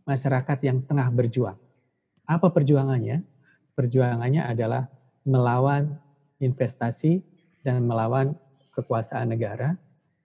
Masyarakat 0.02 0.58
yang 0.66 0.82
tengah 0.82 1.06
berjuang. 1.14 1.60
Apa 2.32 2.48
perjuangannya? 2.48 3.20
Perjuangannya 3.76 4.42
adalah 4.48 4.88
melawan 5.28 6.00
investasi 6.40 7.20
dan 7.60 7.84
melawan 7.84 8.32
kekuasaan 8.72 9.36
negara 9.36 9.76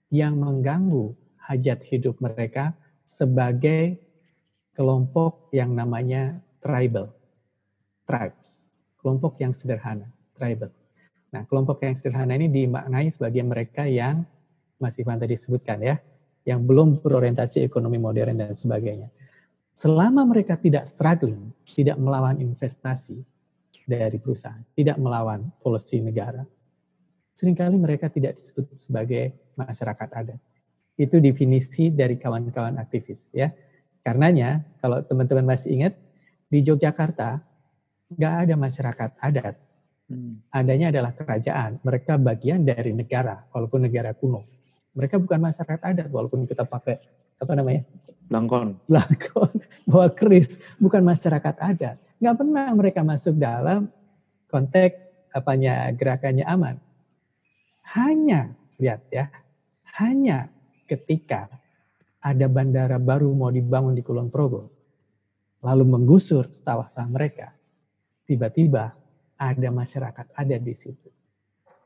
yang 0.08 0.39
mengganggu 0.39 1.12
hajat 1.51 1.84
hidup 1.84 2.16
mereka 2.24 2.72
sebagai 3.03 3.99
kelompok 4.72 5.51
yang 5.51 5.76
namanya 5.76 6.39
tribal, 6.64 7.12
tribes, 8.08 8.68
kelompok 8.99 9.39
yang 9.43 9.51
sederhana, 9.51 10.08
tribal. 10.36 10.72
Nah, 11.32 11.43
kelompok 11.43 11.84
yang 11.84 11.95
sederhana 11.95 12.39
ini 12.39 12.47
dimaknai 12.47 13.12
sebagai 13.12 13.43
mereka 13.43 13.84
yang 13.84 14.24
masih 14.80 15.03
Ivan 15.03 15.20
tadi 15.20 15.36
sebutkan 15.36 15.84
ya, 15.84 15.99
yang 16.47 16.64
belum 16.64 17.03
berorientasi 17.03 17.68
ekonomi 17.68 17.99
modern 17.99 18.39
dan 18.39 18.55
sebagainya. 18.55 19.12
Selama 19.78 20.25
mereka 20.25 20.57
tidak 20.57 20.89
struggling, 20.89 21.53
tidak 21.69 22.01
melawan 22.01 22.41
investasi 22.41 23.21
dari 23.86 24.17
perusahaan, 24.17 24.65
tidak 24.73 24.97
melawan 24.97 25.53
polisi 25.61 26.01
negara, 26.01 26.41
sering 27.38 27.53
kali 27.53 27.78
mereka 27.78 28.09
tidak 28.09 28.41
disebut 28.41 28.73
sebagai 28.73 29.38
masyarakat 29.53 30.09
adat. 30.17 30.41
Itu 30.97 31.21
definisi 31.21 31.93
dari 31.93 32.17
kawan-kawan 32.17 32.82
aktivis 32.82 33.30
ya. 33.38 33.53
Karenanya 34.01 34.65
kalau 34.82 35.05
teman-teman 35.05 35.45
masih 35.45 35.78
ingat 35.78 35.93
di 36.49 36.65
Yogyakarta 36.65 37.38
nggak 38.17 38.34
ada 38.49 38.53
masyarakat 38.57 39.09
adat. 39.21 39.61
Hmm. 40.09 40.41
Adanya 40.57 40.89
adalah 40.89 41.13
kerajaan. 41.13 41.78
Mereka 41.86 42.17
bagian 42.17 42.65
dari 42.65 42.97
negara 42.97 43.45
walaupun 43.53 43.86
negara 43.86 44.17
kuno. 44.17 44.41
Mereka 44.97 45.21
bukan 45.21 45.38
masyarakat 45.38 45.86
adat 45.86 46.09
walaupun 46.09 46.49
kita 46.49 46.65
pakai 46.65 46.97
apa 47.38 47.54
namanya? 47.54 47.86
Langkon. 48.28 48.76
Langkon, 48.92 49.54
bawa 49.90 50.12
keris, 50.12 50.60
bukan 50.82 51.02
masyarakat 51.02 51.56
adat. 51.58 51.98
Nggak 52.20 52.36
pernah 52.36 52.68
mereka 52.76 53.02
masuk 53.06 53.40
dalam 53.40 53.88
konteks 54.52 55.16
apanya 55.32 55.88
gerakannya 55.96 56.44
aman 56.44 56.76
hanya, 57.96 58.52
lihat 58.76 59.08
ya, 59.08 59.32
hanya 60.04 60.52
ketika 60.84 61.48
ada 62.20 62.52
bandara 62.52 63.00
baru 63.00 63.32
mau 63.32 63.48
dibangun 63.48 63.96
di 63.96 64.04
Kulon 64.04 64.28
Progo, 64.28 64.68
lalu 65.64 65.88
menggusur 65.88 66.52
sawah-sawah 66.52 67.08
mereka, 67.08 67.56
tiba-tiba 68.28 68.92
ada 69.40 69.70
masyarakat 69.72 70.36
ada 70.36 70.58
di 70.60 70.74
situ. 70.76 71.08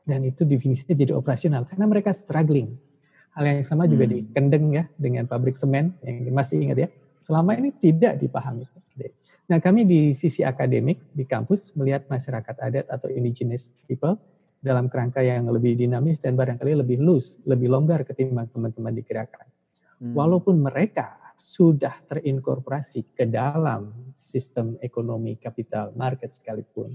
Dan 0.02 0.26
itu 0.26 0.42
definisinya 0.42 0.98
jadi 0.98 1.14
operasional 1.14 1.62
karena 1.62 1.86
mereka 1.86 2.10
struggling. 2.10 2.74
Hal 3.32 3.44
yang 3.48 3.64
sama 3.64 3.88
juga 3.88 4.04
hmm. 4.04 4.12
di 4.12 4.18
Kendeng 4.32 4.66
ya 4.76 4.84
dengan 4.96 5.24
pabrik 5.24 5.56
semen 5.56 5.96
yang 6.04 6.28
masih 6.32 6.60
ingat 6.60 6.78
ya. 6.84 6.88
Selama 7.22 7.54
ini 7.56 7.70
tidak 7.78 8.18
dipahami. 8.18 8.66
Nah 9.48 9.58
kami 9.62 9.88
di 9.88 10.12
sisi 10.12 10.44
akademik 10.44 11.00
di 11.16 11.24
kampus 11.24 11.72
melihat 11.78 12.04
masyarakat 12.12 12.56
adat 12.60 12.86
atau 12.92 13.08
indigenous 13.08 13.72
people 13.88 14.20
dalam 14.60 14.86
kerangka 14.86 15.24
yang 15.24 15.48
lebih 15.48 15.74
dinamis 15.74 16.20
dan 16.20 16.36
barangkali 16.36 16.76
lebih 16.84 16.98
loose, 17.00 17.40
lebih 17.48 17.72
longgar 17.72 18.04
ketimbang 18.04 18.52
teman-teman 18.52 18.92
dikirakan. 18.94 19.46
Hmm. 20.02 20.12
Walaupun 20.12 20.60
mereka 20.60 21.18
sudah 21.38 21.94
terinkorporasi 22.06 23.16
ke 23.16 23.24
dalam 23.24 24.12
sistem 24.12 24.76
ekonomi 24.84 25.40
kapital 25.40 25.90
market 25.96 26.30
sekalipun, 26.36 26.94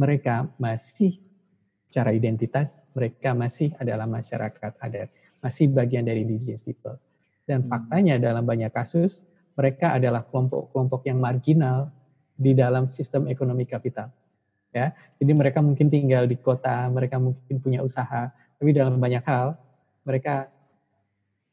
mereka 0.00 0.48
masih 0.56 1.20
cara 1.88 2.12
identitas 2.12 2.84
mereka 2.92 3.32
masih 3.32 3.72
adalah 3.80 4.04
masyarakat 4.04 4.76
adat, 4.76 5.08
masih 5.38 5.70
bagian 5.70 6.06
dari 6.06 6.22
indigenous 6.26 6.62
people. 6.62 6.96
Dan 7.48 7.64
hmm. 7.64 7.70
faktanya 7.70 8.14
dalam 8.20 8.44
banyak 8.44 8.70
kasus 8.70 9.24
mereka 9.58 9.96
adalah 9.96 10.22
kelompok-kelompok 10.22 11.02
yang 11.08 11.18
marginal 11.18 11.90
di 12.38 12.54
dalam 12.54 12.86
sistem 12.86 13.26
ekonomi 13.26 13.66
kapital 13.66 14.14
ya. 14.72 14.94
Jadi 15.18 15.32
mereka 15.34 15.58
mungkin 15.64 15.88
tinggal 15.88 16.28
di 16.28 16.36
kota, 16.38 16.86
mereka 16.88 17.18
mungkin 17.18 17.56
punya 17.58 17.80
usaha, 17.82 18.30
tapi 18.30 18.70
dalam 18.70 18.96
banyak 18.98 19.24
hal 19.24 19.56
mereka 20.06 20.48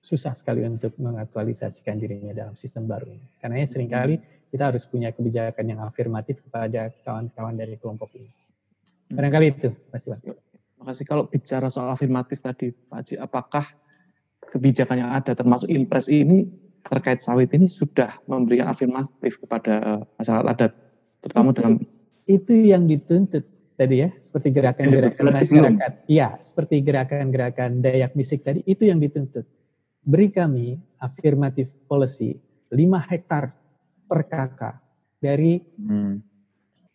susah 0.05 0.37
sekali 0.37 0.61
untuk 0.61 0.93
mengaktualisasikan 1.01 1.97
dirinya 1.97 2.31
dalam 2.31 2.53
sistem 2.53 2.85
baru 2.85 3.09
ini. 3.09 3.27
Karena 3.41 3.65
sering 3.65 3.89
kali 3.89 4.15
kita 4.53 4.69
harus 4.69 4.85
punya 4.85 5.09
kebijakan 5.09 5.65
yang 5.65 5.81
afirmatif 5.81 6.45
kepada 6.45 6.93
kawan-kawan 7.01 7.57
dari 7.57 7.75
kelompok 7.81 8.13
ini. 8.13 8.29
Barangkali 9.09 9.47
itu, 9.49 9.69
Mas 9.89 10.05
Iwan. 10.05 10.21
Terima 10.85 11.01
kasih. 11.01 11.09
Kalau 11.09 11.25
bicara 11.25 11.65
soal 11.73 11.89
afirmatif 11.89 12.45
tadi, 12.45 12.69
Pak 12.69 12.93
Haji, 13.01 13.17
apakah 13.17 13.65
kebijakan 14.53 15.01
yang 15.01 15.17
ada 15.17 15.33
termasuk 15.33 15.65
impres 15.65 16.13
ini 16.13 16.45
terkait 16.85 17.25
sawit 17.25 17.49
ini 17.57 17.65
sudah 17.65 18.21
memberikan 18.29 18.69
afirmatif 18.69 19.41
kepada 19.41 20.05
masyarakat 20.21 20.45
adat, 20.45 20.71
terutama 21.25 21.49
itu, 21.49 21.57
dalam 21.57 21.73
itu 22.29 22.53
yang 22.69 22.85
dituntut 22.85 23.41
tadi 23.73 24.05
ya, 24.05 24.13
seperti 24.21 24.53
gerakan-gerakan 24.53 25.25
masyarakat. 25.33 25.91
Iya, 26.05 26.37
seperti 26.37 26.75
gerakan-gerakan 26.85 27.81
Dayak 27.81 28.13
Misik 28.13 28.45
tadi, 28.45 28.61
itu 28.69 28.85
yang 28.85 29.01
dituntut. 29.01 29.49
Beri 30.05 30.29
kami 30.29 30.77
afirmatif 31.01 31.73
policy 31.89 32.37
5 32.69 32.77
hektar 33.09 33.57
per 34.05 34.21
kakak 34.29 34.77
dari 35.17 35.65
hmm. 35.81 36.34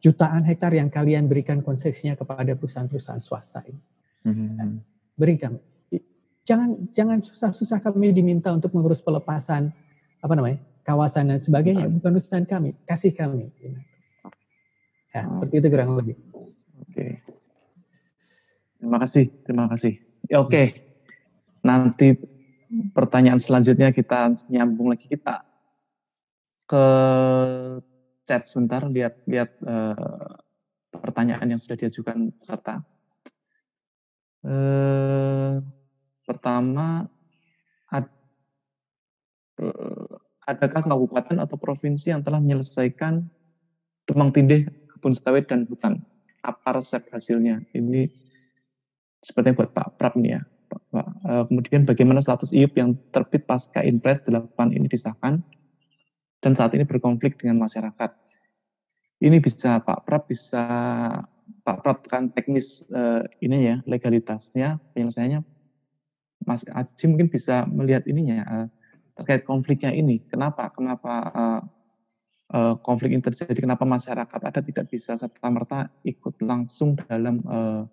Jutaan 0.01 0.43
hektar 0.49 0.73
yang 0.73 0.89
kalian 0.89 1.29
berikan 1.29 1.61
konsesinya 1.61 2.17
kepada 2.17 2.57
perusahaan-perusahaan 2.57 3.21
swasta 3.21 3.61
ini. 3.69 3.81
Hmm. 4.25 4.81
Beri 5.15 5.37
kami. 5.37 5.61
Jangan 6.45 6.91
jangan 6.97 7.19
susah-susah 7.21 7.85
kami 7.85 8.17
diminta 8.17 8.49
untuk 8.51 8.73
mengurus 8.73 9.05
pelepasan 9.05 9.71
apa 10.25 10.33
namanya 10.33 10.59
kawasan 10.83 11.29
dan 11.29 11.39
sebagainya. 11.39 11.87
Bukan 11.87 12.17
urusan 12.17 12.49
kami, 12.49 12.73
kasih 12.89 13.13
kami. 13.13 13.53
Ya, 15.13 15.29
oh. 15.29 15.37
seperti 15.37 15.55
itu 15.61 15.69
kurang 15.69 15.95
lebih. 16.01 16.17
Oke. 16.89 17.21
Terima 18.81 18.97
kasih, 18.97 19.25
terima 19.45 19.67
kasih. 19.69 20.01
Ya, 20.27 20.41
oke. 20.41 20.51
Okay. 20.51 20.67
Nanti 21.61 22.17
pertanyaan 22.97 23.37
selanjutnya 23.37 23.93
kita 23.93 24.33
nyambung 24.49 24.89
lagi 24.97 25.05
kita 25.05 25.45
ke 26.65 26.85
chat 28.31 28.47
sebentar 28.47 28.87
lihat 28.87 29.19
lihat 29.27 29.59
uh, 29.67 30.39
pertanyaan 30.95 31.51
yang 31.51 31.59
sudah 31.59 31.75
diajukan 31.75 32.31
peserta. 32.39 32.87
Uh, 34.47 35.59
pertama, 36.23 37.11
ad, 37.91 38.07
uh, 39.59 40.15
adakah 40.47 40.87
kabupaten 40.87 41.43
atau 41.43 41.59
provinsi 41.59 42.15
yang 42.15 42.23
telah 42.23 42.39
menyelesaikan 42.39 43.27
tumpang 44.07 44.31
tindih 44.31 44.71
kebun 44.95 45.11
sawit 45.11 45.51
dan 45.51 45.67
hutan? 45.67 46.07
Apa 46.47 46.79
resep 46.79 47.03
hasilnya? 47.11 47.67
Ini 47.75 48.07
sepertinya 49.27 49.59
buat 49.59 49.75
Pak 49.75 49.99
Prab 49.99 50.15
nih 50.15 50.39
ya. 50.39 50.43
Kemudian 51.51 51.83
bagaimana 51.83 52.23
status 52.23 52.55
IUP 52.55 52.79
yang 52.79 52.95
terbit 53.11 53.43
pasca 53.43 53.83
Inpres 53.83 54.23
8 54.23 54.55
ini 54.71 54.87
disahkan? 54.87 55.43
Dan 56.41 56.57
saat 56.57 56.73
ini 56.77 56.89
berkonflik 56.89 57.37
dengan 57.37 57.61
masyarakat. 57.61 58.11
Ini 59.21 59.37
bisa 59.41 59.85
Pak 59.85 60.09
Prab 60.09 60.25
bisa 60.25 60.65
Pak 61.61 61.85
Prab 61.85 61.99
kan 62.09 62.33
teknis 62.33 62.89
uh, 62.89 63.21
ini 63.45 63.69
ya 63.69 63.77
legalitasnya 63.85 64.81
penyelesaiannya 64.97 65.45
Mas 66.49 66.65
Aji 66.65 67.05
mungkin 67.13 67.29
bisa 67.29 67.69
melihat 67.69 68.09
ininya 68.09 68.41
uh, 68.49 68.67
terkait 69.21 69.45
konfliknya 69.45 69.93
ini. 69.93 70.25
Kenapa? 70.25 70.73
Kenapa 70.73 71.13
uh, 71.37 71.61
uh, 72.57 72.75
konflik 72.81 73.13
ini 73.13 73.21
terjadi? 73.21 73.61
Kenapa 73.61 73.85
masyarakat 73.85 74.41
ada 74.41 74.61
tidak 74.65 74.89
bisa 74.89 75.21
serta 75.21 75.49
merta 75.53 75.93
ikut 76.01 76.41
langsung 76.41 76.97
dalam 76.97 77.45
uh, 77.45 77.85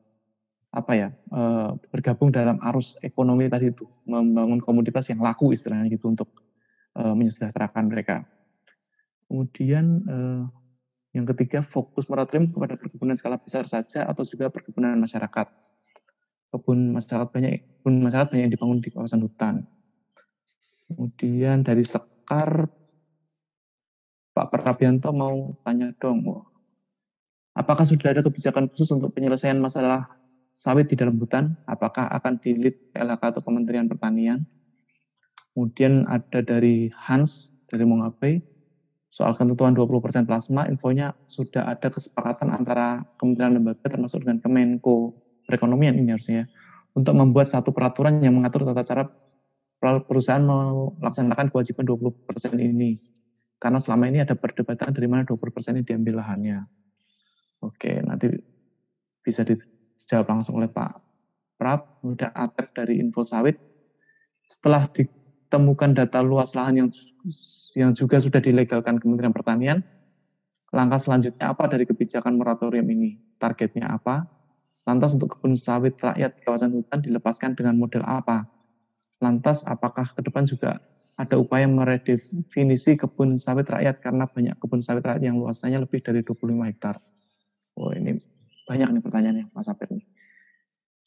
apa 0.71 0.93
ya 0.95 1.09
uh, 1.35 1.75
bergabung 1.91 2.31
dalam 2.31 2.59
arus 2.71 2.95
ekonomi 3.03 3.51
tadi 3.51 3.71
itu 3.71 3.87
membangun 4.07 4.63
komoditas 4.63 5.09
yang 5.11 5.23
laku 5.23 5.51
istilahnya 5.51 5.91
gitu 5.91 6.07
untuk 6.07 6.31
uh, 6.95 7.11
menyejahterakan 7.11 7.91
mereka. 7.91 8.23
Kemudian 9.27 9.85
eh, 10.07 10.43
yang 11.15 11.25
ketiga 11.33 11.65
fokus 11.65 12.05
moratorium 12.07 12.51
kepada 12.51 12.77
perkebunan 12.77 13.15
skala 13.17 13.41
besar 13.41 13.65
saja 13.65 14.05
atau 14.07 14.23
juga 14.23 14.53
perkebunan 14.53 14.95
masyarakat. 14.99 15.47
Kebun 16.53 16.95
masyarakat 16.95 17.27
banyak, 17.33 17.51
kebun 17.81 18.05
masyarakat 18.05 18.27
banyak 18.31 18.43
yang 18.47 18.53
dibangun 18.53 18.79
di 18.79 18.89
kawasan 18.93 19.25
hutan. 19.25 19.67
Kemudian 20.87 21.67
dari 21.67 21.83
Sekar, 21.83 22.71
Pak 24.31 24.47
Prabianto 24.53 25.11
mau 25.11 25.51
tanya 25.65 25.91
dong, 25.99 26.23
apakah 27.51 27.83
sudah 27.83 28.15
ada 28.15 28.23
kebijakan 28.23 28.71
khusus 28.71 28.93
untuk 28.95 29.11
penyelesaian 29.11 29.59
masalah 29.59 30.07
sawit 30.55 30.87
di 30.87 30.95
dalam 30.95 31.19
hutan? 31.19 31.57
Apakah 31.67 32.07
akan 32.15 32.39
dilit 32.39 32.79
LHK 32.95 33.35
atau 33.35 33.41
Kementerian 33.43 33.89
Pertanian? 33.91 34.45
Kemudian 35.51 36.05
ada 36.05 36.45
dari 36.45 36.93
Hans 36.93 37.57
dari 37.67 37.83
Mongape, 37.83 38.56
soal 39.17 39.33
ketentuan 39.33 39.73
20% 39.73 40.29
plasma, 40.29 40.69
infonya 40.69 41.17
sudah 41.25 41.65
ada 41.65 41.89
kesepakatan 41.89 42.53
antara 42.53 43.01
kementerian 43.17 43.57
lembaga 43.57 43.89
termasuk 43.89 44.21
dengan 44.21 44.37
Kemenko 44.45 45.17
Perekonomian 45.49 45.97
ini 45.97 46.13
harusnya 46.13 46.45
untuk 46.93 47.17
membuat 47.17 47.49
satu 47.49 47.73
peraturan 47.73 48.21
yang 48.21 48.37
mengatur 48.37 48.61
tata 48.61 48.85
cara 48.85 49.09
perusahaan 49.81 50.45
melaksanakan 51.01 51.49
kewajiban 51.49 51.89
20% 51.89 52.61
ini. 52.61 53.01
Karena 53.57 53.81
selama 53.81 54.05
ini 54.05 54.21
ada 54.21 54.37
perdebatan 54.37 54.93
dari 54.93 55.09
mana 55.09 55.25
20% 55.25 55.33
ini 55.73 55.81
diambil 55.81 56.21
lahannya. 56.21 56.61
Oke, 57.65 58.05
nanti 58.05 58.29
bisa 59.25 59.41
dijawab 59.41 60.29
langsung 60.29 60.61
oleh 60.61 60.69
Pak 60.69 60.93
Prab, 61.57 62.05
kemudian 62.05 62.29
Atep 62.37 62.69
dari 62.77 63.01
Info 63.01 63.25
Sawit. 63.25 63.57
Setelah 64.45 64.85
di, 64.93 65.09
temukan 65.47 65.95
data 65.95 66.19
luas 66.23 66.53
lahan 66.53 66.85
yang 66.85 66.89
yang 67.75 67.91
juga 67.95 68.19
sudah 68.19 68.39
dilegalkan 68.39 68.99
Kementerian 68.99 69.35
Pertanian. 69.35 69.79
Langkah 70.75 70.99
selanjutnya 70.99 71.55
apa 71.55 71.71
dari 71.71 71.87
kebijakan 71.87 72.35
moratorium 72.35 72.87
ini? 72.91 73.15
Targetnya 73.39 73.87
apa? 73.87 74.27
Lantas 74.83 75.15
untuk 75.15 75.35
kebun 75.35 75.55
sawit 75.55 75.95
rakyat 75.99 76.35
di 76.35 76.41
kawasan 76.43 76.75
hutan 76.75 76.99
dilepaskan 76.99 77.55
dengan 77.55 77.79
model 77.79 78.03
apa? 78.03 78.47
Lantas 79.23 79.63
apakah 79.63 80.11
ke 80.11 80.21
depan 80.23 80.43
juga 80.47 80.79
ada 81.17 81.35
upaya 81.41 81.65
meredefinisi 81.65 82.95
kebun 82.99 83.41
sawit 83.41 83.65
rakyat 83.65 83.97
karena 84.03 84.29
banyak 84.29 84.55
kebun 84.61 84.83
sawit 84.85 85.01
rakyat 85.01 85.23
yang 85.25 85.41
luasannya 85.41 85.81
lebih 85.83 86.03
dari 86.05 86.21
25 86.21 86.69
hektar. 86.69 87.01
Oh 87.73 87.89
ini 87.89 88.21
banyak 88.69 88.89
nih 88.93 89.01
pertanyaannya 89.01 89.45
Mas 89.55 89.71
Apir 89.71 89.89
nih. 89.91 90.05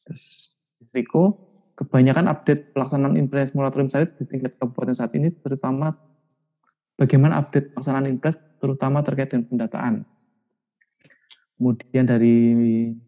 Terus 0.08 0.56
Riko, 0.90 1.49
kebanyakan 1.80 2.28
update 2.28 2.76
pelaksanaan 2.76 3.16
impres 3.16 3.56
moratorium 3.56 3.88
sawit 3.88 4.12
di 4.20 4.28
tingkat 4.28 4.60
kabupaten 4.60 4.92
saat 4.92 5.16
ini, 5.16 5.32
terutama 5.32 5.96
bagaimana 7.00 7.40
update 7.40 7.72
pelaksanaan 7.72 8.04
impres, 8.04 8.36
terutama 8.60 9.00
terkait 9.00 9.32
dengan 9.32 9.48
pendataan. 9.48 10.04
Kemudian 11.56 12.04
dari 12.04 12.36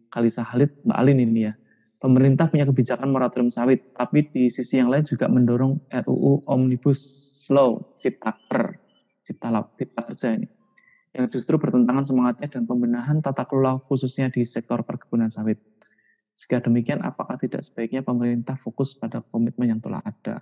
Kalisa 0.09 0.41
Halid, 0.41 0.73
Mbak 0.81 0.97
Alin 0.97 1.21
ini 1.21 1.49
ya, 1.49 1.53
pemerintah 2.01 2.49
punya 2.49 2.65
kebijakan 2.65 3.13
moratorium 3.13 3.53
sawit, 3.53 3.93
tapi 3.93 4.25
di 4.33 4.49
sisi 4.49 4.81
yang 4.81 4.89
lain 4.89 5.05
juga 5.05 5.29
mendorong 5.29 5.77
RUU 5.93 6.49
Omnibus 6.49 7.01
Law 7.53 7.97
Ciptaker, 8.01 8.77
Cipta, 9.21 9.49
Cipta 9.77 10.01
Kerja 10.05 10.27
ini, 10.33 10.49
yang 11.13 11.29
justru 11.29 11.61
bertentangan 11.61 12.09
semangatnya 12.09 12.49
dan 12.49 12.65
pembenahan 12.65 13.21
tata 13.21 13.45
kelola 13.45 13.77
khususnya 13.85 14.33
di 14.33 14.45
sektor 14.49 14.81
perkebunan 14.81 15.29
sawit. 15.29 15.61
Jika 16.33 16.65
demikian, 16.65 16.99
apakah 17.05 17.37
tidak 17.37 17.61
sebaiknya 17.61 18.01
pemerintah 18.01 18.57
fokus 18.57 18.97
pada 18.97 19.21
komitmen 19.21 19.77
yang 19.77 19.81
telah 19.81 20.01
ada? 20.01 20.41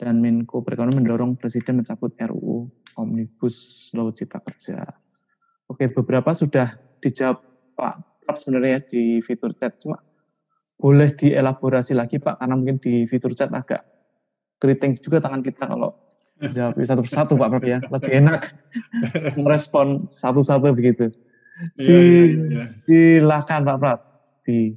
Dan 0.00 0.22
Menko 0.24 0.64
Perekonomian 0.64 1.04
mendorong 1.04 1.36
Presiden 1.36 1.82
mencabut 1.82 2.16
RUU 2.16 2.72
Omnibus 2.96 3.90
Law 3.92 4.14
Cipta 4.16 4.40
Kerja. 4.40 4.86
Oke, 5.68 5.92
beberapa 5.92 6.32
sudah 6.32 6.78
dijawab 7.04 7.42
Pak 7.76 7.94
Prof 8.24 8.36
sebenarnya 8.40 8.80
di 8.86 9.20
fitur 9.20 9.52
chat. 9.52 9.76
Cuma 9.82 10.00
boleh 10.80 11.12
dielaborasi 11.12 11.92
lagi 11.92 12.16
Pak, 12.16 12.40
karena 12.40 12.54
mungkin 12.56 12.80
di 12.80 13.04
fitur 13.04 13.36
chat 13.36 13.52
agak 13.52 13.84
keriting 14.56 14.96
juga 14.96 15.20
tangan 15.20 15.44
kita 15.44 15.68
kalau 15.68 15.92
jawab 16.48 16.80
satu 16.88 17.02
persatu 17.04 17.32
Pak 17.36 17.48
Prof 17.52 17.64
ya. 17.68 17.78
Lebih 17.84 18.12
enak 18.24 18.40
merespon 19.42 20.08
satu-satu 20.08 20.72
begitu. 20.72 21.12
Si, 21.76 21.92
ya, 21.92 22.00
ya, 22.00 22.24
ya. 22.48 22.64
Silakan 22.88 23.68
Pak 23.68 23.76
Prof 23.76 24.00
di 24.48 24.72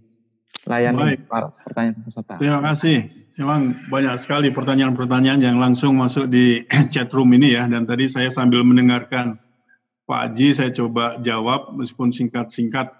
layani 0.64 1.20
pertanyaan 1.64 1.98
peserta. 2.04 2.40
Terima 2.40 2.62
kasih. 2.64 3.12
Memang 3.36 3.90
banyak 3.90 4.16
sekali 4.22 4.48
pertanyaan-pertanyaan 4.54 5.42
yang 5.42 5.58
langsung 5.58 5.98
masuk 5.98 6.30
di 6.30 6.64
chat 6.94 7.10
room 7.12 7.34
ini 7.36 7.58
ya. 7.58 7.68
Dan 7.68 7.84
tadi 7.90 8.08
saya 8.08 8.30
sambil 8.32 8.64
mendengarkan 8.64 9.42
Pak 10.04 10.20
Haji, 10.32 10.48
saya 10.56 10.72
coba 10.72 11.20
jawab 11.24 11.74
meskipun 11.76 12.12
singkat-singkat 12.14 12.94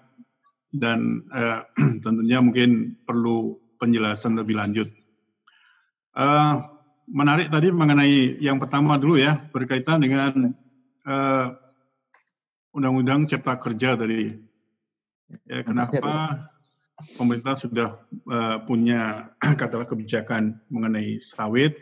dan 0.74 1.24
eh, 1.32 1.60
tentunya 2.04 2.42
mungkin 2.42 2.98
perlu 3.06 3.56
penjelasan 3.78 4.36
lebih 4.36 4.56
lanjut. 4.58 4.88
Uh, 6.14 6.62
menarik 7.10 7.50
tadi 7.50 7.74
mengenai 7.74 8.38
yang 8.38 8.62
pertama 8.62 8.94
dulu 8.94 9.18
ya 9.18 9.34
berkaitan 9.50 9.98
dengan 9.98 10.54
uh, 11.04 11.46
Undang-Undang 12.74 13.26
Cipta 13.30 13.58
Kerja 13.58 13.98
tadi. 13.98 14.34
Ya, 15.46 15.66
kenapa 15.66 16.38
pemerintah 17.16 17.54
sudah 17.54 18.00
uh, 18.28 18.58
punya 18.64 19.32
katakanlah 19.60 19.88
kebijakan 19.88 20.60
mengenai 20.68 21.20
sawit, 21.20 21.76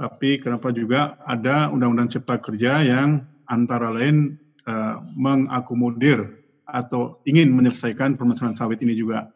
tapi 0.00 0.40
kenapa 0.40 0.72
juga 0.72 1.20
ada 1.28 1.68
Undang-Undang 1.68 2.08
Cipta 2.16 2.40
Kerja 2.40 2.80
yang 2.80 3.28
antara 3.50 3.92
lain 3.92 4.40
uh, 4.64 5.02
mengakomodir 5.18 6.40
atau 6.64 7.18
ingin 7.26 7.50
menyelesaikan 7.50 8.14
permasalahan 8.14 8.56
sawit 8.56 8.80
ini 8.80 8.94
juga. 8.96 9.28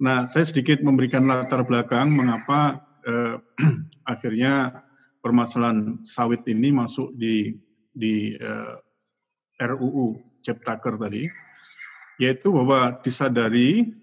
Nah, 0.00 0.26
saya 0.26 0.42
sedikit 0.48 0.82
memberikan 0.82 1.28
latar 1.28 1.62
belakang 1.62 2.10
mengapa 2.10 2.82
uh, 3.06 3.38
akhirnya 4.12 4.82
permasalahan 5.22 6.02
sawit 6.02 6.42
ini 6.50 6.74
masuk 6.74 7.14
di 7.14 7.54
di 7.94 8.34
uh, 8.42 8.76
RUU 9.62 10.18
Ciptaker 10.42 10.98
tadi, 10.98 11.30
yaitu 12.20 12.54
bahwa 12.54 12.98
disadari 13.02 13.94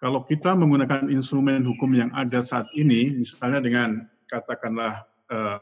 kalau 0.00 0.24
kita 0.24 0.56
menggunakan 0.56 1.12
instrumen 1.12 1.60
hukum 1.60 1.92
yang 1.92 2.08
ada 2.16 2.40
saat 2.40 2.64
ini, 2.72 3.12
misalnya 3.20 3.60
dengan 3.60 3.88
katakanlah 4.32 5.04
uh, 5.28 5.60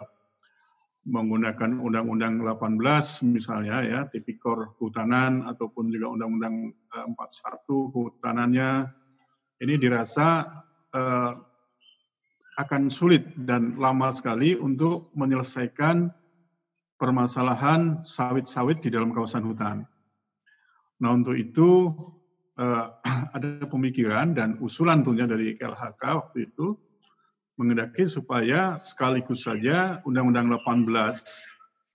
menggunakan 1.11 1.83
Undang-Undang 1.83 2.47
18 2.47 2.79
misalnya 3.35 3.83
ya, 3.83 4.01
tipikor 4.07 4.79
kehutanan 4.79 5.43
ataupun 5.43 5.91
juga 5.91 6.15
Undang-Undang 6.15 6.55
41 6.71 7.19
eh, 7.19 7.87
kehutanannya, 7.91 8.71
ini 9.67 9.75
dirasa 9.75 10.47
uh, 10.95 11.33
akan 12.63 12.91
sulit 12.95 13.27
dan 13.43 13.75
lama 13.75 14.15
sekali 14.15 14.55
untuk 14.55 15.11
menyelesaikan 15.19 16.15
permasalahan 16.95 18.07
sawit-sawit 18.07 18.87
di 18.87 18.91
dalam 18.95 19.11
kawasan 19.11 19.43
hutan. 19.43 19.83
Nah 20.99 21.15
untuk 21.15 21.39
itu 21.39 21.95
uh, 22.59 22.87
ada 23.37 23.63
pemikiran 23.67 24.35
dan 24.35 24.59
usulan 24.59 25.03
tentunya 25.03 25.31
dari 25.31 25.55
KLHK 25.55 26.03
waktu 26.03 26.51
itu 26.51 26.75
mengendaki 27.59 28.07
supaya 28.07 28.79
sekaligus 28.79 29.43
saja 29.47 30.03
Undang-Undang 30.07 30.63
18 30.63 30.87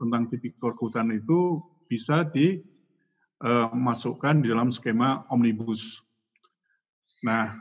tentang 0.04 0.28
tipikor 0.28 0.76
kehutanan 0.76 1.24
itu 1.24 1.64
bisa 1.88 2.28
dimasukkan 2.28 4.36
eh, 4.36 4.41
di 4.43 4.51
dalam 4.51 4.68
skema 4.68 5.24
omnibus. 5.32 6.04
Nah, 7.24 7.56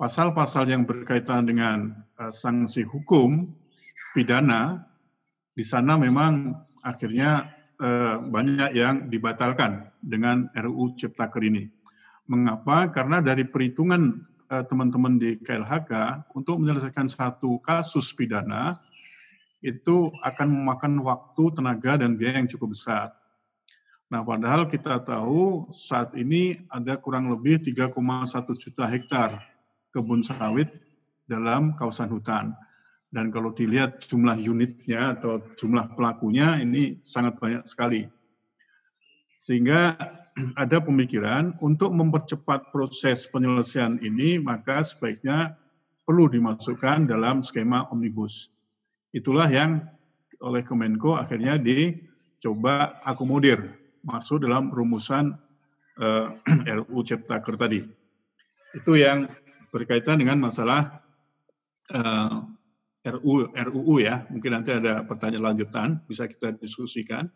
pasal-pasal 0.00 0.72
yang 0.72 0.88
berkaitan 0.88 1.44
dengan 1.44 1.92
uh, 2.16 2.32
sanksi 2.32 2.88
hukum 2.88 3.52
pidana 4.16 4.80
di 5.52 5.60
sana 5.60 6.00
memang 6.00 6.56
akhirnya 6.80 7.52
uh, 7.80 8.22
banyak 8.22 8.76
yang 8.76 9.08
dibatalkan 9.08 9.88
dengan 10.02 10.50
RUU 10.54 10.98
Ciptaker 10.98 11.42
ini. 11.42 11.66
Mengapa? 12.28 12.88
Karena 12.92 13.20
dari 13.20 13.44
perhitungan 13.44 14.24
Eh, 14.54 14.64
teman-teman 14.70 15.16
di 15.16 15.40
KLHK 15.40 16.28
untuk 16.36 16.60
menyelesaikan 16.62 17.08
satu 17.08 17.58
kasus 17.64 18.12
pidana 18.12 18.78
itu 19.64 20.12
akan 20.20 20.48
memakan 20.52 21.00
waktu, 21.00 21.48
tenaga, 21.56 21.98
dan 21.98 22.14
biaya 22.14 22.38
yang 22.38 22.50
cukup 22.52 22.76
besar. 22.76 23.10
Nah, 24.12 24.20
padahal 24.20 24.68
kita 24.68 25.00
tahu 25.00 25.72
saat 25.72 26.12
ini 26.12 26.60
ada 26.68 27.00
kurang 27.00 27.32
lebih 27.32 27.66
3,1 27.66 28.52
juta 28.54 28.84
hektar 28.84 29.40
kebun 29.96 30.20
sawit 30.20 30.68
dalam 31.24 31.72
kawasan 31.74 32.12
hutan. 32.12 32.52
Dan 33.14 33.30
kalau 33.30 33.54
dilihat 33.54 34.02
jumlah 34.02 34.34
unitnya 34.42 35.14
atau 35.14 35.38
jumlah 35.54 35.94
pelakunya 35.94 36.58
ini 36.58 36.98
sangat 37.06 37.38
banyak 37.38 37.62
sekali. 37.62 38.10
Sehingga 39.38 39.94
ada 40.62 40.82
pemikiran 40.82 41.54
untuk 41.62 41.94
mempercepat 41.94 42.74
proses 42.74 43.30
penyelesaian 43.30 44.02
ini, 44.02 44.42
maka 44.42 44.82
sebaiknya 44.82 45.54
perlu 46.02 46.26
dimasukkan 46.26 47.06
dalam 47.06 47.38
skema 47.38 47.86
omnibus. 47.94 48.50
Itulah 49.14 49.46
yang 49.46 49.86
oleh 50.42 50.66
Kemenko 50.66 51.14
akhirnya 51.14 51.54
dicoba 51.54 52.98
akomodir 53.06 53.62
masuk 54.02 54.42
dalam 54.42 54.74
rumusan 54.74 55.38
eh, 56.02 56.28
RUU 56.82 57.06
Ciptaker 57.06 57.54
tadi. 57.54 57.78
Itu 58.74 58.98
yang 58.98 59.30
berkaitan 59.70 60.18
dengan 60.18 60.42
masalah 60.42 60.98
eh, 61.94 62.53
RUU, 63.04 63.52
RUU 63.52 63.94
ya. 64.00 64.24
Mungkin 64.32 64.50
nanti 64.52 64.72
ada 64.72 65.04
pertanyaan 65.04 65.52
lanjutan, 65.52 66.00
bisa 66.08 66.24
kita 66.24 66.56
diskusikan. 66.56 67.28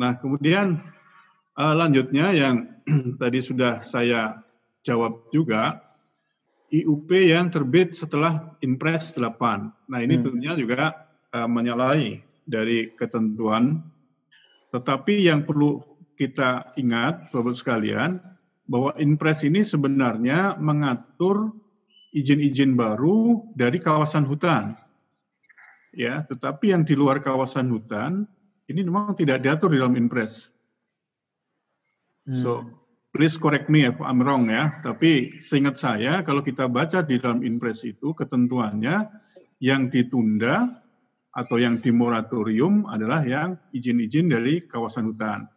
Nah, 0.00 0.16
kemudian 0.16 0.80
Uh, 1.58 1.74
lanjutnya 1.74 2.30
yang 2.30 2.70
tadi 3.22 3.42
sudah 3.42 3.82
saya 3.82 4.46
jawab 4.86 5.26
juga, 5.34 5.82
IUP 6.70 7.10
yang 7.10 7.50
terbit 7.50 7.98
setelah 7.98 8.54
Impres 8.62 9.10
8. 9.18 9.90
Nah 9.90 9.98
ini 9.98 10.14
hmm. 10.14 10.22
tentunya 10.22 10.54
juga 10.54 11.10
uh, 11.34 11.50
menyalahi 11.50 12.22
dari 12.46 12.94
ketentuan. 12.94 13.82
Tetapi 14.70 15.26
yang 15.26 15.42
perlu 15.42 15.82
kita 16.14 16.78
ingat, 16.78 17.34
Bapak 17.34 17.58
sekalian, 17.58 18.22
bahwa 18.70 18.94
Impres 19.02 19.42
ini 19.42 19.66
sebenarnya 19.66 20.62
mengatur 20.62 21.50
izin-izin 22.14 22.74
baru 22.78 23.44
dari 23.56 23.78
kawasan 23.82 24.24
hutan. 24.24 24.76
Ya, 25.96 26.22
tetapi 26.28 26.70
yang 26.76 26.84
di 26.84 26.94
luar 26.94 27.24
kawasan 27.24 27.72
hutan 27.72 28.28
ini 28.68 28.84
memang 28.84 29.16
tidak 29.16 29.40
diatur 29.40 29.72
di 29.72 29.80
dalam 29.80 29.96
Impres. 29.96 30.52
So, 32.28 32.60
hmm. 32.60 32.76
please 33.16 33.40
correct 33.40 33.72
me 33.72 33.88
if 33.88 33.96
I'm 34.04 34.20
wrong 34.20 34.52
ya. 34.52 34.76
Tapi 34.84 35.40
seingat 35.40 35.80
saya 35.80 36.20
kalau 36.20 36.44
kita 36.44 36.68
baca 36.68 37.00
di 37.00 37.16
dalam 37.16 37.40
impres 37.40 37.88
itu 37.88 38.12
ketentuannya 38.12 39.08
yang 39.64 39.88
ditunda 39.88 40.68
atau 41.32 41.56
yang 41.56 41.80
dimoratorium 41.80 42.84
adalah 42.84 43.24
yang 43.24 43.56
izin-izin 43.72 44.28
dari 44.28 44.68
kawasan 44.68 45.08
hutan. 45.08 45.48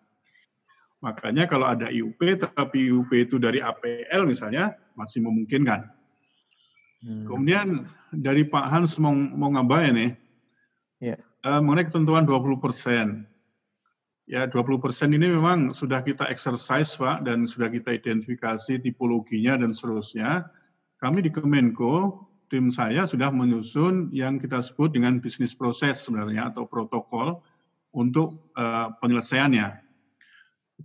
Makanya 1.02 1.50
kalau 1.50 1.68
ada 1.68 1.90
IUP, 1.90 2.22
tapi 2.40 2.94
IUP 2.94 3.10
itu 3.18 3.36
dari 3.42 3.58
APL 3.58 4.30
misalnya, 4.30 4.78
masih 4.94 5.26
memungkinkan. 5.26 5.90
Hmm. 7.02 7.26
Kemudian 7.26 7.90
dari 8.14 8.46
Pak 8.46 8.66
Hans 8.70 9.02
mau, 9.02 9.14
mau 9.14 9.50
nih? 9.50 10.14
Yeah. 11.02 11.18
Uh, 11.42 11.58
mengenai 11.58 11.90
ketentuan 11.90 12.30
20 12.30 12.62
persen. 12.62 13.26
Ya, 14.30 14.46
20 14.48 14.80
persen 14.80 15.12
ini 15.12 15.28
memang 15.28 15.74
sudah 15.74 16.06
kita 16.06 16.30
exercise, 16.30 16.94
Pak, 16.96 17.26
dan 17.26 17.50
sudah 17.50 17.68
kita 17.68 17.98
identifikasi 17.98 18.80
tipologinya 18.80 19.58
dan 19.60 19.74
seterusnya. 19.74 20.46
Kami 21.02 21.26
di 21.26 21.34
Kemenko, 21.34 22.30
tim 22.48 22.70
saya 22.70 23.10
sudah 23.10 23.34
menyusun 23.34 24.14
yang 24.14 24.38
kita 24.38 24.62
sebut 24.62 24.94
dengan 24.94 25.18
bisnis 25.18 25.58
proses 25.58 26.06
sebenarnya 26.06 26.54
atau 26.54 26.70
protokol 26.70 27.42
untuk 27.92 28.54
uh, 28.56 28.94
penyelesaiannya. 29.02 29.82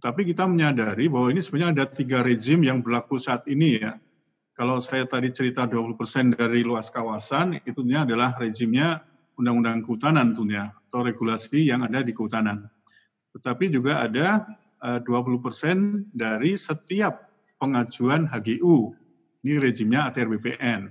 Tapi 0.01 0.29
kita 0.29 0.49
menyadari 0.49 1.09
bahwa 1.09 1.33
ini 1.33 1.41
sebenarnya 1.41 1.83
ada 1.83 1.87
tiga 1.89 2.25
rezim 2.25 2.65
yang 2.65 2.81
berlaku 2.81 3.21
saat 3.21 3.45
ini 3.51 3.83
ya. 3.83 4.01
Kalau 4.57 4.81
saya 4.81 5.05
tadi 5.05 5.29
cerita 5.37 5.69
20% 5.69 6.33
dari 6.33 6.65
luas 6.65 6.89
kawasan, 6.89 7.61
itu 7.69 7.85
adalah 7.93 8.33
rezimnya 8.41 9.05
Undang-Undang 9.37 9.85
Kehutanan 9.85 10.33
tentunya, 10.33 10.73
atau 10.89 11.05
regulasi 11.05 11.69
yang 11.69 11.85
ada 11.85 12.01
di 12.01 12.17
kehutanan 12.17 12.73
tetapi 13.37 13.69
juga 13.69 14.01
ada 14.09 14.49
20% 14.81 15.05
eh, 15.05 15.81
dari 16.17 16.57
setiap 16.57 17.29
pengajuan 17.61 18.25
HGU. 18.25 18.97
Ini 19.45 19.61
rezimnya 19.61 20.09
ATR 20.09 20.33
BPN. 20.33 20.89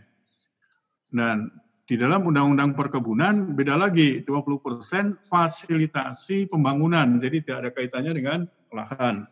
Dan 1.09 1.49
di 1.89 1.97
dalam 1.97 2.29
Undang-Undang 2.29 2.77
Perkebunan 2.77 3.57
beda 3.57 3.77
lagi, 3.77 4.21
20% 4.21 5.25
fasilitasi 5.25 6.49
pembangunan. 6.49 7.17
Jadi 7.17 7.41
tidak 7.41 7.57
ada 7.65 7.69
kaitannya 7.73 8.13
dengan 8.13 8.39
lahan. 8.69 9.25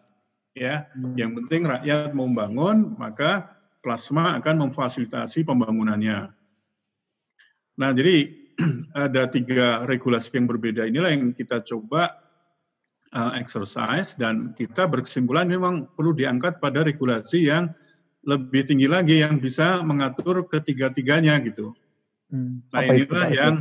Ya, 0.53 0.85
hmm. 0.93 1.17
yang 1.17 1.33
penting 1.33 1.65
rakyat 1.65 2.13
mau 2.13 2.29
membangun, 2.29 2.93
maka 3.01 3.52
plasma 3.83 4.39
akan 4.39 4.69
memfasilitasi 4.69 5.43
pembangunannya. 5.43 6.31
Nah, 7.77 7.91
jadi 7.91 8.31
ada 9.05 9.27
tiga 9.27 9.83
regulasi 9.83 10.31
yang 10.39 10.47
berbeda 10.47 10.87
inilah 10.87 11.11
yang 11.11 11.35
kita 11.35 11.59
coba 11.67 12.23
uh, 13.13 13.35
exercise 13.35 14.15
dan 14.15 14.55
kita 14.55 14.87
berkesimpulan 14.87 15.49
memang 15.49 15.89
perlu 15.93 16.15
diangkat 16.15 16.63
pada 16.63 16.85
regulasi 16.85 17.49
yang 17.49 17.73
lebih 18.23 18.63
tinggi 18.63 18.87
lagi 18.87 19.19
yang 19.19 19.37
bisa 19.37 19.83
mengatur 19.83 20.47
ketiga-tiganya 20.47 21.43
gitu. 21.43 21.75
Hmm. 22.31 22.63
Nah 22.71 22.81
inilah 22.87 23.27
itu, 23.27 23.35
yang 23.35 23.55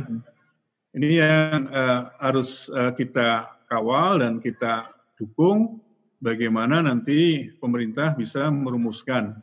ini 0.95 1.19
yang 1.19 1.67
uh, 1.67 2.13
harus 2.21 2.71
uh, 2.71 2.95
kita 2.95 3.49
kawal 3.67 4.23
dan 4.23 4.39
kita 4.39 4.93
dukung 5.19 5.83
bagaimana 6.23 6.79
nanti 6.79 7.49
pemerintah 7.59 8.15
bisa 8.15 8.47
merumuskan 8.47 9.41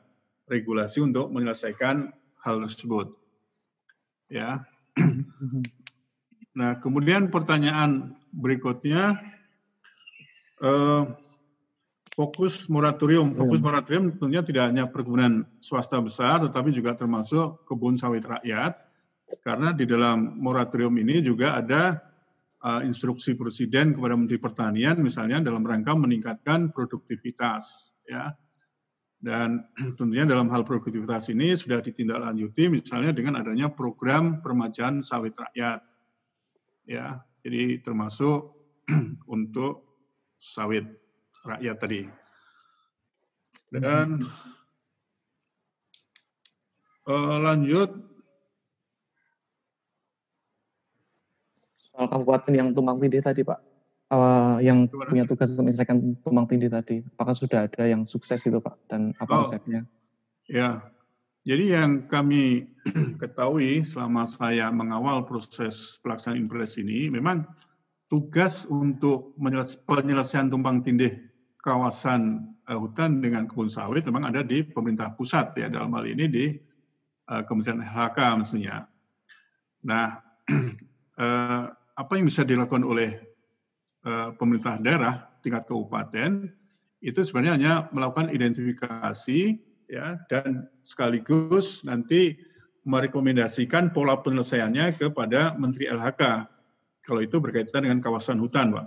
regulasi 0.51 0.99
untuk 1.07 1.31
menyelesaikan 1.31 2.11
hal 2.43 2.57
tersebut. 2.67 3.15
Ya. 4.27 4.67
Hmm. 4.99 5.63
Nah, 6.51 6.83
kemudian 6.83 7.31
pertanyaan 7.31 8.19
berikutnya 8.35 9.23
uh, 10.59 11.07
fokus 12.11 12.67
moratorium. 12.67 13.39
Fokus 13.39 13.63
hmm. 13.63 13.67
moratorium 13.71 14.05
tentunya 14.19 14.43
tidak 14.43 14.65
hanya 14.75 14.85
perkebunan 14.91 15.47
swasta 15.63 16.03
besar, 16.03 16.43
tetapi 16.43 16.75
juga 16.75 16.99
termasuk 16.99 17.63
kebun 17.71 17.97
sawit 17.97 18.27
rakyat. 18.27 18.75
Karena 19.47 19.71
di 19.71 19.87
dalam 19.87 20.43
moratorium 20.43 20.93
ini 20.99 21.23
juga 21.23 21.55
ada 21.55 22.03
uh, 22.67 22.83
instruksi 22.83 23.39
presiden 23.39 23.95
kepada 23.95 24.19
Menteri 24.19 24.43
Pertanian, 24.43 24.99
misalnya 24.99 25.39
dalam 25.39 25.63
rangka 25.63 25.95
meningkatkan 25.95 26.75
produktivitas, 26.75 27.95
ya. 28.11 28.35
Dan 29.21 29.68
tentunya 30.01 30.25
dalam 30.25 30.49
hal 30.49 30.64
produktivitas 30.64 31.29
ini 31.29 31.53
sudah 31.53 31.85
ditindaklanjuti 31.85 32.73
misalnya 32.73 33.12
dengan 33.12 33.45
adanya 33.45 33.68
program 33.68 34.41
permajaan 34.41 35.05
sawit 35.05 35.37
rakyat. 35.37 35.85
ya. 36.89 37.21
Jadi 37.41 37.81
termasuk 37.85 38.53
untuk 39.37 39.85
sawit 40.41 40.89
rakyat 41.45 41.77
tadi. 41.77 42.03
Dan 43.71 44.27
uh, 47.07 47.39
lanjut 47.39 48.11
soal 51.79 52.07
kabupaten 52.11 52.53
yang 52.57 52.68
tumpang 52.75 52.99
tindih 52.99 53.23
tadi 53.23 53.47
Pak, 53.47 53.61
uh, 54.11 54.59
yang 54.59 54.91
Gimana? 54.91 55.09
punya 55.09 55.25
tugas 55.25 55.55
untuk 55.55 55.65
menyelesaikan 55.71 56.21
tumpang 56.21 56.47
tindih 56.51 56.69
tadi, 56.69 57.01
apakah 57.17 57.35
sudah 57.35 57.71
ada 57.71 57.83
yang 57.87 58.05
sukses 58.05 58.43
itu 58.43 58.59
Pak 58.59 58.77
dan 58.91 59.15
apa 59.17 59.31
oh, 59.31 59.43
resepnya? 59.47 59.87
Ya, 60.51 60.83
jadi 61.47 61.81
yang 61.81 62.11
kami 62.11 62.69
ketahui 63.23 63.87
selama 63.87 64.27
saya 64.27 64.69
mengawal 64.75 65.25
proses 65.25 66.03
pelaksanaan 66.03 66.45
impres 66.45 66.77
ini, 66.77 67.09
memang 67.09 67.47
tugas 68.11 68.67
untuk 68.67 69.39
penyelesaian 69.87 70.51
tumpang 70.51 70.83
tindih 70.83 71.31
kawasan 71.63 72.53
uh, 72.67 72.77
hutan 72.77 73.23
dengan 73.23 73.47
kebun 73.47 73.71
sawit 73.71 74.03
memang 74.09 74.33
ada 74.33 74.41
di 74.41 74.65
pemerintah 74.65 75.13
pusat 75.15 75.53
ya 75.55 75.69
dalam 75.69 75.93
hal 75.93 76.09
ini 76.09 76.25
di 76.27 76.45
uh, 77.31 77.43
Kementerian 77.47 77.85
LHK 77.85 78.19
mestinya. 78.41 78.77
Nah, 79.87 80.19
uh, 81.17 81.65
apa 82.01 82.13
yang 82.17 82.27
bisa 82.27 82.43
dilakukan 82.43 82.83
oleh 82.83 83.30
uh, 84.05 84.37
pemerintah 84.37 84.77
daerah 84.79 85.29
tingkat 85.41 85.69
kabupaten 85.69 86.53
itu 87.01 87.21
sebenarnya 87.25 87.53
hanya 87.57 87.73
melakukan 87.97 88.29
identifikasi 88.29 89.41
ya 89.89 90.21
dan 90.29 90.69
sekaligus 90.85 91.83
nanti 91.89 92.37
merekomendasikan 92.85 93.93
pola 93.93 94.21
penyelesaiannya 94.21 95.01
kepada 95.01 95.57
Menteri 95.57 95.89
LHK 95.89 96.49
kalau 97.11 97.21
itu 97.25 97.43
berkaitan 97.43 97.83
dengan 97.89 97.99
kawasan 97.99 98.39
hutan, 98.39 98.71
Pak. 98.71 98.87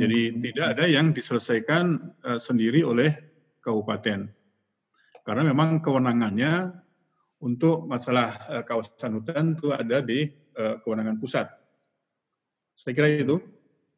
Jadi 0.00 0.32
hmm. 0.32 0.40
tidak 0.48 0.66
ada 0.72 0.84
yang 0.88 1.12
diselesaikan 1.12 1.84
uh, 2.24 2.40
sendiri 2.40 2.80
oleh 2.80 3.12
kabupaten. 3.60 4.32
Karena 5.22 5.42
memang 5.44 5.84
kewenangannya 5.84 6.72
untuk 7.44 7.84
masalah 7.84 8.48
uh, 8.48 8.64
kawasan 8.64 9.20
hutan 9.20 9.60
itu 9.60 9.76
ada 9.76 10.00
di 10.00 10.24
uh, 10.56 10.80
kewenangan 10.80 11.20
pusat. 11.20 11.52
Saya 12.80 12.96
kira 12.96 13.12
itu. 13.12 13.36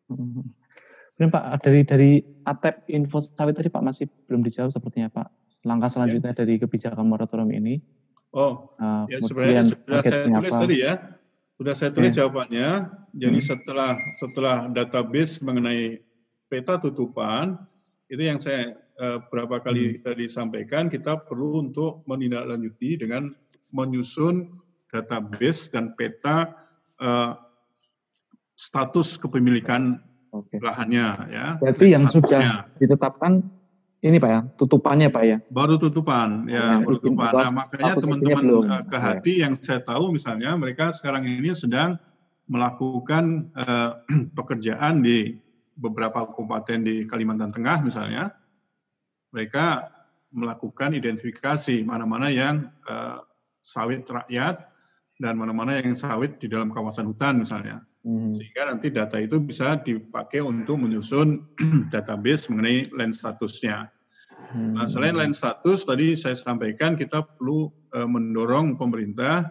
Kemudian 0.09 1.31
Pak, 1.31 1.63
dari 1.63 1.81
dari 1.87 2.11
ATEP 2.43 2.91
info 2.91 3.23
sawit 3.23 3.55
tadi 3.55 3.71
Pak 3.71 3.83
masih 3.87 4.11
belum 4.27 4.43
dijawab 4.43 4.75
sepertinya 4.75 5.09
Pak. 5.15 5.29
Langkah 5.65 5.89
selanjutnya 5.89 6.35
ya. 6.35 6.39
dari 6.45 6.59
kebijakan 6.59 7.07
moratorium 7.07 7.55
ini. 7.55 7.79
Oh, 8.35 8.75
uh, 8.83 9.07
ya 9.07 9.23
sebenarnya 9.23 9.71
sudah 9.71 10.03
saya 10.03 10.27
tulis 10.27 10.53
apa? 10.53 10.63
tadi 10.67 10.77
ya. 10.83 10.95
Sudah 11.55 11.75
saya 11.79 11.91
tulis 11.95 12.13
ya. 12.13 12.27
jawabannya. 12.27 12.69
Jadi 13.15 13.39
hmm. 13.39 13.47
setelah 13.47 13.95
setelah 14.19 14.57
database 14.75 15.39
mengenai 15.39 16.03
peta 16.51 16.83
tutupan, 16.83 17.63
itu 18.11 18.23
yang 18.27 18.43
saya 18.43 18.75
uh, 18.99 19.23
berapa 19.31 19.63
kali 19.63 19.97
hmm. 19.97 20.03
tadi 20.03 20.27
sampaikan, 20.27 20.91
kita 20.91 21.23
perlu 21.23 21.63
untuk 21.63 22.03
menindaklanjuti 22.11 23.07
dengan 23.07 23.31
menyusun 23.71 24.51
database 24.91 25.71
dan 25.71 25.95
peta 25.95 26.59
uh, 26.99 27.39
status 28.55 29.19
kepemilikan 29.19 29.99
okay. 30.35 30.59
lahannya 30.63 31.07
ya. 31.31 31.47
Berarti 31.59 31.87
yang 31.95 32.07
sudah 32.11 32.67
ditetapkan 32.79 33.43
ini 34.05 34.21
Pak 34.21 34.31
ya, 34.31 34.41
tutupannya 34.61 35.09
Pak 35.09 35.25
ya. 35.25 35.39
Baru 35.49 35.81
tutupan 35.81 36.45
ya, 36.45 36.77
baru 36.85 37.01
tutupan. 37.01 37.33
Nah, 37.33 37.53
makanya 37.57 37.93
teman-teman 37.97 38.45
uh, 38.69 38.83
ke 38.85 38.97
hati 39.01 39.33
ya. 39.41 39.49
yang 39.49 39.57
saya 39.57 39.81
tahu 39.81 40.13
misalnya 40.13 40.53
mereka 40.61 40.93
sekarang 40.93 41.25
ini 41.25 41.57
sedang 41.57 41.97
melakukan 42.45 43.49
uh, 43.57 44.05
pekerjaan 44.39 45.01
di 45.01 45.41
beberapa 45.75 46.29
kabupaten 46.29 46.85
di 46.85 47.09
Kalimantan 47.09 47.49
Tengah 47.49 47.81
misalnya. 47.81 48.37
Mereka 49.33 49.91
melakukan 50.31 50.95
identifikasi 50.95 51.83
mana-mana 51.83 52.31
yang 52.31 52.71
uh, 52.87 53.25
sawit 53.65 54.05
rakyat 54.05 54.69
dan 55.19 55.35
mana-mana 55.41 55.81
yang 55.81 55.97
sawit 55.97 56.39
di 56.39 56.47
dalam 56.47 56.71
kawasan 56.71 57.09
hutan 57.09 57.41
misalnya. 57.41 57.83
Hmm. 58.05 58.37
Sehingga 58.37 58.69
nanti 58.69 58.93
data 58.93 59.17
itu 59.17 59.41
bisa 59.41 59.81
dipakai 59.81 60.45
untuk 60.45 60.77
menyusun 60.77 61.41
database 61.95 62.53
mengenai 62.53 62.93
land 62.93 63.17
statusnya. 63.17 63.89
Hmm. 64.53 64.77
Nah, 64.77 64.85
selain 64.85 65.17
land 65.17 65.33
status, 65.33 65.89
tadi 65.89 66.13
saya 66.13 66.37
sampaikan 66.37 67.01
kita 67.01 67.25
perlu 67.25 67.73
uh, 67.97 68.05
mendorong 68.05 68.77
pemerintah 68.77 69.49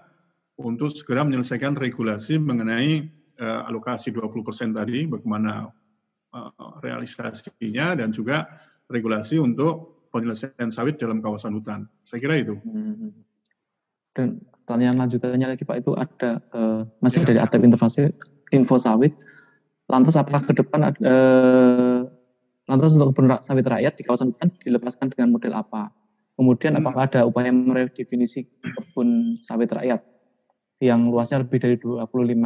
untuk 0.62 0.94
segera 0.94 1.26
menyelesaikan 1.26 1.74
regulasi 1.74 2.38
mengenai 2.38 3.10
uh, 3.42 3.66
alokasi 3.66 4.14
20% 4.14 4.78
tadi, 4.78 5.10
bagaimana 5.10 5.74
uh, 6.38 6.78
realisasinya, 6.86 7.98
dan 7.98 8.14
juga 8.14 8.46
regulasi 8.86 9.42
untuk 9.42 10.06
penyelesaian 10.14 10.70
sawit 10.70 11.02
dalam 11.02 11.26
kawasan 11.26 11.58
hutan. 11.58 11.90
Saya 12.06 12.22
kira 12.22 12.38
itu. 12.38 12.54
Hmm. 12.62 13.10
Dan 14.14 14.46
pertanyaan 14.62 15.02
lanjutannya 15.02 15.58
lagi 15.58 15.66
Pak 15.66 15.78
itu 15.82 15.98
ada 15.98 16.38
uh, 16.54 16.86
masih 17.02 17.26
ya. 17.26 17.34
dari 17.34 17.40
Atep 17.42 17.66
Intervensi 17.66 18.06
Info 18.54 18.78
Sawit. 18.78 19.18
Lantas 19.90 20.16
apakah 20.16 20.46
ke 20.48 20.54
depan 20.56 20.94
ada, 20.94 21.00
uh, 21.04 22.00
lantas 22.70 22.96
untuk 22.96 23.12
kebun 23.12 23.36
sawit 23.44 23.68
rakyat 23.68 24.00
di 24.00 24.04
kawasan 24.08 24.32
hutan 24.32 24.50
dilepaskan 24.64 25.12
dengan 25.12 25.36
model 25.36 25.54
apa? 25.58 25.92
Kemudian 26.40 26.78
hmm. 26.78 26.82
apakah 26.82 27.04
ada 27.10 27.22
upaya 27.28 27.52
meredefinisi 27.52 28.48
kebun 28.64 29.38
sawit 29.44 29.70
rakyat 29.70 30.02
yang 30.80 31.12
luasnya 31.12 31.44
lebih 31.44 31.60
dari 31.60 31.76
25 31.76 32.00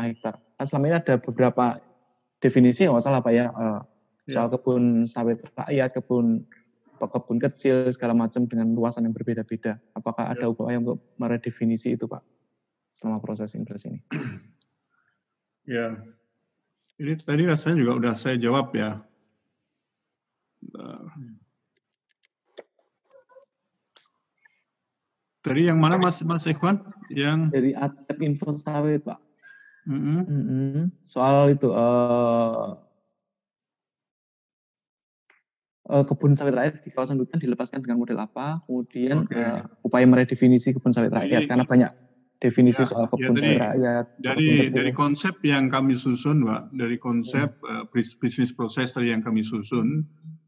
hektar? 0.09 0.41
Kan 0.57 0.65
selama 0.65 0.85
ini 0.89 0.95
ada 0.97 1.15
beberapa 1.21 1.65
definisi 2.41 2.89
nggak 2.89 3.03
salah 3.05 3.21
Pak 3.21 3.33
ya, 3.35 3.53
uh, 3.53 3.85
soal 4.25 4.47
kebun 4.49 5.05
sawit 5.05 5.39
rakyat, 5.53 5.93
kebun 5.93 6.43
kebun 6.97 7.37
kecil 7.37 7.93
segala 7.93 8.17
macam 8.17 8.49
dengan 8.49 8.73
luasan 8.73 9.05
yang 9.05 9.13
berbeda-beda. 9.13 9.77
Apakah 9.93 10.33
ada 10.33 10.49
ya. 10.49 10.51
upaya 10.51 10.81
untuk 10.81 11.13
meredefinisi 11.21 11.93
itu, 11.93 12.09
Pak, 12.09 12.25
selama 12.97 13.21
proses 13.21 13.53
impres 13.53 13.85
ini? 13.85 14.01
Ya, 15.67 15.99
ini 16.95 17.19
tadi 17.19 17.43
rasanya 17.43 17.75
juga 17.83 17.93
udah 17.99 18.13
saya 18.15 18.39
jawab 18.39 18.71
ya. 18.71 19.03
Dari 25.43 25.67
yang 25.67 25.83
mana 25.83 25.99
Mas 25.99 26.23
Mas 26.23 26.47
Ikhwan? 26.47 26.87
Yang 27.11 27.51
dari 27.51 27.71
Atep 27.75 28.17
Info 28.23 28.55
Sawit, 28.55 29.03
Pak. 29.03 29.19
Mm 29.87 29.99
-hmm. 29.99 30.19
Mm 30.23 30.43
-hmm. 30.43 30.83
Soal 31.03 31.55
itu 31.55 31.71
uh, 31.71 32.75
uh, 35.87 36.03
kebun 36.03 36.35
sawit 36.35 36.55
rakyat 36.55 36.83
di 36.83 36.89
kawasan 36.91 37.19
hutan 37.19 37.39
dilepaskan 37.39 37.83
dengan 37.83 37.99
model 37.99 38.19
apa, 38.19 38.59
kemudian 38.67 39.23
okay. 39.23 39.39
uh, 39.39 39.63
eh, 39.63 39.87
upaya 39.87 40.05
meredefinisi 40.07 40.75
kebun 40.75 40.91
sawit 40.91 41.11
rakyat 41.11 41.47
Jadi, 41.47 41.49
karena 41.49 41.65
banyak 41.67 41.91
definisi 42.37 42.85
ya, 42.85 42.87
soal 42.89 43.05
ya, 43.05 43.11
kebun 43.11 43.35
ya, 43.41 43.57
rakyat. 43.73 44.05
Dari 44.21 44.51
dari 44.69 44.91
konsep 44.93 45.41
yang 45.41 45.69
kami 45.73 45.97
susun, 45.97 46.45
Pak, 46.45 46.73
dari 46.73 46.97
konsep 47.01 47.57
hmm. 47.61 47.89
uh, 47.89 48.15
bisnis 48.21 48.53
proses 48.53 48.93
tadi 48.93 49.09
yang 49.09 49.25
kami 49.25 49.41
susun, 49.41 50.05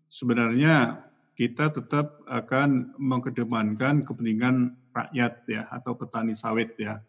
sebenarnya 0.09 1.05
kita 1.33 1.71
tetap 1.71 2.19
akan 2.27 2.93
mengedepankan 2.99 4.03
kepentingan 4.03 4.75
rakyat 4.91 5.33
ya 5.47 5.63
atau 5.71 5.95
petani 5.95 6.35
sawit 6.35 6.75
ya. 6.75 6.99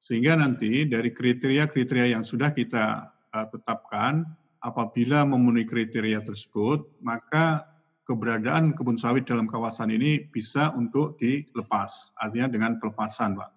Sehingga 0.00 0.36
nanti 0.38 0.84
dari 0.88 1.12
kriteria-kriteria 1.12 2.16
yang 2.16 2.24
sudah 2.24 2.50
kita 2.52 3.12
uh, 3.32 3.46
tetapkan 3.52 4.26
apabila 4.64 5.22
memenuhi 5.22 5.68
kriteria 5.68 6.24
tersebut, 6.26 6.98
maka 7.04 7.68
keberadaan 8.06 8.74
kebun 8.74 8.98
sawit 8.98 9.26
dalam 9.26 9.50
kawasan 9.50 9.90
ini 9.90 10.26
bisa 10.30 10.70
untuk 10.74 11.18
dilepas, 11.18 12.14
artinya 12.18 12.50
dengan 12.50 12.72
pelepasan, 12.78 13.34
Pak. 13.34 13.55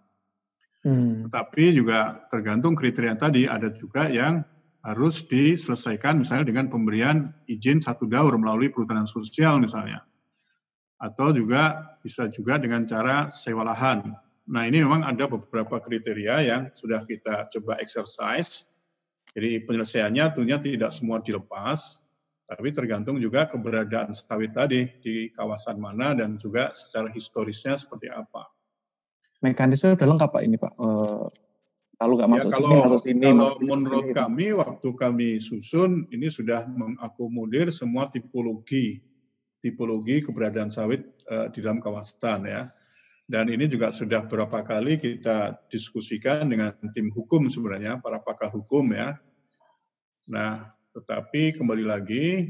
Hmm. 0.84 1.28
Tetapi 1.28 1.76
juga 1.76 2.24
tergantung 2.32 2.74
kriteria 2.76 3.20
tadi, 3.20 3.46
ada 3.50 3.68
juga 3.74 4.08
yang 4.08 4.44
harus 4.80 5.20
diselesaikan 5.28 6.24
misalnya 6.24 6.48
dengan 6.48 6.72
pemberian 6.72 7.36
izin 7.52 7.84
satu 7.84 8.08
daur 8.08 8.32
melalui 8.40 8.72
perhutanan 8.72 9.08
sosial 9.08 9.60
misalnya. 9.60 10.08
Atau 11.00 11.36
juga 11.36 11.96
bisa 12.00 12.32
juga 12.32 12.56
dengan 12.60 12.88
cara 12.88 13.28
sewa 13.28 13.68
lahan. 13.68 14.16
Nah 14.50 14.64
ini 14.66 14.80
memang 14.80 15.04
ada 15.04 15.28
beberapa 15.28 15.84
kriteria 15.84 16.36
yang 16.48 16.62
sudah 16.72 17.04
kita 17.04 17.52
coba 17.52 17.76
exercise 17.84 18.70
jadi 19.38 19.62
penyelesaiannya 19.62 20.26
tentunya 20.34 20.58
tidak 20.58 20.92
semua 20.94 21.22
dilepas, 21.22 22.02
tapi 22.50 22.74
tergantung 22.74 23.22
juga 23.22 23.46
keberadaan 23.46 24.18
sawit 24.18 24.58
tadi 24.58 24.90
di 25.06 25.30
kawasan 25.30 25.78
mana 25.78 26.18
dan 26.18 26.42
juga 26.42 26.74
secara 26.74 27.14
historisnya 27.14 27.78
seperti 27.78 28.10
apa. 28.10 28.50
Mekanisme 29.40 29.96
sudah 29.96 30.08
lengkap 30.08 30.30
Pak 30.36 30.44
ini 30.44 30.58
Pak. 30.60 30.74
Uh, 30.76 31.28
kalau 32.00 32.16
nggak 32.16 32.32
ya, 32.32 32.34
masuk 32.36 32.50
ya, 32.50 32.56
kalau, 32.56 32.68
sini, 32.68 32.80
masuk 32.80 33.02
sini. 33.04 33.24
Kalau 33.24 33.36
masuk 33.36 33.60
menurut 33.68 34.06
sini, 34.08 34.16
kami 34.16 34.48
waktu 34.56 34.90
kami 34.96 35.30
susun 35.44 35.92
ini 36.16 36.28
sudah 36.32 36.64
mengakomodir 36.68 37.68
semua 37.72 38.08
tipologi 38.08 39.04
tipologi 39.60 40.24
keberadaan 40.24 40.72
sawit 40.72 41.04
uh, 41.28 41.52
di 41.52 41.60
dalam 41.60 41.84
kawasan 41.84 42.48
ya. 42.48 42.64
Dan 43.30 43.46
ini 43.54 43.70
juga 43.70 43.94
sudah 43.94 44.26
beberapa 44.26 44.66
kali 44.66 44.98
kita 44.98 45.54
diskusikan 45.70 46.50
dengan 46.50 46.74
tim 46.98 47.14
hukum 47.14 47.46
sebenarnya, 47.46 48.02
para 48.02 48.18
pakar 48.18 48.50
hukum 48.50 48.90
ya. 48.90 49.22
Nah, 50.26 50.66
tetapi 50.98 51.54
kembali 51.54 51.86
lagi, 51.86 52.50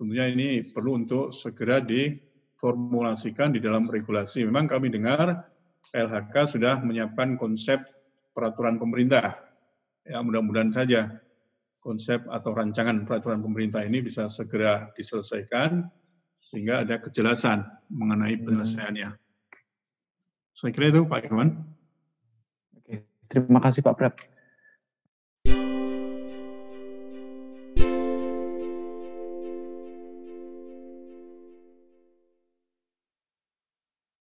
tentunya 0.00 0.32
ini 0.32 0.64
perlu 0.64 1.04
untuk 1.04 1.36
segera 1.36 1.76
diformulasikan 1.84 3.52
di 3.52 3.60
dalam 3.60 3.84
regulasi. 3.84 4.48
Memang 4.48 4.64
kami 4.64 4.88
dengar 4.88 5.51
LHK 5.90 6.56
sudah 6.56 6.78
menyiapkan 6.80 7.34
konsep 7.34 7.82
peraturan 8.30 8.78
pemerintah. 8.78 9.36
Ya, 10.06 10.22
mudah-mudahan 10.22 10.70
saja 10.70 11.20
konsep 11.82 12.22
atau 12.30 12.54
rancangan 12.54 13.02
peraturan 13.02 13.42
pemerintah 13.42 13.82
ini 13.82 14.00
bisa 14.00 14.30
segera 14.30 14.88
diselesaikan 14.94 15.90
sehingga 16.38 16.86
ada 16.86 17.02
kejelasan 17.02 17.66
mengenai 17.90 18.38
hmm. 18.38 18.44
penyelesaiannya. 18.46 19.10
Saya 20.52 20.70
kira 20.70 20.94
itu 20.94 21.02
Pak 21.06 21.30
Iwan. 21.30 21.58
Oke, 22.78 23.02
terima 23.30 23.58
kasih 23.58 23.82
Pak 23.82 23.94
Prat. 23.98 24.14